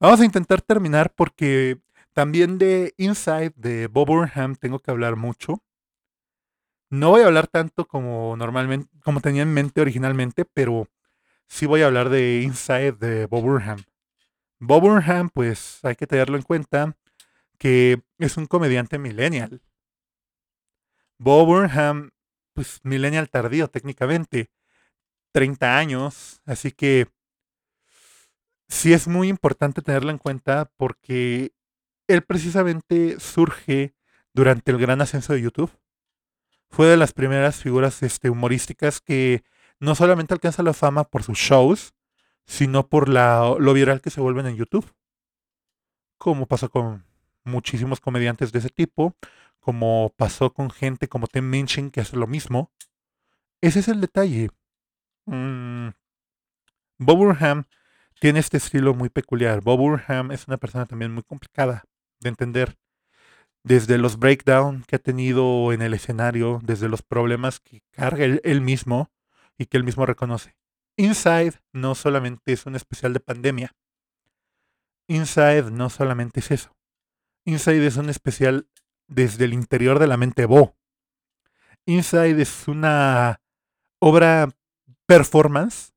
vamos 0.00 0.20
a 0.20 0.24
intentar 0.24 0.60
terminar 0.62 1.12
porque 1.14 1.80
También 2.12 2.58
de 2.58 2.94
Inside, 2.98 3.54
de 3.56 3.88
Bob 3.88 4.06
Burnham, 4.08 4.56
tengo 4.56 4.78
que 4.80 4.90
hablar 4.92 5.16
mucho. 5.16 5.62
No 6.90 7.10
voy 7.10 7.22
a 7.22 7.26
hablar 7.26 7.48
tanto 7.48 7.86
como 7.86 8.36
normalmente, 8.36 8.88
como 9.02 9.20
tenía 9.20 9.42
en 9.42 9.52
mente 9.52 9.80
originalmente, 9.80 10.44
pero 10.44 10.86
sí 11.48 11.66
voy 11.66 11.82
a 11.82 11.86
hablar 11.86 12.08
de 12.10 12.42
Inside 12.42 12.92
de 12.92 13.26
Bob 13.26 13.42
Burnham. 13.42 13.82
Bob 14.60 14.82
Burnham, 14.82 15.30
pues 15.30 15.80
hay 15.84 15.96
que 15.96 16.06
tenerlo 16.06 16.36
en 16.36 16.42
cuenta 16.44 16.96
que 17.58 18.02
es 18.18 18.36
un 18.36 18.46
comediante 18.46 18.98
millennial. 18.98 19.62
Bob 21.18 21.46
Burnham, 21.46 22.10
pues 22.52 22.80
millennial 22.82 23.30
tardío 23.30 23.68
técnicamente, 23.68 24.50
30 25.32 25.78
años, 25.78 26.40
así 26.44 26.70
que 26.72 27.08
sí 28.68 28.92
es 28.92 29.08
muy 29.08 29.28
importante 29.28 29.82
tenerlo 29.82 30.10
en 30.10 30.18
cuenta 30.18 30.70
porque 30.76 31.52
él 32.08 32.22
precisamente 32.22 33.18
surge 33.20 33.94
durante 34.32 34.70
el 34.72 34.78
gran 34.78 35.00
ascenso 35.00 35.32
de 35.32 35.42
YouTube. 35.42 35.72
Fue 36.70 36.86
de 36.88 36.96
las 36.96 37.12
primeras 37.12 37.56
figuras 37.62 38.02
este, 38.02 38.30
humorísticas 38.30 39.00
que 39.00 39.44
no 39.78 39.94
solamente 39.94 40.34
alcanza 40.34 40.62
la 40.62 40.72
fama 40.72 41.04
por 41.04 41.22
sus 41.22 41.38
shows, 41.38 41.94
sino 42.46 42.88
por 42.88 43.08
la, 43.08 43.54
lo 43.58 43.72
viral 43.72 44.00
que 44.00 44.10
se 44.10 44.20
vuelven 44.20 44.46
en 44.46 44.56
YouTube. 44.56 44.92
Como 46.18 46.46
pasó 46.46 46.68
con 46.70 47.04
muchísimos 47.44 48.00
comediantes 48.00 48.52
de 48.52 48.58
ese 48.58 48.70
tipo, 48.70 49.14
como 49.60 50.12
pasó 50.16 50.52
con 50.52 50.70
gente 50.70 51.08
como 51.08 51.26
Tim 51.26 51.48
Minchin 51.48 51.90
que 51.90 52.00
hace 52.00 52.16
lo 52.16 52.26
mismo. 52.26 52.70
Ese 53.60 53.80
es 53.80 53.88
el 53.88 54.00
detalle. 54.00 54.50
Mm, 55.26 55.88
Bob 56.98 57.16
Burnham 57.18 57.64
tiene 58.20 58.40
este 58.40 58.56
estilo 58.56 58.94
muy 58.94 59.08
peculiar. 59.08 59.62
Bob 59.62 59.78
Burnham 59.78 60.32
es 60.32 60.46
una 60.46 60.56
persona 60.56 60.86
también 60.86 61.12
muy 61.12 61.22
complicada 61.22 61.84
de 62.20 62.28
entender. 62.28 62.76
Desde 63.62 63.96
los 63.96 64.18
breakdowns 64.18 64.86
que 64.86 64.96
ha 64.96 64.98
tenido 64.98 65.72
en 65.72 65.80
el 65.80 65.94
escenario, 65.94 66.60
desde 66.62 66.88
los 66.88 67.02
problemas 67.02 67.60
que 67.60 67.80
carga 67.90 68.24
él, 68.24 68.60
mismo 68.60 69.10
y 69.56 69.66
que 69.66 69.78
él 69.78 69.84
mismo 69.84 70.04
reconoce. 70.04 70.54
Inside 70.96 71.54
no 71.72 71.94
solamente 71.94 72.52
es 72.52 72.66
un 72.66 72.76
especial 72.76 73.14
de 73.14 73.20
pandemia. 73.20 73.72
Inside 75.08 75.70
no 75.70 75.88
solamente 75.88 76.40
es 76.40 76.50
eso. 76.50 76.76
Inside 77.44 77.86
es 77.86 77.96
un 77.96 78.08
especial 78.08 78.68
desde 79.06 79.44
el 79.44 79.52
interior 79.52 79.98
de 79.98 80.06
la 80.06 80.16
mente 80.16 80.46
Bo. 80.46 80.76
Inside 81.86 82.40
es 82.40 82.68
una 82.68 83.40
obra 83.98 84.48
performance. 85.06 85.92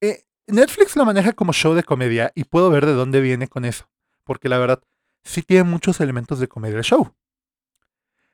Eh, 0.00 0.24
Netflix 0.46 0.96
lo 0.96 1.04
maneja 1.04 1.32
como 1.32 1.52
show 1.52 1.74
de 1.74 1.82
comedia 1.82 2.32
y 2.34 2.44
puedo 2.44 2.70
ver 2.70 2.86
de 2.86 2.92
dónde 2.92 3.20
viene 3.20 3.48
con 3.48 3.64
eso, 3.64 3.90
porque 4.24 4.48
la 4.48 4.58
verdad 4.58 4.82
sí 5.24 5.42
tiene 5.42 5.64
muchos 5.64 6.00
elementos 6.00 6.38
de 6.38 6.48
comedia 6.48 6.78
el 6.78 6.84
show. 6.84 7.12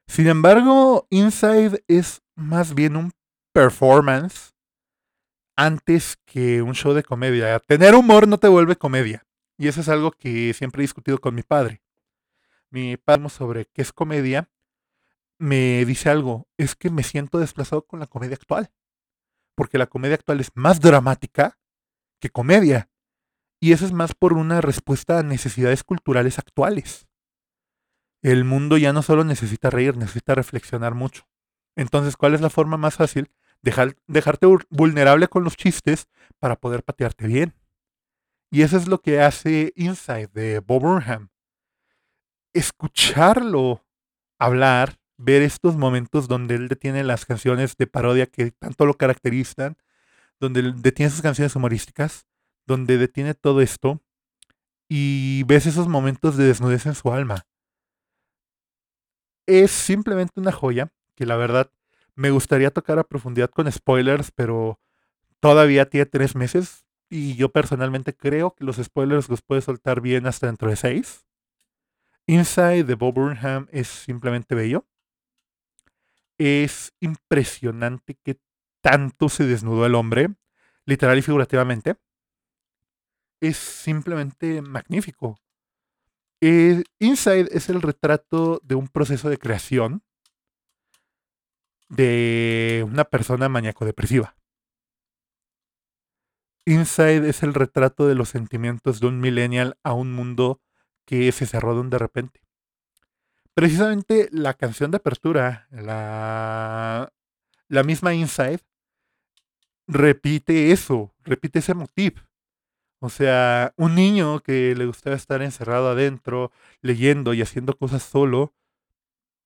Sin 0.06 0.26
embargo, 0.26 1.06
Inside 1.10 1.82
es 1.88 2.22
más 2.34 2.74
bien 2.74 2.96
un 2.96 3.12
performance 3.52 4.52
antes 5.56 6.18
que 6.24 6.60
un 6.62 6.74
show 6.74 6.92
de 6.92 7.02
comedia. 7.02 7.58
Tener 7.60 7.94
humor 7.94 8.28
no 8.28 8.38
te 8.38 8.48
vuelve 8.48 8.76
comedia. 8.76 9.24
Y 9.56 9.68
eso 9.68 9.80
es 9.80 9.88
algo 9.88 10.10
que 10.10 10.52
siempre 10.52 10.80
he 10.80 10.84
discutido 10.84 11.20
con 11.20 11.34
mi 11.34 11.42
padre. 11.42 11.80
Mi 12.74 12.96
padre 12.96 13.28
sobre 13.28 13.66
qué 13.66 13.82
es 13.82 13.92
comedia 13.92 14.50
me 15.38 15.84
dice 15.84 16.10
algo, 16.10 16.48
es 16.56 16.74
que 16.74 16.90
me 16.90 17.04
siento 17.04 17.38
desplazado 17.38 17.86
con 17.86 18.00
la 18.00 18.08
comedia 18.08 18.34
actual 18.34 18.72
porque 19.54 19.78
la 19.78 19.86
comedia 19.86 20.16
actual 20.16 20.40
es 20.40 20.50
más 20.54 20.80
dramática 20.80 21.58
que 22.20 22.30
comedia. 22.30 22.90
Y 23.60 23.72
eso 23.72 23.86
es 23.86 23.92
más 23.92 24.12
por 24.14 24.32
una 24.32 24.60
respuesta 24.60 25.20
a 25.20 25.22
necesidades 25.22 25.84
culturales 25.84 26.40
actuales. 26.40 27.06
El 28.22 28.42
mundo 28.44 28.76
ya 28.76 28.92
no 28.92 29.02
solo 29.02 29.22
necesita 29.22 29.70
reír, 29.70 29.96
necesita 29.96 30.34
reflexionar 30.34 30.94
mucho. 30.94 31.28
Entonces, 31.76 32.16
¿cuál 32.16 32.34
es 32.34 32.40
la 32.40 32.50
forma 32.50 32.76
más 32.76 32.96
fácil? 32.96 33.30
Dejar, 33.62 33.96
dejarte 34.08 34.48
vulnerable 34.68 35.28
con 35.28 35.44
los 35.44 35.56
chistes 35.56 36.08
para 36.40 36.56
poder 36.56 36.82
patearte 36.82 37.28
bien. 37.28 37.54
Y 38.50 38.62
eso 38.62 38.76
es 38.76 38.88
lo 38.88 39.00
que 39.00 39.20
hace 39.20 39.72
Inside 39.76 40.30
de 40.32 40.58
Bob 40.58 40.82
Burnham. 40.82 41.30
Escucharlo 42.54 43.84
hablar 44.38 45.00
ver 45.16 45.42
estos 45.42 45.76
momentos 45.76 46.28
donde 46.28 46.54
él 46.54 46.68
detiene 46.68 47.02
las 47.04 47.26
canciones 47.26 47.76
de 47.76 47.86
parodia 47.86 48.26
que 48.26 48.52
tanto 48.52 48.86
lo 48.86 48.94
caracterizan, 48.94 49.76
donde 50.40 50.72
detiene 50.76 51.10
sus 51.10 51.22
canciones 51.22 51.56
humorísticas, 51.56 52.26
donde 52.66 52.98
detiene 52.98 53.34
todo 53.34 53.60
esto 53.60 54.00
y 54.88 55.44
ves 55.44 55.66
esos 55.66 55.88
momentos 55.88 56.36
de 56.36 56.44
desnudez 56.44 56.86
en 56.86 56.94
su 56.94 57.12
alma. 57.12 57.46
Es 59.46 59.70
simplemente 59.70 60.40
una 60.40 60.52
joya 60.52 60.92
que 61.14 61.26
la 61.26 61.36
verdad 61.36 61.70
me 62.14 62.30
gustaría 62.30 62.70
tocar 62.70 62.98
a 62.98 63.04
profundidad 63.04 63.50
con 63.50 63.70
spoilers, 63.70 64.30
pero 64.30 64.80
todavía 65.40 65.88
tiene 65.90 66.06
tres 66.06 66.36
meses 66.36 66.86
y 67.10 67.36
yo 67.36 67.50
personalmente 67.50 68.16
creo 68.16 68.54
que 68.54 68.64
los 68.64 68.76
spoilers 68.76 69.28
los 69.28 69.42
puede 69.42 69.62
soltar 69.62 70.00
bien 70.00 70.26
hasta 70.26 70.46
dentro 70.48 70.70
de 70.70 70.76
seis. 70.76 71.26
Inside 72.26 72.84
de 72.84 72.94
Bob 72.94 73.14
Burnham 73.14 73.68
es 73.70 73.88
simplemente 73.88 74.54
bello. 74.54 74.86
Es 76.38 76.92
impresionante 77.00 78.16
que 78.22 78.40
tanto 78.80 79.28
se 79.28 79.44
desnudó 79.44 79.86
el 79.86 79.94
hombre, 79.94 80.34
literal 80.84 81.18
y 81.18 81.22
figurativamente. 81.22 81.96
Es 83.40 83.56
simplemente 83.56 84.62
magnífico. 84.62 85.38
Inside 86.40 87.48
es 87.52 87.68
el 87.68 87.80
retrato 87.80 88.60
de 88.62 88.74
un 88.74 88.88
proceso 88.88 89.30
de 89.30 89.38
creación 89.38 90.02
de 91.88 92.84
una 92.86 93.04
persona 93.04 93.48
maníaco-depresiva. 93.48 94.36
Inside 96.66 97.28
es 97.28 97.42
el 97.42 97.54
retrato 97.54 98.06
de 98.06 98.14
los 98.14 98.30
sentimientos 98.30 99.00
de 99.00 99.06
un 99.06 99.20
millennial 99.20 99.78
a 99.82 99.92
un 99.92 100.12
mundo 100.12 100.60
que 101.04 101.30
se 101.32 101.46
cerró 101.46 101.82
de 101.82 101.98
repente 101.98 102.44
precisamente 103.54 104.28
la 104.32 104.54
canción 104.54 104.90
de 104.90 104.98
apertura, 104.98 105.68
la, 105.70 107.12
la 107.68 107.82
misma 107.84 108.14
Inside, 108.14 108.60
repite 109.86 110.72
eso, 110.72 111.14
repite 111.22 111.60
ese 111.60 111.74
motif. 111.74 112.24
O 113.00 113.10
sea, 113.10 113.72
un 113.76 113.94
niño 113.94 114.40
que 114.40 114.74
le 114.74 114.86
gustaba 114.86 115.16
estar 115.16 115.42
encerrado 115.42 115.90
adentro, 115.90 116.50
leyendo 116.80 117.34
y 117.34 117.42
haciendo 117.42 117.76
cosas 117.76 118.02
solo, 118.02 118.54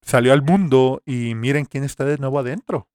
salió 0.01 0.33
al 0.33 0.43
mundo 0.43 1.03
y 1.05 1.35
miren 1.35 1.65
quién 1.65 1.85
está 1.85 2.05
de 2.05 2.19
nuevo 2.19 2.39
adentro. 2.39 2.89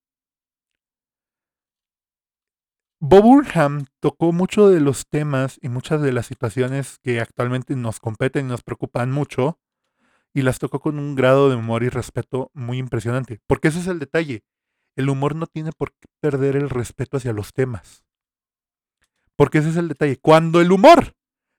Bob 3.06 3.24
Burnham 3.24 3.88
tocó 4.00 4.32
mucho 4.32 4.70
de 4.70 4.80
los 4.80 5.10
temas 5.10 5.60
y 5.62 5.68
muchas 5.68 6.02
de 6.02 6.14
las 6.14 6.26
situaciones 6.26 7.00
que 7.00 7.20
actualmente 7.20 7.76
nos 7.76 8.00
competen 8.00 8.46
y 8.46 8.48
nos 8.48 8.64
preocupan 8.64 9.12
mucho 9.12 9.60
y 10.34 10.42
las 10.42 10.58
tocó 10.58 10.80
con 10.80 10.98
un 10.98 11.14
grado 11.14 11.50
de 11.50 11.58
humor 11.58 11.84
y 11.84 11.90
respeto 11.90 12.50
muy 12.54 12.78
impresionante. 12.78 13.42
Porque 13.46 13.68
ese 13.68 13.80
es 13.80 13.88
el 13.88 14.00
detalle. 14.00 14.46
El 14.96 15.10
humor 15.10 15.36
no 15.36 15.48
tiene 15.48 15.74
por 15.74 15.92
qué 15.92 16.08
perder 16.22 16.56
el 16.56 16.70
respeto 16.70 17.18
hacia 17.18 17.34
los 17.34 17.52
temas. 17.52 18.06
Porque 19.36 19.58
ese 19.58 19.72
es 19.72 19.76
el 19.76 19.90
detalle. 19.90 20.16
Cuando 20.16 20.62
el 20.62 20.72
humor 20.72 21.14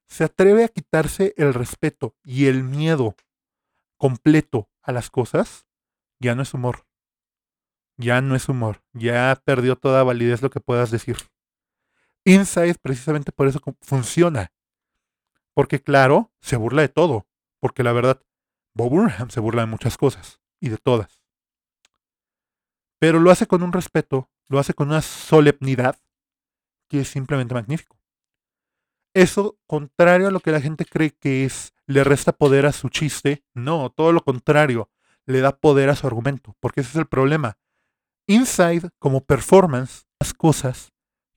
se 0.08 0.24
atreve 0.24 0.64
a 0.64 0.68
quitarse 0.68 1.34
el 1.36 1.52
respeto 1.52 2.16
y 2.24 2.46
el 2.46 2.64
miedo 2.64 3.16
completo 3.98 4.70
a 4.80 4.92
las 4.92 5.10
cosas, 5.10 5.66
ya 6.18 6.34
no 6.34 6.40
es 6.40 6.54
humor. 6.54 6.86
Ya 7.98 8.22
no 8.22 8.34
es 8.34 8.48
humor. 8.48 8.82
Ya 8.94 9.38
perdió 9.44 9.76
toda 9.76 10.02
validez 10.04 10.40
lo 10.40 10.48
que 10.48 10.60
puedas 10.60 10.90
decir. 10.90 11.18
Inside 12.24 12.76
precisamente 12.80 13.32
por 13.32 13.46
eso 13.46 13.60
funciona. 13.82 14.52
Porque 15.52 15.80
claro, 15.80 16.32
se 16.40 16.56
burla 16.56 16.82
de 16.82 16.88
todo. 16.88 17.26
Porque 17.60 17.82
la 17.82 17.92
verdad, 17.92 18.20
Bob 18.74 18.90
Burnham 18.90 19.30
se 19.30 19.40
burla 19.40 19.62
de 19.62 19.66
muchas 19.68 19.96
cosas 19.96 20.40
y 20.60 20.68
de 20.70 20.78
todas. 20.78 21.20
Pero 22.98 23.20
lo 23.20 23.30
hace 23.30 23.46
con 23.46 23.62
un 23.62 23.72
respeto, 23.72 24.30
lo 24.48 24.58
hace 24.58 24.72
con 24.72 24.88
una 24.88 25.02
solemnidad 25.02 25.98
que 26.88 27.00
es 27.00 27.08
simplemente 27.08 27.54
magnífico. 27.54 27.98
Eso, 29.12 29.58
contrario 29.66 30.28
a 30.28 30.30
lo 30.30 30.40
que 30.40 30.50
la 30.50 30.60
gente 30.60 30.84
cree 30.84 31.10
que 31.10 31.44
es, 31.44 31.74
le 31.86 32.02
resta 32.02 32.32
poder 32.32 32.66
a 32.66 32.72
su 32.72 32.88
chiste, 32.88 33.44
no, 33.52 33.90
todo 33.90 34.12
lo 34.12 34.24
contrario, 34.24 34.90
le 35.26 35.40
da 35.40 35.56
poder 35.56 35.90
a 35.90 35.96
su 35.96 36.06
argumento, 36.06 36.56
porque 36.60 36.80
ese 36.80 36.90
es 36.90 36.96
el 36.96 37.06
problema. 37.06 37.58
Inside, 38.26 38.90
como 38.98 39.24
performance, 39.24 40.06
las 40.18 40.32
cosas 40.32 40.93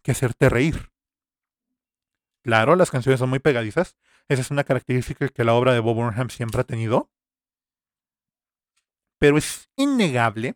que 0.08 0.12
hacerte 0.14 0.48
reír. 0.48 0.90
Claro, 2.42 2.78
las 2.78 2.92
canciones 2.92 3.20
son 3.20 3.30
muy 3.30 3.40
pegadizas, 3.40 3.98
esa 4.30 4.42
es 4.42 4.52
una 4.52 4.64
característica 4.64 5.28
que 5.28 5.44
la 5.44 5.54
obra 5.54 5.74
de 5.74 5.82
Bob 5.82 5.96
Burnham 5.96 6.30
siempre 6.30 6.62
ha 6.62 6.64
tenido, 6.64 7.12
pero 9.20 9.38
es 9.38 9.70
innegable 9.76 10.56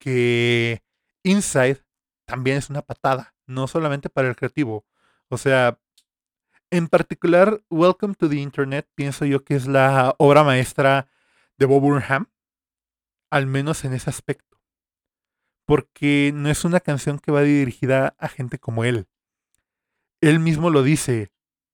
que 0.00 0.82
Inside 1.22 1.84
también 2.24 2.56
es 2.56 2.70
una 2.70 2.82
patada, 2.82 3.36
no 3.46 3.68
solamente 3.68 4.10
para 4.10 4.28
el 4.28 4.34
creativo. 4.34 4.84
O 5.28 5.38
sea, 5.38 5.78
En 6.72 6.88
particular, 6.88 7.62
Welcome 7.70 8.14
to 8.16 8.28
the 8.28 8.36
Internet 8.36 8.88
pienso 8.96 9.24
yo 9.26 9.44
que 9.44 9.54
es 9.54 9.68
la 9.68 10.16
obra 10.18 10.42
maestra 10.42 11.08
de 11.56 11.66
Bob 11.66 11.82
Burnham, 11.82 12.26
al 13.30 13.46
menos 13.46 13.84
en 13.84 13.92
ese 13.92 14.10
aspecto. 14.10 14.49
Porque 15.70 16.32
no 16.34 16.50
es 16.50 16.64
una 16.64 16.80
canción 16.80 17.20
que 17.20 17.30
va 17.30 17.42
dirigida 17.42 18.16
a 18.18 18.26
gente 18.26 18.58
como 18.58 18.82
él. 18.82 19.06
Él 20.20 20.40
mismo 20.40 20.68
lo 20.68 20.82
dice, 20.82 21.30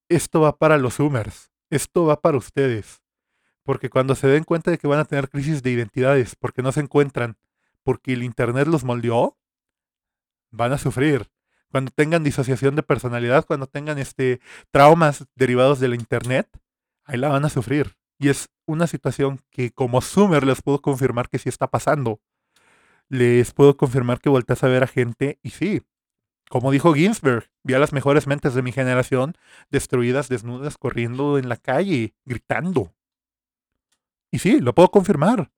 esto 0.07 0.39
va 0.39 0.59
para 0.59 0.77
los 0.77 0.97
Zoomers, 0.97 1.49
esto 1.71 2.05
va 2.05 2.21
para 2.21 2.37
ustedes. 2.37 3.01
Porque 3.63 3.89
cuando 3.89 4.13
se 4.13 4.27
den 4.27 4.43
cuenta 4.43 4.69
de 4.69 4.77
que 4.77 4.85
van 4.85 4.99
a 4.99 5.05
tener 5.05 5.29
crisis 5.29 5.63
de 5.63 5.71
identidades, 5.71 6.35
porque 6.35 6.61
no 6.61 6.71
se 6.71 6.81
encuentran, 6.81 7.37
porque 7.81 8.13
el 8.13 8.21
Internet 8.21 8.67
los 8.67 8.83
moldeó, 8.83 9.35
van 10.51 10.73
a 10.73 10.77
sufrir. 10.77 11.31
Cuando 11.71 11.89
tengan 11.89 12.23
disociación 12.23 12.75
de 12.75 12.83
personalidad, 12.83 13.47
cuando 13.47 13.65
tengan 13.65 13.97
este, 13.97 14.41
traumas 14.69 15.25
derivados 15.33 15.79
del 15.79 15.95
Internet, 15.95 16.47
ahí 17.03 17.17
la 17.17 17.29
van 17.29 17.45
a 17.45 17.49
sufrir. 17.49 17.97
Y 18.19 18.29
es 18.29 18.47
una 18.67 18.85
situación 18.85 19.41
que 19.49 19.71
como 19.71 20.01
Zoomer 20.01 20.45
les 20.45 20.61
puedo 20.61 20.83
confirmar 20.83 21.29
que 21.29 21.39
sí 21.39 21.49
está 21.49 21.65
pasando. 21.65 22.21
Les 23.09 23.53
puedo 23.53 23.77
confirmar 23.77 24.19
que 24.19 24.29
volteas 24.29 24.63
a 24.63 24.67
ver 24.67 24.83
a 24.83 24.87
gente 24.87 25.39
y 25.41 25.51
sí, 25.51 25.81
como 26.49 26.71
dijo 26.71 26.93
Ginsberg, 26.93 27.49
vi 27.63 27.73
a 27.73 27.79
las 27.79 27.91
mejores 27.91 28.27
mentes 28.27 28.53
de 28.53 28.61
mi 28.61 28.71
generación 28.71 29.33
destruidas, 29.69 30.29
desnudas, 30.29 30.77
corriendo 30.77 31.37
en 31.37 31.49
la 31.49 31.57
calle, 31.57 32.15
gritando. 32.25 32.93
Y 34.31 34.39
sí, 34.39 34.59
lo 34.61 34.73
puedo 34.73 34.89
confirmar. 34.89 35.51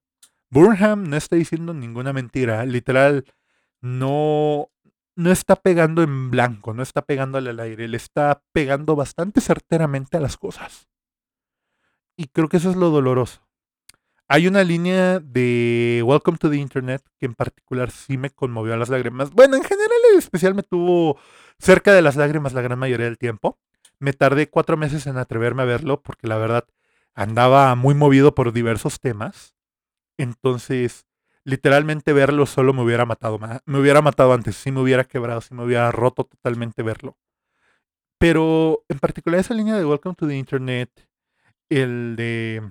Burnham 0.49 1.09
no 1.09 1.15
está 1.15 1.35
diciendo 1.35 1.73
ninguna 1.73 2.11
mentira. 2.11 2.65
Literal, 2.65 3.25
no, 3.81 4.71
no 5.15 5.31
está 5.31 5.55
pegando 5.55 6.01
en 6.01 6.31
blanco, 6.31 6.73
no 6.73 6.81
está 6.81 7.03
pegándole 7.03 7.51
al 7.51 7.59
aire, 7.59 7.87
le 7.87 7.97
está 7.97 8.43
pegando 8.51 8.95
bastante 8.95 9.41
certeramente 9.41 10.17
a 10.17 10.21
las 10.21 10.37
cosas. 10.37 10.87
Y 12.17 12.27
creo 12.27 12.49
que 12.49 12.57
eso 12.57 12.71
es 12.71 12.75
lo 12.75 12.89
doloroso. 12.89 13.47
Hay 14.31 14.45
una 14.45 14.63
línea 14.63 15.19
de 15.19 16.03
Welcome 16.05 16.37
to 16.37 16.51
the 16.51 16.57
Internet 16.57 17.01
que 17.17 17.25
en 17.25 17.33
particular 17.33 17.89
sí 17.89 18.15
me 18.15 18.29
conmovió 18.29 18.75
a 18.75 18.77
las 18.77 18.89
lágrimas. 18.89 19.31
Bueno, 19.31 19.55
en 19.55 19.63
general 19.63 19.97
en 20.11 20.19
especial 20.19 20.53
me 20.53 20.61
tuvo 20.61 21.17
cerca 21.57 21.93
de 21.93 22.03
las 22.03 22.15
lágrimas 22.15 22.53
la 22.53 22.61
gran 22.61 22.77
mayoría 22.77 23.07
del 23.07 23.17
tiempo. 23.17 23.57
Me 23.97 24.13
tardé 24.13 24.47
cuatro 24.47 24.77
meses 24.77 25.07
en 25.07 25.17
atreverme 25.17 25.63
a 25.63 25.65
verlo 25.65 26.03
porque 26.03 26.27
la 26.27 26.37
verdad 26.37 26.67
andaba 27.15 27.73
muy 27.73 27.95
movido 27.95 28.35
por 28.35 28.53
diversos 28.53 28.99
temas. 28.99 29.55
Entonces, 30.15 31.07
literalmente 31.43 32.13
verlo 32.13 32.45
solo 32.45 32.71
me 32.71 32.83
hubiera 32.83 33.05
matado. 33.05 33.39
Me 33.65 33.79
hubiera 33.79 34.03
matado 34.03 34.33
antes, 34.33 34.55
sí 34.55 34.71
me 34.71 34.81
hubiera 34.81 35.05
quebrado, 35.05 35.41
sí 35.41 35.55
me 35.55 35.63
hubiera 35.63 35.91
roto 35.91 36.25
totalmente 36.25 36.83
verlo. 36.83 37.17
Pero 38.19 38.85
en 38.89 38.99
particular 38.99 39.39
esa 39.39 39.55
línea 39.55 39.75
de 39.75 39.85
Welcome 39.85 40.13
to 40.13 40.27
the 40.27 40.37
Internet, 40.37 40.91
el 41.69 42.15
de 42.15 42.61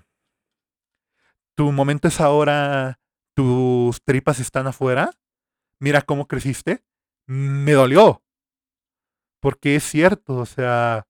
tu 1.58 1.72
momento 1.72 2.06
es 2.06 2.20
ahora, 2.20 3.00
tus 3.34 4.00
tripas 4.04 4.38
están 4.38 4.68
afuera, 4.68 5.10
mira 5.80 6.02
cómo 6.02 6.28
creciste, 6.28 6.84
me 7.26 7.72
dolió. 7.72 8.22
Porque 9.40 9.74
es 9.74 9.82
cierto, 9.82 10.36
o 10.36 10.46
sea, 10.46 11.08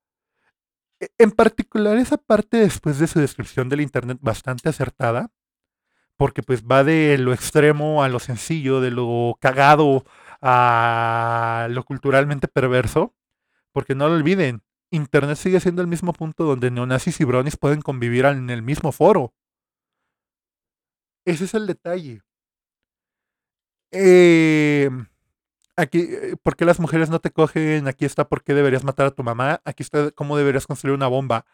e, 1.00 1.10
en 1.18 1.32
particular 1.32 1.98
esa 1.98 2.16
parte 2.16 2.56
después 2.56 2.98
de 2.98 3.08
su 3.08 3.20
descripción 3.20 3.68
del 3.68 3.82
Internet 3.82 4.16
bastante 4.22 4.70
acertada, 4.70 5.30
porque 6.16 6.42
pues 6.42 6.64
va 6.64 6.82
de 6.82 7.18
lo 7.18 7.34
extremo 7.34 8.02
a 8.02 8.08
lo 8.08 8.18
sencillo, 8.18 8.80
de 8.80 8.90
lo 8.90 9.36
cagado 9.42 10.06
a 10.40 11.68
lo 11.70 11.84
culturalmente 11.84 12.48
perverso, 12.48 13.14
porque 13.70 13.94
no 13.94 14.08
lo 14.08 14.14
olviden, 14.14 14.62
Internet 14.90 15.36
sigue 15.36 15.60
siendo 15.60 15.82
el 15.82 15.88
mismo 15.88 16.14
punto 16.14 16.44
donde 16.44 16.70
neonazis 16.70 17.20
y 17.20 17.24
bronis 17.24 17.58
pueden 17.58 17.82
convivir 17.82 18.24
en 18.24 18.48
el 18.48 18.62
mismo 18.62 18.92
foro. 18.92 19.34
Ese 21.28 21.44
es 21.44 21.52
el 21.52 21.66
detalle. 21.66 22.22
Eh, 23.92 24.88
aquí, 25.76 26.00
eh, 26.00 26.36
¿por 26.42 26.56
qué 26.56 26.64
las 26.64 26.80
mujeres 26.80 27.10
no 27.10 27.20
te 27.20 27.30
cogen? 27.30 27.86
Aquí 27.86 28.06
está 28.06 28.26
por 28.26 28.42
qué 28.42 28.54
deberías 28.54 28.82
matar 28.82 29.06
a 29.06 29.10
tu 29.10 29.22
mamá. 29.22 29.60
Aquí 29.66 29.82
está 29.82 30.10
cómo 30.12 30.38
deberías 30.38 30.66
construir 30.66 30.94
una 30.94 31.06
bomba. 31.06 31.44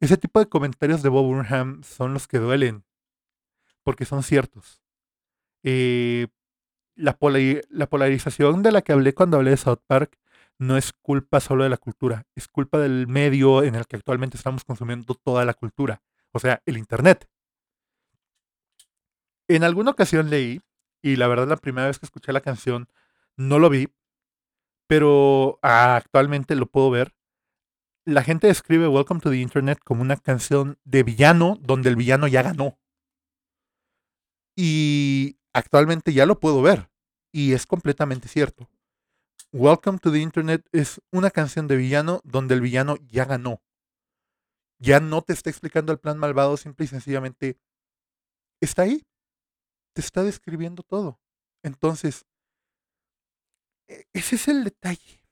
Ese 0.00 0.16
tipo 0.16 0.40
de 0.40 0.48
comentarios 0.48 1.04
de 1.04 1.10
Bob 1.10 1.26
Burnham 1.26 1.80
son 1.84 2.12
los 2.12 2.26
que 2.26 2.38
duelen. 2.38 2.84
Porque 3.84 4.04
son 4.04 4.24
ciertos. 4.24 4.82
Eh, 5.62 6.26
la, 6.96 7.16
la 7.68 7.86
polarización 7.88 8.64
de 8.64 8.72
la 8.72 8.82
que 8.82 8.92
hablé 8.92 9.14
cuando 9.14 9.36
hablé 9.36 9.50
de 9.52 9.58
South 9.58 9.82
Park 9.86 10.18
no 10.58 10.76
es 10.76 10.92
culpa 10.92 11.38
solo 11.38 11.62
de 11.62 11.70
la 11.70 11.76
cultura, 11.76 12.26
es 12.34 12.48
culpa 12.48 12.78
del 12.78 13.06
medio 13.06 13.62
en 13.62 13.76
el 13.76 13.86
que 13.86 13.96
actualmente 13.96 14.36
estamos 14.36 14.64
consumiendo 14.64 15.14
toda 15.14 15.44
la 15.44 15.54
cultura, 15.54 16.02
o 16.32 16.40
sea, 16.40 16.62
el 16.66 16.76
Internet. 16.76 17.28
En 19.50 19.64
alguna 19.64 19.90
ocasión 19.90 20.30
leí, 20.30 20.62
y 21.02 21.16
la 21.16 21.26
verdad 21.26 21.48
la 21.48 21.56
primera 21.56 21.88
vez 21.88 21.98
que 21.98 22.06
escuché 22.06 22.32
la 22.32 22.40
canción 22.40 22.88
no 23.36 23.58
lo 23.58 23.68
vi, 23.68 23.88
pero 24.86 25.58
actualmente 25.60 26.54
lo 26.54 26.66
puedo 26.66 26.88
ver. 26.88 27.16
La 28.04 28.22
gente 28.22 28.46
describe 28.46 28.86
Welcome 28.86 29.18
to 29.20 29.30
the 29.30 29.38
Internet 29.38 29.80
como 29.84 30.02
una 30.02 30.16
canción 30.16 30.78
de 30.84 31.02
villano 31.02 31.58
donde 31.62 31.88
el 31.88 31.96
villano 31.96 32.28
ya 32.28 32.42
ganó. 32.42 32.78
Y 34.54 35.40
actualmente 35.52 36.12
ya 36.12 36.26
lo 36.26 36.38
puedo 36.38 36.62
ver. 36.62 36.88
Y 37.32 37.52
es 37.52 37.66
completamente 37.66 38.28
cierto. 38.28 38.70
Welcome 39.50 39.98
to 39.98 40.12
the 40.12 40.20
Internet 40.20 40.64
es 40.70 41.00
una 41.10 41.32
canción 41.32 41.66
de 41.66 41.74
villano 41.74 42.20
donde 42.22 42.54
el 42.54 42.60
villano 42.60 42.98
ya 43.08 43.24
ganó. 43.24 43.60
Ya 44.78 45.00
no 45.00 45.22
te 45.22 45.32
está 45.32 45.50
explicando 45.50 45.90
el 45.90 45.98
plan 45.98 46.18
malvado, 46.18 46.56
simple 46.56 46.84
y 46.84 46.88
sencillamente 46.88 47.58
está 48.60 48.82
ahí 48.82 49.04
está 50.00 50.22
describiendo 50.24 50.82
todo. 50.82 51.20
Entonces, 51.62 52.26
e, 53.88 54.06
ese 54.12 54.36
es 54.36 54.48
el 54.48 54.64
detalle. 54.64 55.24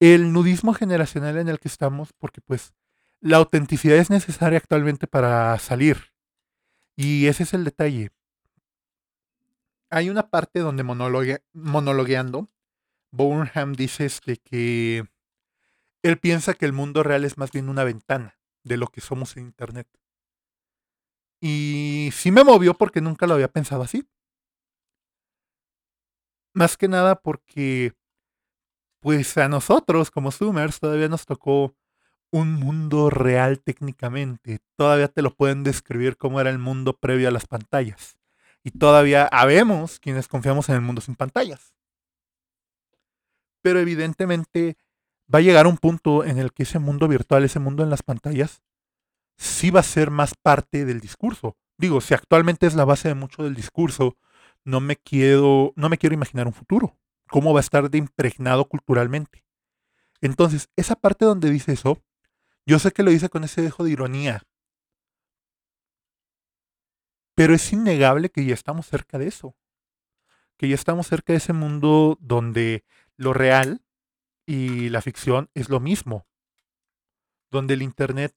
El 0.00 0.32
nudismo 0.32 0.74
generacional 0.74 1.38
en 1.38 1.48
el 1.48 1.58
que 1.58 1.68
estamos, 1.68 2.12
porque 2.12 2.40
pues 2.40 2.74
la 3.20 3.38
autenticidad 3.38 3.96
es 3.96 4.10
necesaria 4.10 4.58
actualmente 4.58 5.06
para 5.06 5.58
salir. 5.58 6.12
Y 6.96 7.26
ese 7.26 7.44
es 7.44 7.54
el 7.54 7.64
detalle. 7.64 8.10
Hay 9.90 10.10
una 10.10 10.28
parte 10.28 10.60
donde 10.60 10.82
monologueando, 10.82 12.50
Burnham 13.10 13.74
dice 13.74 14.06
este, 14.06 14.36
que 14.36 15.06
él 16.02 16.18
piensa 16.18 16.54
que 16.54 16.66
el 16.66 16.72
mundo 16.72 17.02
real 17.02 17.24
es 17.24 17.38
más 17.38 17.52
bien 17.52 17.68
una 17.68 17.84
ventana 17.84 18.36
de 18.62 18.76
lo 18.76 18.88
que 18.88 19.00
somos 19.00 19.36
en 19.36 19.44
Internet. 19.44 19.88
Y 21.46 22.08
sí 22.14 22.30
me 22.32 22.42
movió 22.42 22.72
porque 22.72 23.02
nunca 23.02 23.26
lo 23.26 23.34
había 23.34 23.48
pensado 23.48 23.82
así. 23.82 24.08
Más 26.54 26.78
que 26.78 26.88
nada 26.88 27.16
porque, 27.16 27.92
pues 28.98 29.36
a 29.36 29.46
nosotros 29.46 30.10
como 30.10 30.32
Zoomers 30.32 30.80
todavía 30.80 31.10
nos 31.10 31.26
tocó 31.26 31.76
un 32.30 32.54
mundo 32.54 33.10
real 33.10 33.60
técnicamente. 33.60 34.60
Todavía 34.74 35.08
te 35.08 35.20
lo 35.20 35.34
pueden 35.34 35.64
describir 35.64 36.16
cómo 36.16 36.40
era 36.40 36.48
el 36.48 36.58
mundo 36.58 36.96
previo 36.96 37.28
a 37.28 37.30
las 37.30 37.46
pantallas. 37.46 38.16
Y 38.62 38.70
todavía 38.70 39.28
habemos 39.30 40.00
quienes 40.00 40.28
confiamos 40.28 40.70
en 40.70 40.76
el 40.76 40.80
mundo 40.80 41.02
sin 41.02 41.14
pantallas. 41.14 41.74
Pero 43.60 43.80
evidentemente 43.80 44.78
va 45.32 45.40
a 45.40 45.42
llegar 45.42 45.66
un 45.66 45.76
punto 45.76 46.24
en 46.24 46.38
el 46.38 46.54
que 46.54 46.62
ese 46.62 46.78
mundo 46.78 47.06
virtual, 47.06 47.44
ese 47.44 47.58
mundo 47.60 47.82
en 47.82 47.90
las 47.90 48.02
pantallas, 48.02 48.62
sí 49.36 49.70
va 49.70 49.80
a 49.80 49.84
ser 49.84 50.10
más 50.10 50.34
parte 50.34 50.84
del 50.84 51.00
discurso. 51.00 51.56
Digo, 51.76 52.00
si 52.00 52.14
actualmente 52.14 52.66
es 52.66 52.74
la 52.74 52.84
base 52.84 53.08
de 53.08 53.14
mucho 53.14 53.42
del 53.42 53.54
discurso, 53.54 54.16
no 54.64 54.80
me 54.80 54.96
quiero, 54.96 55.72
no 55.76 55.88
me 55.88 55.98
quiero 55.98 56.14
imaginar 56.14 56.46
un 56.46 56.52
futuro. 56.52 56.96
¿Cómo 57.28 57.52
va 57.52 57.60
a 57.60 57.62
estar 57.62 57.90
de 57.90 57.98
impregnado 57.98 58.66
culturalmente? 58.66 59.44
Entonces, 60.20 60.70
esa 60.76 60.96
parte 60.96 61.24
donde 61.24 61.50
dice 61.50 61.72
eso, 61.72 62.02
yo 62.66 62.78
sé 62.78 62.92
que 62.92 63.02
lo 63.02 63.10
dice 63.10 63.28
con 63.28 63.44
ese 63.44 63.62
dejo 63.62 63.84
de 63.84 63.90
ironía. 63.90 64.42
Pero 67.34 67.54
es 67.54 67.72
innegable 67.72 68.30
que 68.30 68.44
ya 68.44 68.54
estamos 68.54 68.86
cerca 68.86 69.18
de 69.18 69.26
eso. 69.26 69.56
Que 70.56 70.68
ya 70.68 70.74
estamos 70.74 71.08
cerca 71.08 71.32
de 71.32 71.38
ese 71.38 71.52
mundo 71.52 72.16
donde 72.20 72.84
lo 73.16 73.32
real 73.32 73.82
y 74.46 74.88
la 74.88 75.02
ficción 75.02 75.50
es 75.54 75.68
lo 75.68 75.80
mismo. 75.80 76.26
Donde 77.50 77.74
el 77.74 77.82
Internet 77.82 78.34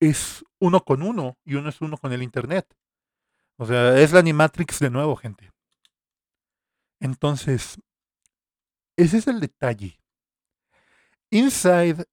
es 0.00 0.44
uno 0.58 0.84
con 0.84 1.02
uno 1.02 1.36
y 1.44 1.54
uno 1.54 1.68
es 1.68 1.80
uno 1.80 1.96
con 1.96 2.12
el 2.12 2.22
Internet. 2.22 2.66
O 3.56 3.66
sea, 3.66 3.98
es 3.98 4.12
la 4.12 4.20
Animatrix 4.20 4.78
de 4.78 4.90
nuevo, 4.90 5.16
gente. 5.16 5.50
Entonces, 7.00 7.78
ese 8.96 9.18
es 9.18 9.26
el 9.26 9.40
detalle. 9.40 10.00
Inside 11.30 12.04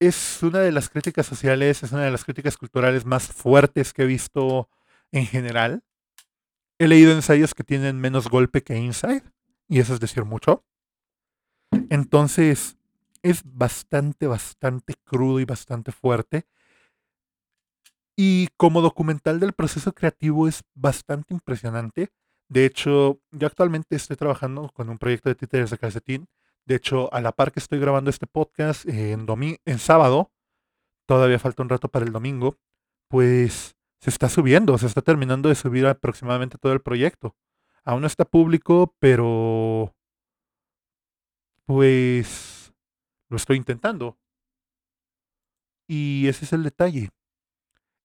es 0.00 0.42
una 0.42 0.60
de 0.60 0.72
las 0.72 0.88
críticas 0.88 1.26
sociales, 1.26 1.82
es 1.82 1.92
una 1.92 2.04
de 2.04 2.10
las 2.10 2.24
críticas 2.24 2.56
culturales 2.56 3.04
más 3.04 3.28
fuertes 3.28 3.92
que 3.92 4.02
he 4.02 4.06
visto 4.06 4.68
en 5.12 5.26
general. 5.26 5.82
He 6.78 6.88
leído 6.88 7.12
ensayos 7.12 7.54
que 7.54 7.64
tienen 7.64 8.00
menos 8.00 8.28
golpe 8.28 8.62
que 8.62 8.76
Inside, 8.76 9.22
y 9.68 9.80
eso 9.80 9.94
es 9.94 10.00
decir 10.00 10.24
mucho. 10.24 10.64
Entonces, 11.90 12.76
es 13.22 13.42
bastante, 13.44 14.26
bastante 14.26 14.94
crudo 15.04 15.40
y 15.40 15.44
bastante 15.44 15.92
fuerte. 15.92 16.46
Y 18.16 18.48
como 18.56 18.80
documental 18.80 19.40
del 19.40 19.52
proceso 19.52 19.92
creativo 19.92 20.46
es 20.46 20.62
bastante 20.74 21.34
impresionante. 21.34 22.12
De 22.48 22.64
hecho, 22.64 23.20
yo 23.32 23.46
actualmente 23.46 23.96
estoy 23.96 24.16
trabajando 24.16 24.70
con 24.72 24.88
un 24.88 24.98
proyecto 24.98 25.28
de 25.28 25.34
títeres 25.34 25.70
de 25.70 25.78
calcetín. 25.78 26.28
De 26.66 26.76
hecho, 26.76 27.12
a 27.12 27.20
la 27.20 27.32
par 27.32 27.52
que 27.52 27.60
estoy 27.60 27.80
grabando 27.80 28.10
este 28.10 28.26
podcast 28.26 28.86
en, 28.86 29.26
en 29.64 29.78
sábado, 29.78 30.30
todavía 31.06 31.38
falta 31.38 31.62
un 31.62 31.68
rato 31.68 31.88
para 31.88 32.06
el 32.06 32.12
domingo, 32.12 32.56
pues 33.08 33.76
se 34.00 34.10
está 34.10 34.28
subiendo, 34.28 34.78
se 34.78 34.86
está 34.86 35.02
terminando 35.02 35.48
de 35.48 35.54
subir 35.54 35.86
aproximadamente 35.86 36.58
todo 36.58 36.72
el 36.72 36.80
proyecto. 36.80 37.36
Aún 37.84 38.02
no 38.02 38.06
está 38.06 38.24
público, 38.24 38.94
pero 38.98 39.94
pues 41.66 42.72
lo 43.28 43.36
estoy 43.36 43.56
intentando. 43.56 44.18
Y 45.86 46.28
ese 46.28 46.44
es 46.44 46.52
el 46.52 46.62
detalle. 46.62 47.10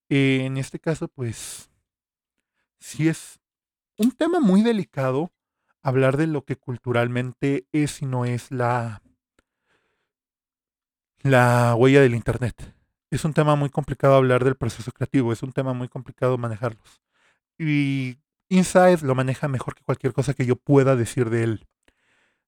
En 0.09 0.57
este 0.57 0.79
caso, 0.79 1.07
pues, 1.07 1.69
sí 2.79 3.07
es 3.07 3.39
un 3.97 4.11
tema 4.11 4.39
muy 4.39 4.63
delicado 4.63 5.31
hablar 5.83 6.17
de 6.17 6.27
lo 6.27 6.43
que 6.43 6.55
culturalmente 6.55 7.67
es 7.71 8.01
y 8.01 8.05
no 8.05 8.25
es 8.25 8.51
la, 8.51 9.01
la 11.21 11.75
huella 11.75 12.01
del 12.01 12.15
Internet. 12.15 12.75
Es 13.11 13.25
un 13.25 13.33
tema 13.33 13.55
muy 13.55 13.69
complicado 13.69 14.15
hablar 14.15 14.43
del 14.43 14.55
proceso 14.55 14.91
creativo, 14.91 15.33
es 15.33 15.43
un 15.43 15.51
tema 15.51 15.73
muy 15.73 15.87
complicado 15.87 16.37
manejarlos. 16.37 17.01
Y 17.57 18.17
Inside 18.49 19.05
lo 19.05 19.15
maneja 19.15 19.47
mejor 19.47 19.75
que 19.75 19.83
cualquier 19.83 20.13
cosa 20.13 20.33
que 20.33 20.45
yo 20.45 20.55
pueda 20.55 20.95
decir 20.95 21.29
de 21.29 21.43
él. 21.43 21.67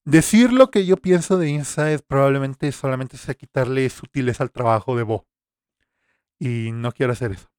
Decir 0.03 0.51
lo 0.51 0.71
que 0.71 0.85
yo 0.85 0.97
pienso 0.97 1.37
de 1.37 1.49
Inside 1.49 1.99
probablemente 1.99 2.71
solamente 2.71 3.17
sea 3.17 3.35
quitarle 3.35 3.89
sutileza 3.89 4.43
al 4.43 4.51
trabajo 4.51 4.95
de 4.95 5.03
Bo. 5.03 5.27
Y 6.39 6.71
no 6.73 6.91
quiero 6.91 7.13
hacer 7.13 7.33
eso. 7.33 7.50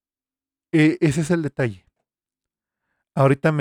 E, 0.73 0.99
ese 1.01 1.21
es 1.23 1.31
el 1.31 1.43
detalle. 1.43 1.85
Ahorita, 3.15 3.53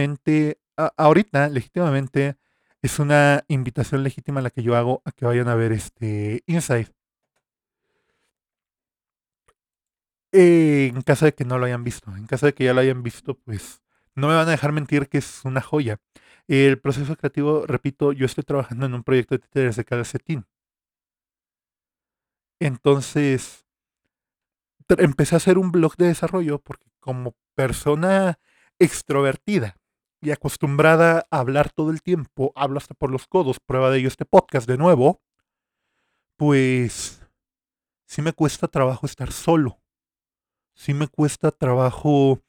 ahorita, 0.98 1.50
legítimamente, 1.50 2.38
es 2.82 3.00
una 3.00 3.44
invitación 3.48 4.04
legítima 4.04 4.42
la 4.42 4.50
que 4.50 4.64
yo 4.64 4.76
hago 4.76 5.02
a 5.06 5.12
que 5.12 5.26
vayan 5.26 5.48
a 5.50 5.56
ver 5.56 5.72
este 5.74 6.44
Inside. 6.48 6.94
en 10.34 11.02
caso 11.02 11.26
de 11.26 11.34
que 11.34 11.46
no 11.46 11.58
lo 11.58 11.66
hayan 11.66 11.84
visto. 11.84 12.16
En 12.16 12.26
caso 12.28 12.46
de 12.46 12.54
que 12.54 12.64
ya 12.66 12.74
lo 12.74 12.82
hayan 12.82 13.04
visto, 13.04 13.36
pues 13.36 13.82
no 14.16 14.28
me 14.28 14.36
van 14.36 14.48
a 14.48 14.52
dejar 14.52 14.72
mentir 14.72 15.10
que 15.10 15.18
es 15.20 15.44
una 15.46 15.62
joya. 15.62 16.00
El 16.48 16.80
proceso 16.80 17.16
creativo, 17.16 17.66
repito, 17.68 18.14
yo 18.14 18.26
estoy 18.26 18.44
trabajando 18.44 18.86
en 18.86 18.94
un 18.94 19.04
proyecto 19.04 19.36
de 19.36 19.40
títeres 19.40 19.76
de 19.76 19.86
calcetín. 19.86 20.46
Entonces, 22.60 23.66
empecé 24.90 25.36
a 25.36 25.38
hacer 25.38 25.58
un 25.58 25.72
blog 25.72 25.96
de 25.98 26.08
desarrollo 26.08 26.60
porque 26.60 26.91
como 27.02 27.36
persona 27.56 28.40
extrovertida 28.80 29.76
y 30.22 30.32
acostumbrada 30.32 31.28
a 31.30 31.40
hablar 31.40 31.72
todo 31.72 31.92
el 31.92 32.02
tiempo, 32.02 32.54
hablo 32.56 32.78
hasta 32.78 32.94
por 32.94 33.12
los 33.12 33.28
codos, 33.28 33.60
prueba 33.60 33.90
de 33.90 34.00
ello 34.00 34.08
este 34.08 34.24
podcast 34.24 34.68
de 34.68 34.78
nuevo, 34.78 35.22
pues 36.38 37.22
sí 38.06 38.22
me 38.22 38.34
cuesta 38.34 38.68
trabajo 38.68 39.06
estar 39.06 39.32
solo. 39.32 39.82
Sí 40.74 40.94
me 40.94 41.08
cuesta 41.08 41.52
trabajo 41.52 42.42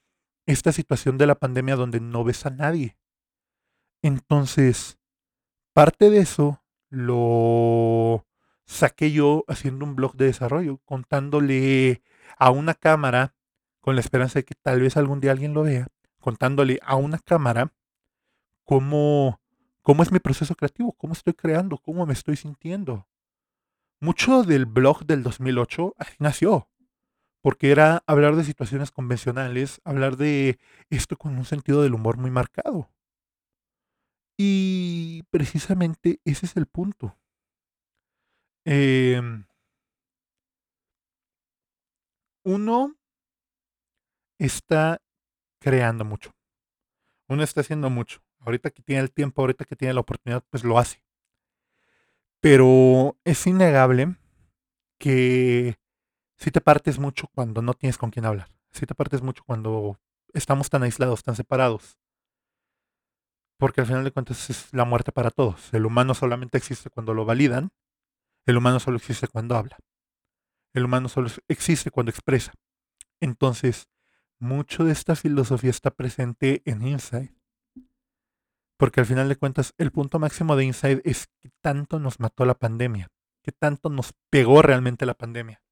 esta 0.47 0.73
situación 0.73 1.19
de 1.19 1.27
la 1.27 1.35
pandemia 1.35 1.77
donde 1.77 2.01
no 2.01 2.25
ves 2.25 2.47
a 2.47 2.51
nadie. 2.51 2.97
Entonces, 4.03 4.99
parte 5.73 6.11
de 6.11 6.19
eso 6.19 6.63
lo 6.91 8.27
saqué 8.67 9.13
yo 9.13 9.45
haciendo 9.49 9.85
un 9.85 9.97
blog 9.97 10.15
de 10.17 10.27
desarrollo, 10.27 10.79
contándole 10.85 12.03
a 12.39 12.51
una 12.51 12.75
cámara, 12.75 13.35
con 13.83 13.97
la 13.97 14.01
esperanza 14.01 14.39
de 14.39 14.45
que 14.45 14.55
tal 14.55 14.81
vez 14.81 14.97
algún 14.97 15.21
día 15.21 15.33
alguien 15.33 15.53
lo 15.53 15.65
vea, 15.65 15.89
contándole 16.21 16.79
a 16.83 16.97
una 16.97 17.19
cámara 17.19 17.75
cómo, 18.65 19.41
cómo 19.83 20.03
es 20.03 20.13
mi 20.13 20.21
proceso 20.21 20.55
creativo, 20.55 20.93
cómo 20.93 21.13
estoy 21.13 21.35
creando, 21.35 21.77
cómo 21.79 22.07
me 22.07 22.15
estoy 22.15 22.37
sintiendo. 22.37 23.07
Mucho 24.01 24.45
del 24.45 24.67
blog 24.67 25.05
del 25.05 25.23
2008 25.25 25.95
así 25.99 26.15
nació, 26.21 26.69
porque 27.43 27.73
era 27.73 28.05
hablar 28.07 28.37
de 28.37 28.45
situaciones 28.45 28.93
convencionales, 28.93 29.81
hablar 29.85 30.17
de 30.17 30.59
esto 30.89 31.17
con 31.17 31.37
un 31.37 31.45
sentido 31.45 31.83
del 31.83 31.95
humor 31.95 32.17
muy 32.17 32.31
marcado. 32.31 32.89
Y 34.39 35.25
precisamente 35.31 36.21
ese 36.25 36.47
es 36.47 36.57
el 36.57 36.67
punto. 36.67 37.17
Em, 38.65 39.45
uno 42.45 42.95
está 44.45 45.01
creando 45.61 46.05
mucho. 46.05 46.33
Uno 47.29 47.43
está 47.43 47.61
haciendo 47.61 47.91
mucho. 47.91 48.21
Ahorita 48.41 48.71
que 48.71 48.83
tiene 48.83 49.03
el 49.03 49.13
tiempo, 49.13 49.41
ahorita 49.41 49.65
que 49.65 49.77
tiene 49.77 49.95
la 49.95 50.01
oportunidad, 50.01 50.45
pues 50.51 50.65
lo 50.65 50.79
hace. 50.79 51.03
Pero 52.41 53.17
es 53.25 53.47
innegable 53.47 54.17
que 54.99 55.77
si 56.37 56.51
te 56.51 56.61
partes 56.61 56.99
mucho 56.99 57.29
cuando 57.35 57.63
no 57.63 57.75
tienes 57.75 57.99
con 57.99 58.11
quién 58.11 58.25
hablar. 58.25 58.49
Si 58.73 58.85
te 58.85 58.95
partes 58.95 59.23
mucho 59.23 59.45
cuando 59.45 60.01
estamos 60.33 60.69
tan 60.71 60.83
aislados, 60.83 61.23
tan 61.23 61.37
separados. 61.37 61.99
Porque 63.59 63.81
al 63.81 63.87
final 63.87 64.03
de 64.03 64.11
cuentas 64.11 64.51
es 64.51 64.75
la 64.75 64.85
muerte 64.85 65.13
para 65.13 65.31
todos. 65.31 65.73
El 65.73 65.87
humano 65.87 66.15
solamente 66.15 66.59
existe 66.59 66.91
cuando 66.91 67.15
lo 67.15 67.25
validan. 67.25 67.71
El 68.45 68.57
humano 68.57 68.81
solo 68.81 68.97
existe 68.97 69.29
cuando 69.29 69.57
habla. 69.57 69.79
El 70.75 70.85
humano 70.85 71.09
solo 71.09 71.31
existe 71.47 71.93
cuando 71.93 72.11
expresa. 72.11 72.53
Entonces, 73.21 73.87
mucho 74.43 74.85
de 74.85 74.93
esta 74.93 75.17
filosofía 75.17 75.71
está 75.71 75.91
presente 75.91 76.63
en 76.65 76.87
Inside. 76.87 77.35
Porque 78.77 79.01
al 79.01 79.07
final 79.07 79.29
de 79.29 79.37
cuentas, 79.37 79.75
el 79.79 79.93
punto 79.93 80.19
máximo 80.19 80.57
de 80.57 80.65
Inside 80.65 81.03
es 81.05 81.29
que 81.41 81.51
tanto 81.61 81.99
nos 81.99 82.21
mató 82.21 82.45
la 82.45 82.59
pandemia, 82.59 83.11
que 83.43 83.53
tanto 83.53 83.89
nos 83.89 84.13
pegó 84.29 84.61
realmente 84.61 85.07
la 85.07 85.15
pandemia 85.15 85.63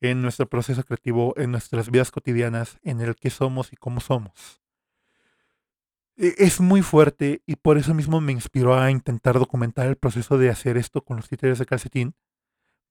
en 0.00 0.22
nuestro 0.22 0.48
proceso 0.48 0.82
creativo, 0.84 1.34
en 1.36 1.50
nuestras 1.50 1.90
vidas 1.90 2.10
cotidianas, 2.10 2.78
en 2.82 3.00
el 3.00 3.16
que 3.16 3.30
somos 3.30 3.72
y 3.72 3.76
cómo 3.76 4.00
somos. 4.00 4.62
E, 6.16 6.34
es 6.38 6.60
muy 6.60 6.82
fuerte 6.82 7.42
y 7.46 7.56
por 7.56 7.78
eso 7.78 7.94
mismo 7.94 8.20
me 8.20 8.32
inspiró 8.32 8.74
a 8.74 8.90
intentar 8.90 9.38
documentar 9.38 9.86
el 9.86 9.96
proceso 9.96 10.38
de 10.38 10.50
hacer 10.50 10.76
esto 10.76 11.04
con 11.04 11.16
los 11.16 11.28
títeres 11.28 11.58
de 11.58 11.66
calcetín, 11.66 12.14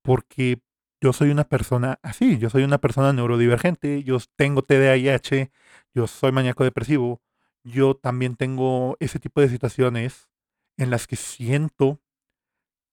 porque 0.01 0.61
yo 1.03 1.11
soy 1.11 1.31
una 1.31 1.43
persona 1.43 1.99
así, 2.01 2.37
yo 2.37 2.49
soy 2.49 2.63
una 2.63 2.77
persona 2.77 3.11
neurodivergente, 3.11 4.03
yo 4.03 4.19
tengo 4.37 4.61
TDAH, 4.61 5.51
yo 5.93 6.07
soy 6.07 6.31
maníaco 6.31 6.63
depresivo, 6.63 7.21
yo 7.61 7.93
también 7.93 8.37
tengo 8.37 8.95
ese 9.01 9.19
tipo 9.19 9.41
de 9.41 9.49
situaciones 9.49 10.29
en 10.77 10.91
las 10.91 11.05
que 11.05 11.17
siento 11.17 11.99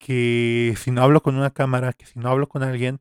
que 0.00 0.74
si 0.76 0.90
no 0.90 1.04
hablo 1.04 1.22
con 1.22 1.36
una 1.36 1.50
cámara, 1.50 1.92
que 1.92 2.04
si 2.04 2.18
no 2.18 2.28
hablo 2.28 2.48
con 2.48 2.64
alguien, 2.64 2.98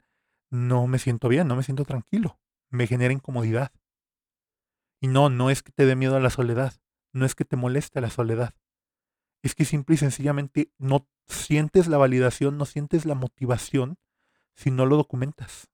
no 0.51 0.85
me 0.85 0.99
siento 0.99 1.27
bien, 1.27 1.47
no 1.47 1.55
me 1.55 1.63
siento 1.63 1.85
tranquilo, 1.85 2.39
me 2.69 2.85
genera 2.85 3.11
incomodidad. 3.11 3.71
Y 5.01 5.07
no, 5.07 5.31
no 5.31 5.49
es 5.49 5.63
que 5.63 5.71
te 5.71 5.87
dé 5.87 5.95
miedo 5.95 6.17
a 6.17 6.19
la 6.19 6.29
soledad, 6.29 6.75
no 7.13 7.25
es 7.25 7.33
que 7.33 7.45
te 7.45 7.55
moleste 7.55 7.99
la 7.99 8.11
soledad, 8.11 8.53
es 9.41 9.55
que 9.55 9.65
simple 9.65 9.95
y 9.95 9.97
sencillamente 9.97 10.71
no 10.77 11.07
sientes 11.27 11.87
la 11.87 11.97
validación, 11.97 12.59
no 12.59 12.65
sientes 12.65 13.07
la 13.07 13.15
motivación 13.15 13.97
si 14.59 14.71
no 14.71 14.85
lo 14.85 14.97
documentas. 14.97 15.69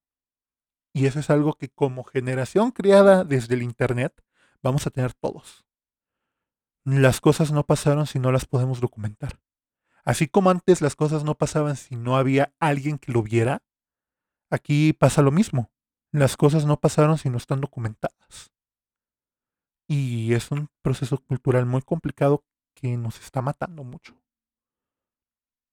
Y 0.94 1.08
eso 1.08 1.20
es 1.20 1.32
algo 1.32 1.54
que 1.54 1.70
como 1.70 2.04
generación 2.04 2.70
creada 2.70 3.24
desde 3.24 3.56
el 3.56 3.64
Internet 3.64 4.24
vamos 4.62 4.86
a 4.86 4.92
tener 4.92 5.14
todos. 5.14 5.66
Las 6.84 7.20
cosas 7.20 7.52
no 7.52 7.66
pasaron 7.66 8.06
si 8.06 8.20
no 8.20 8.32
las 8.32 8.46
podemos 8.46 8.82
documentar. 8.82 9.42
Así 10.04 10.28
como 10.28 10.52
antes 10.52 10.82
las 10.82 10.96
cosas 10.96 11.24
no 11.24 11.34
pasaban 11.34 11.78
si 11.78 11.96
no 11.96 12.16
había 12.16 12.54
alguien 12.60 13.00
que 13.00 13.12
lo 13.12 13.24
viera, 13.24 13.64
aquí 14.52 14.94
pasa 14.94 15.24
lo 15.24 15.32
mismo. 15.32 15.72
Las 16.12 16.38
cosas 16.38 16.68
no 16.68 16.80
pasaron 16.80 17.18
si 17.18 17.32
no 17.32 17.38
están 17.38 17.62
documentadas. 17.62 18.52
Y 19.88 20.34
es 20.34 20.52
un 20.52 20.70
proceso 20.84 21.18
cultural 21.18 21.66
muy 21.66 21.82
complicado 21.82 22.46
que 22.76 22.98
nos 22.98 23.20
está 23.20 23.42
matando 23.42 23.84
mucho. 23.84 24.16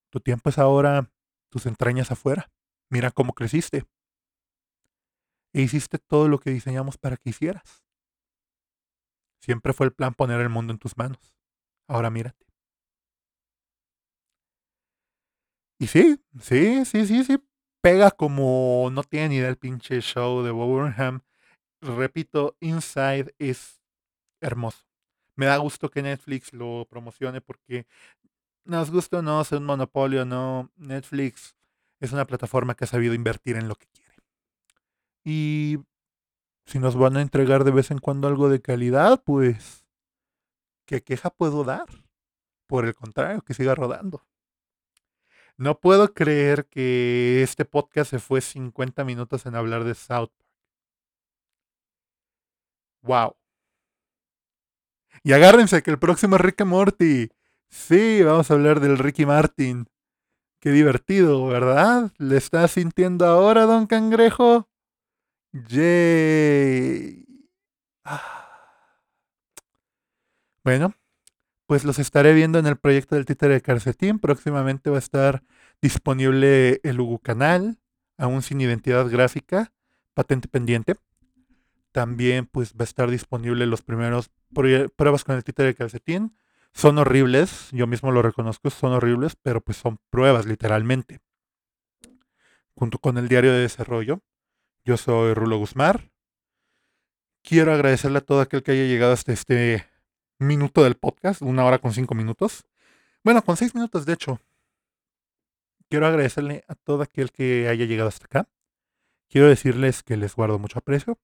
Tu 0.09 0.21
tiempo 0.21 0.49
es 0.49 0.59
ahora, 0.59 1.13
tus 1.51 1.67
entrañas 1.67 2.11
afuera. 2.11 2.51
Mira 2.93 3.11
cómo 3.11 3.33
creciste. 3.33 3.87
E 5.55 5.63
hiciste 5.63 5.97
todo 5.97 6.29
lo 6.29 6.39
que 6.39 6.51
diseñamos 6.51 6.99
para 6.99 7.17
que 7.17 7.31
hicieras. 7.31 7.83
Siempre 9.41 9.73
fue 9.73 9.87
el 9.87 9.95
plan 9.95 10.13
poner 10.13 10.43
el 10.43 10.51
mundo 10.51 10.75
en 10.75 10.79
tus 10.79 10.99
manos. 10.99 11.35
Ahora 11.89 12.11
mírate. 12.11 12.45
Y 15.81 15.87
sí, 15.87 16.23
sí, 16.39 16.85
sí, 16.85 17.07
sí, 17.07 17.25
sí. 17.25 17.39
Pega 17.81 18.11
como 18.11 18.91
no 18.93 19.03
tiene 19.05 19.31
ni 19.31 19.37
idea 19.37 19.49
el 19.49 19.57
pinche 19.57 20.03
show 20.03 20.43
de 20.43 20.51
Burnham. 20.51 21.23
Repito, 21.81 22.59
Inside 22.61 23.35
es 23.39 23.81
hermoso. 24.43 24.85
Me 25.35 25.47
da 25.47 25.57
gusto 25.57 25.91
que 25.91 26.03
Netflix 26.03 26.53
lo 26.53 26.87
promocione 26.91 27.41
porque 27.41 27.87
nos 28.67 28.91
gusta 28.91 29.21
o 29.21 29.23
no, 29.23 29.41
es 29.41 29.51
un 29.53 29.65
monopolio, 29.65 30.27
no. 30.27 30.71
Netflix 30.77 31.57
es 32.03 32.13
una 32.13 32.27
plataforma 32.27 32.75
que 32.75 32.85
ha 32.85 32.89
sabido 32.89 33.15
invertir 33.15 33.57
en 33.57 33.69
lo 33.69 33.77
que 33.77 33.87
quiere. 33.87 34.17
Y 35.25 35.79
si 36.67 36.81
nos 36.81 36.97
van 36.97 37.17
a 37.17 37.23
entregar 37.23 37.65
de 37.65 37.71
vez 37.71 37.91
en 37.93 37.99
cuando 37.99 38.27
algo 38.27 38.49
de 38.49 38.61
calidad, 38.61 39.23
pues, 39.25 39.87
¿qué 40.85 41.03
queja 41.03 41.31
puedo 41.31 41.63
dar? 41.65 41.87
Por 42.67 42.87
el 42.87 42.95
contrario, 42.95 43.43
que 43.43 43.55
siga 43.55 43.75
rodando. 43.77 44.27
No 45.57 45.79
puedo 45.79 46.13
creer 46.13 46.67
que 46.67 47.43
este 47.43 47.65
podcast 47.65 48.11
se 48.11 48.19
fue 48.19 48.41
50 48.41 49.05
minutos 49.05 49.47
en 49.47 49.55
hablar 49.55 49.85
de 49.85 49.95
South 49.95 50.31
Park. 50.37 50.43
Wow. 53.03 53.37
Y 55.23 55.33
agárrense 55.33 55.83
que 55.83 55.91
el 55.93 55.99
próximo 55.99 56.37
es 56.37 56.43
Rick 56.43 56.65
Morty. 56.65 57.31
Sí, 57.69 58.23
vamos 58.23 58.51
a 58.51 58.55
hablar 58.55 58.81
del 58.81 58.99
Ricky 58.99 59.25
Martin. 59.25 59.87
Qué 60.63 60.71
divertido, 60.71 61.45
¿verdad? 61.49 62.13
¿Le 62.19 62.37
estás 62.37 62.71
sintiendo 62.71 63.27
ahora, 63.27 63.63
don 63.63 63.89
Cangrejo? 63.89 64.69
Yay. 65.51 67.27
Ah. 68.05 69.09
Bueno, 70.63 70.95
pues 71.67 71.83
los 71.83 71.99
estaré 71.99 72.33
viendo 72.33 72.61
en 72.61 72.69
el 72.69 72.77
proyecto 72.77 73.17
del 73.17 73.25
títere 73.25 73.55
de 73.55 73.61
Carcetín. 73.61 74.21
Próximamente 74.21 74.89
va 74.89 74.99
a 74.99 75.01
estar 75.01 75.43
disponible 75.81 76.79
el 76.85 77.01
Hugo 77.01 77.19
Canal, 77.19 77.81
aún 78.17 78.43
sin 78.43 78.61
identidad 78.61 79.09
gráfica, 79.09 79.73
patente 80.15 80.47
pendiente. 80.47 80.95
También 81.91 82.47
pues 82.47 82.75
va 82.75 82.83
a 82.83 82.85
estar 82.85 83.11
disponible 83.11 83.67
los 83.67 83.83
primeros 83.83 84.31
pruebas 84.95 85.25
con 85.25 85.35
el 85.35 85.43
títere 85.43 85.71
de 85.71 85.75
calcetín. 85.75 86.37
Son 86.75 86.99
horribles, 86.99 87.69
yo 87.71 87.87
mismo 87.87 88.11
lo 88.11 88.23
reconozco, 88.23 88.71
son 88.71 88.93
horribles, 88.93 89.37
pero 89.37 89.61
pues 89.61 89.77
son 89.77 89.99
pruebas 90.11 90.47
literalmente. 90.47 91.21
Junto 92.75 92.99
con 92.99 93.19
el 93.19 93.29
diario 93.29 93.53
de 93.53 93.61
desarrollo, 93.61 94.21
yo 94.85 94.97
soy 94.97 95.35
Rulo 95.35 95.59
Guzmán. 95.59 96.11
Quiero 97.43 97.73
agradecerle 97.73 98.19
a 98.19 98.23
todo 98.23 98.41
aquel 98.41 98.63
que 98.63 98.73
haya 98.73 98.85
llegado 98.85 99.13
hasta 99.13 99.33
este 99.33 99.87
minuto 100.39 100.83
del 100.83 100.97
podcast, 100.97 101.43
una 101.43 101.65
hora 101.65 101.79
con 101.79 101.93
cinco 101.93 102.15
minutos. 102.15 102.65
Bueno, 103.23 103.43
con 103.43 103.57
seis 103.57 103.75
minutos 103.75 104.07
de 104.07 104.15
hecho. 104.15 104.41
Quiero 105.89 106.07
agradecerle 106.07 106.65
a 106.69 106.75
todo 106.75 107.03
aquel 107.03 107.31
que 107.31 107.69
haya 107.69 107.85
llegado 107.85 108.09
hasta 108.09 108.25
acá. 108.25 108.49
Quiero 109.29 109.47
decirles 109.47 110.03
que 110.03 110.17
les 110.17 110.35
guardo 110.35 110.59
mucho 110.59 110.79
aprecio, 110.79 111.19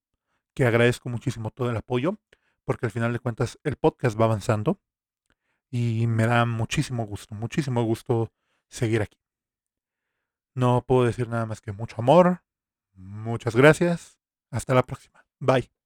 que 0.55 0.67
agradezco 0.67 1.09
muchísimo 1.09 1.51
todo 1.51 1.71
el 1.71 1.77
apoyo, 1.77 2.19
porque 2.65 2.87
al 2.87 2.93
final 2.93 3.13
de 3.13 3.19
cuentas 3.19 3.59
el 3.65 3.77
podcast 3.77 4.21
va 4.21 4.27
avanzando 4.27 4.79
y 5.71 6.07
me 6.07 6.27
da 6.27 6.45
muchísimo 6.47 7.07
gusto, 7.07 7.35
muchísimo 7.35 7.83
gusto 7.83 8.33
seguir 8.69 9.03
aquí. 9.03 9.19
No 10.55 10.83
puedo 10.87 11.05
decir 11.05 11.29
nada 11.29 11.47
más 11.47 11.61
que 11.61 11.73
mucho 11.73 11.97
amor, 11.99 12.43
muchas 12.95 13.55
gracias, 13.55 14.19
hasta 14.51 14.75
la 14.75 14.83
próxima, 14.83 15.25
bye. 15.39 15.78